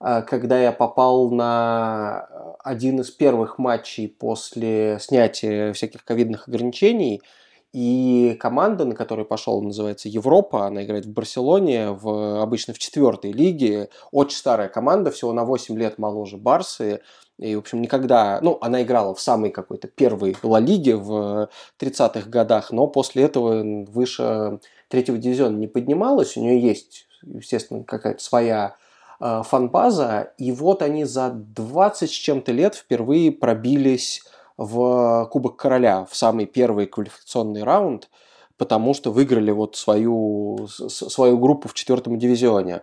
[0.00, 2.28] э, когда я попал на
[2.62, 7.22] один из первых матчей после снятия всяких ковидных ограничений–
[7.76, 10.64] и команда, на которую пошел, называется Европа.
[10.64, 13.90] Она играет в Барселоне, в, обычно в четвертой лиге.
[14.12, 17.02] Очень старая команда, всего на 8 лет моложе Барсы.
[17.38, 18.40] И, в общем, никогда...
[18.40, 23.62] Ну, она играла в самой какой-то первой Ла Лиге в 30-х годах, но после этого
[23.90, 24.58] выше
[24.88, 26.38] третьего дивизиона не поднималась.
[26.38, 28.76] У нее есть, естественно, какая-то своя
[29.20, 30.32] э, фанбаза.
[30.38, 34.22] И вот они за 20 с чем-то лет впервые пробились
[34.56, 38.08] в Кубок Короля, в самый первый квалификационный раунд,
[38.56, 42.82] потому что выиграли вот свою, свою группу в четвертом дивизионе.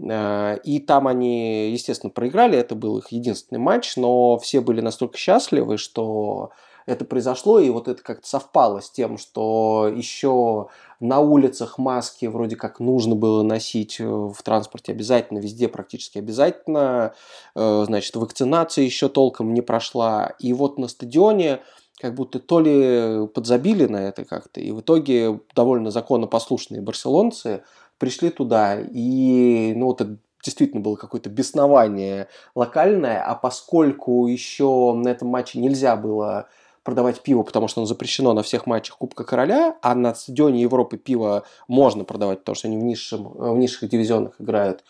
[0.00, 5.16] Э, и там они, естественно, проиграли, это был их единственный матч, но все были настолько
[5.16, 6.50] счастливы, что
[6.86, 10.68] это произошло, и вот это как-то совпало с тем, что еще
[11.00, 17.14] на улицах маски вроде как нужно было носить э, в транспорте обязательно, везде практически обязательно,
[17.54, 21.60] э, значит, вакцинация еще толком не прошла, и вот на стадионе
[22.00, 27.62] как будто то ли подзабили на это как-то, и в итоге довольно законопослушные барселонцы
[27.98, 35.08] пришли туда, и ну, вот это действительно было какое-то беснование локальное, а поскольку еще на
[35.08, 36.48] этом матче нельзя было
[36.84, 40.98] продавать пиво, потому что оно запрещено на всех матчах Кубка Короля, а на стадионе Европы
[40.98, 44.84] пиво можно продавать, потому что они в, низшем, в низших дивизионах играют.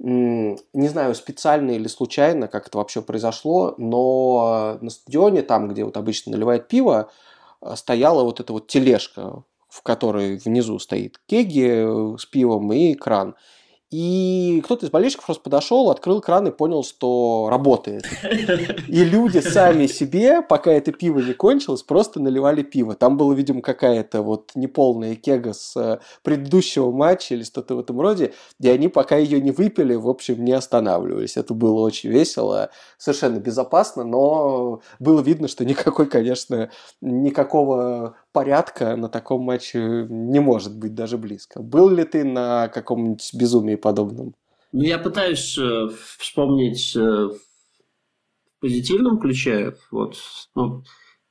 [0.00, 5.96] Не знаю, специально или случайно, как это вообще произошло, но на стадионе, там, где вот
[5.96, 7.10] обычно наливают пиво,
[7.76, 13.36] стояла вот эта вот тележка, в которой внизу стоит кеги с пивом и кран.
[13.96, 18.04] И кто-то из болельщиков просто подошел, открыл кран и понял, что работает.
[18.88, 22.96] И люди сами себе, пока это пиво не кончилось, просто наливали пиво.
[22.96, 28.00] Там была, видимо, какая-то вот неполная кега с э, предыдущего матча или что-то в этом
[28.00, 28.34] роде.
[28.58, 31.36] И они, пока ее не выпили, в общем, не останавливались.
[31.36, 36.68] Это было очень весело, совершенно безопасно, но было видно, что никакой, конечно,
[37.00, 41.62] никакого порядка на таком матче не может быть даже близко.
[41.62, 44.34] Был ли ты на каком-нибудь безумии подобном?
[44.72, 45.88] Ну, я пытаюсь э,
[46.18, 47.38] вспомнить э, в
[48.60, 49.76] позитивном ключе.
[49.92, 50.16] Вот,
[50.56, 50.82] ну,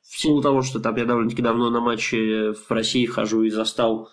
[0.01, 4.09] в силу того, что там я довольно-таки давно на матче в России хожу и застал,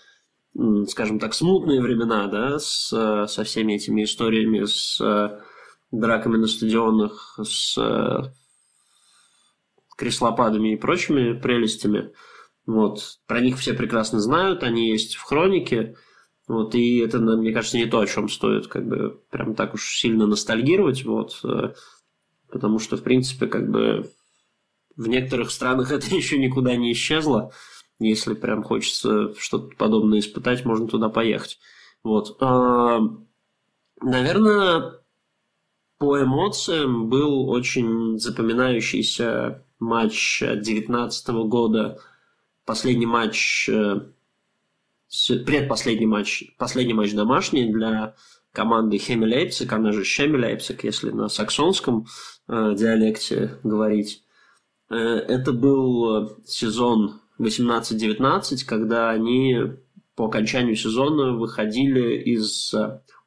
[0.89, 2.89] скажем так, смутные времена, да, с,
[3.29, 5.39] со всеми этими историями, с э,
[5.93, 8.33] драками на стадионах, с э,
[9.97, 12.12] креслопадами и прочими прелестями–
[12.66, 13.19] вот.
[13.27, 15.97] Про них все прекрасно знают, они есть в хронике.
[16.47, 19.97] Вот, и это, мне кажется, не то, о чем стоит как бы прям так уж
[19.97, 21.74] сильно ностальгировать, вот, э,
[22.51, 24.11] потому что, в принципе, как бы
[24.97, 27.53] в некоторых странах это еще никуда не исчезло.
[28.01, 31.59] Если прям хочется что-то подобное испытать, можно туда поехать.
[32.03, 32.37] Вот.
[32.41, 33.01] А,
[34.01, 35.01] наверное,
[35.99, 42.01] по эмоциям был очень запоминающийся матч 2019 года
[42.71, 44.01] последний матч, э,
[45.45, 48.15] предпоследний матч, последний матч домашний для
[48.53, 52.07] команды Хеми Лейпциг, она же Шеми Лейпциг, если на саксонском
[52.47, 54.23] э, диалекте говорить.
[54.89, 59.57] Э, это был сезон 18-19, когда они
[60.15, 62.73] по окончанию сезона выходили из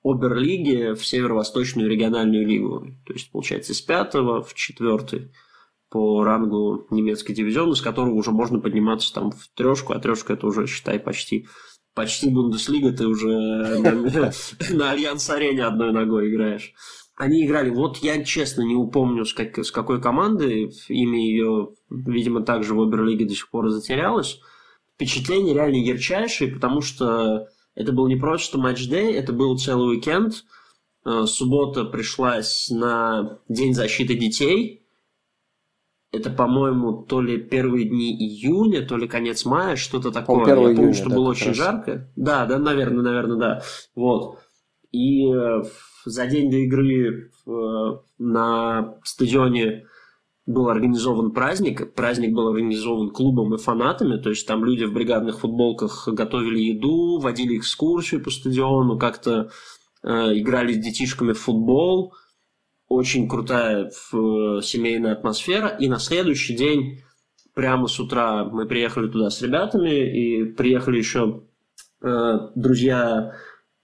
[0.05, 2.87] Оберлиги в Северо-Восточную региональную лигу.
[3.05, 5.31] То есть, получается, из пятого в четвертый
[5.93, 10.47] по рангу немецкий дивизион, из которого уже можно подниматься там в трешку, а трешка это
[10.47, 11.45] уже, считай, почти
[11.93, 13.27] почти Бундеслига, ты уже
[14.71, 16.73] на Альянс-арене одной ногой играешь.
[17.15, 22.41] Они играли, вот я честно не упомню, с, как, с какой команды, имя ее, видимо,
[22.41, 24.39] также в Оберлиге до сих пор затерялось.
[24.95, 30.43] Впечатление реально ярчайшее, потому что это был не просто матч-дэй, это был целый уикенд.
[31.05, 34.79] Э, суббота пришлась на День защиты детей–
[36.13, 40.45] это, по-моему, то ли первые дни июня, то ли конец мая, что-то такое.
[40.45, 41.57] Я помню, июня, что да, было очень раз.
[41.57, 42.11] жарко.
[42.15, 43.61] Да, да, наверное, наверное, да.
[43.95, 44.37] Вот.
[44.91, 45.63] И э,
[46.05, 47.51] за день до игры э,
[48.19, 49.87] на стадионе
[50.45, 51.95] был организован праздник.
[51.95, 54.21] Праздник был организован клубом и фанатами.
[54.21, 59.49] То есть там люди в бригадных футболках готовили еду, водили экскурсию по стадиону, как-то
[60.03, 62.13] э, играли с детишками в футбол
[62.93, 65.67] очень крутая семейная атмосфера.
[65.67, 67.03] И на следующий день,
[67.53, 71.43] прямо с утра, мы приехали туда с ребятами, и приехали еще
[72.01, 73.33] э, друзья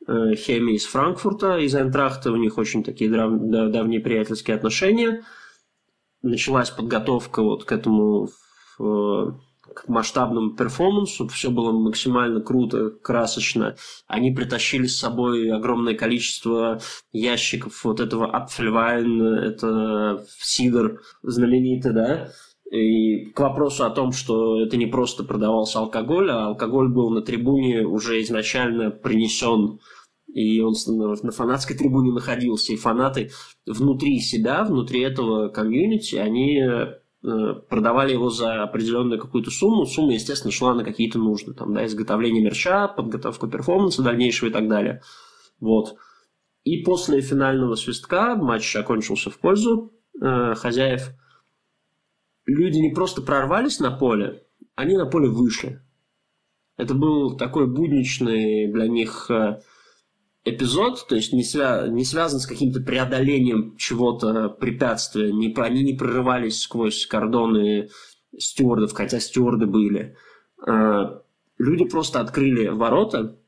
[0.08, 3.32] э, Хеми из Франкфурта, из Айнтрахта, у них очень такие дав,
[3.72, 5.24] давние приятельские отношения.
[6.22, 8.30] Началась подготовка вот к этому
[9.74, 13.76] к масштабному перформансу, все было максимально круто, красочно.
[14.08, 16.80] Они притащили с собой огромное количество
[17.12, 22.30] ящиков вот этого Apfelwein, это сидр знаменитый, да,
[22.72, 27.22] и к вопросу о том, что это не просто продавался алкоголь, а алкоголь был на
[27.22, 29.80] трибуне уже изначально принесен
[30.34, 33.32] и он на фанатской трибуне находился, и фанаты
[33.66, 36.62] внутри себя, внутри этого комьюнити, они
[37.22, 39.86] продавали его за определенную какую-то сумму.
[39.86, 41.54] Сумма, естественно, шла на какие-то нужды.
[41.54, 45.02] Там, да, изготовление мерча, подготовку перформанса дальнейшего и так далее.
[45.60, 45.96] Вот.
[46.64, 51.10] И после финального свистка матч окончился в пользу э, хозяев.
[52.46, 54.44] Люди не просто прорвались на поле,
[54.76, 55.82] они на поле вышли.
[56.78, 59.62] Это был такой будничный для них э,
[60.44, 65.94] эпизод, то есть не, свя не связан с каким-то преодолением чего-то препятствия, не, они не
[65.94, 67.90] прорывались сквозь кордоны
[68.38, 70.16] стюардов, хотя стюарды были.
[70.66, 71.22] А,
[71.58, 73.40] люди просто открыли ворота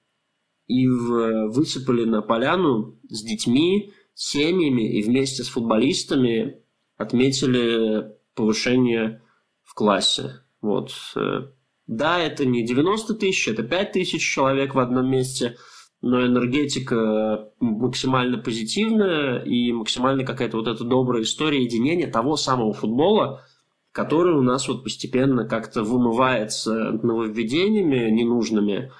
[0.67, 6.61] и высыпали на поляну с детьми, семьями и вместе с футболистами
[6.97, 9.21] отметили повышение
[9.63, 10.43] в классе.
[10.61, 10.91] Вот.
[11.15, 11.47] Э,
[11.87, 15.57] да, это не 90 тысяч, это 5 тысяч человек в одном месте,
[16.01, 23.43] но энергетика максимально позитивная и максимально какая-то вот эта добрая история единения того самого футбола,
[23.91, 28.91] который у нас вот постепенно как-то вымывается нововведениями ненужными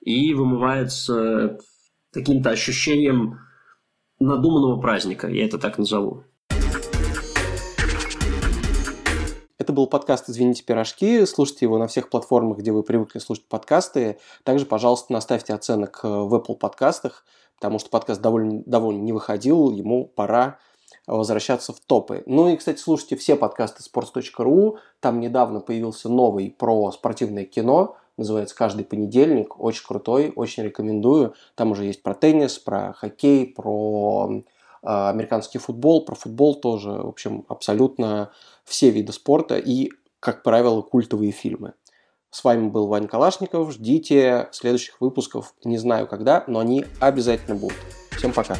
[0.00, 1.58] и вымывается
[2.12, 3.38] каким-то ощущением
[4.18, 6.24] надуманного праздника, я это так назову.
[9.66, 11.26] Это был подкаст «Извините, пирожки».
[11.26, 14.20] Слушайте его на всех платформах, где вы привыкли слушать подкасты.
[14.44, 17.24] Также, пожалуйста, наставьте оценок э, в Apple подкастах,
[17.56, 20.60] потому что подкаст довольно, довольно не выходил, ему пора
[21.08, 22.22] возвращаться в топы.
[22.26, 24.76] Ну и, кстати, слушайте все подкасты sports.ru.
[25.00, 27.96] Там недавно появился новый про спортивное кино.
[28.16, 29.58] Называется «Каждый понедельник».
[29.58, 31.34] Очень крутой, очень рекомендую.
[31.56, 34.42] Там уже есть про теннис, про хоккей, про
[34.82, 38.30] американский футбол, про футбол тоже, в общем, абсолютно
[38.64, 39.90] все виды спорта и,
[40.20, 41.74] как правило, культовые фильмы.
[42.30, 43.72] С вами был Ваня Калашников.
[43.72, 45.54] Ждите следующих выпусков.
[45.64, 47.78] Не знаю когда, но они обязательно будут.
[48.10, 48.56] Всем пока.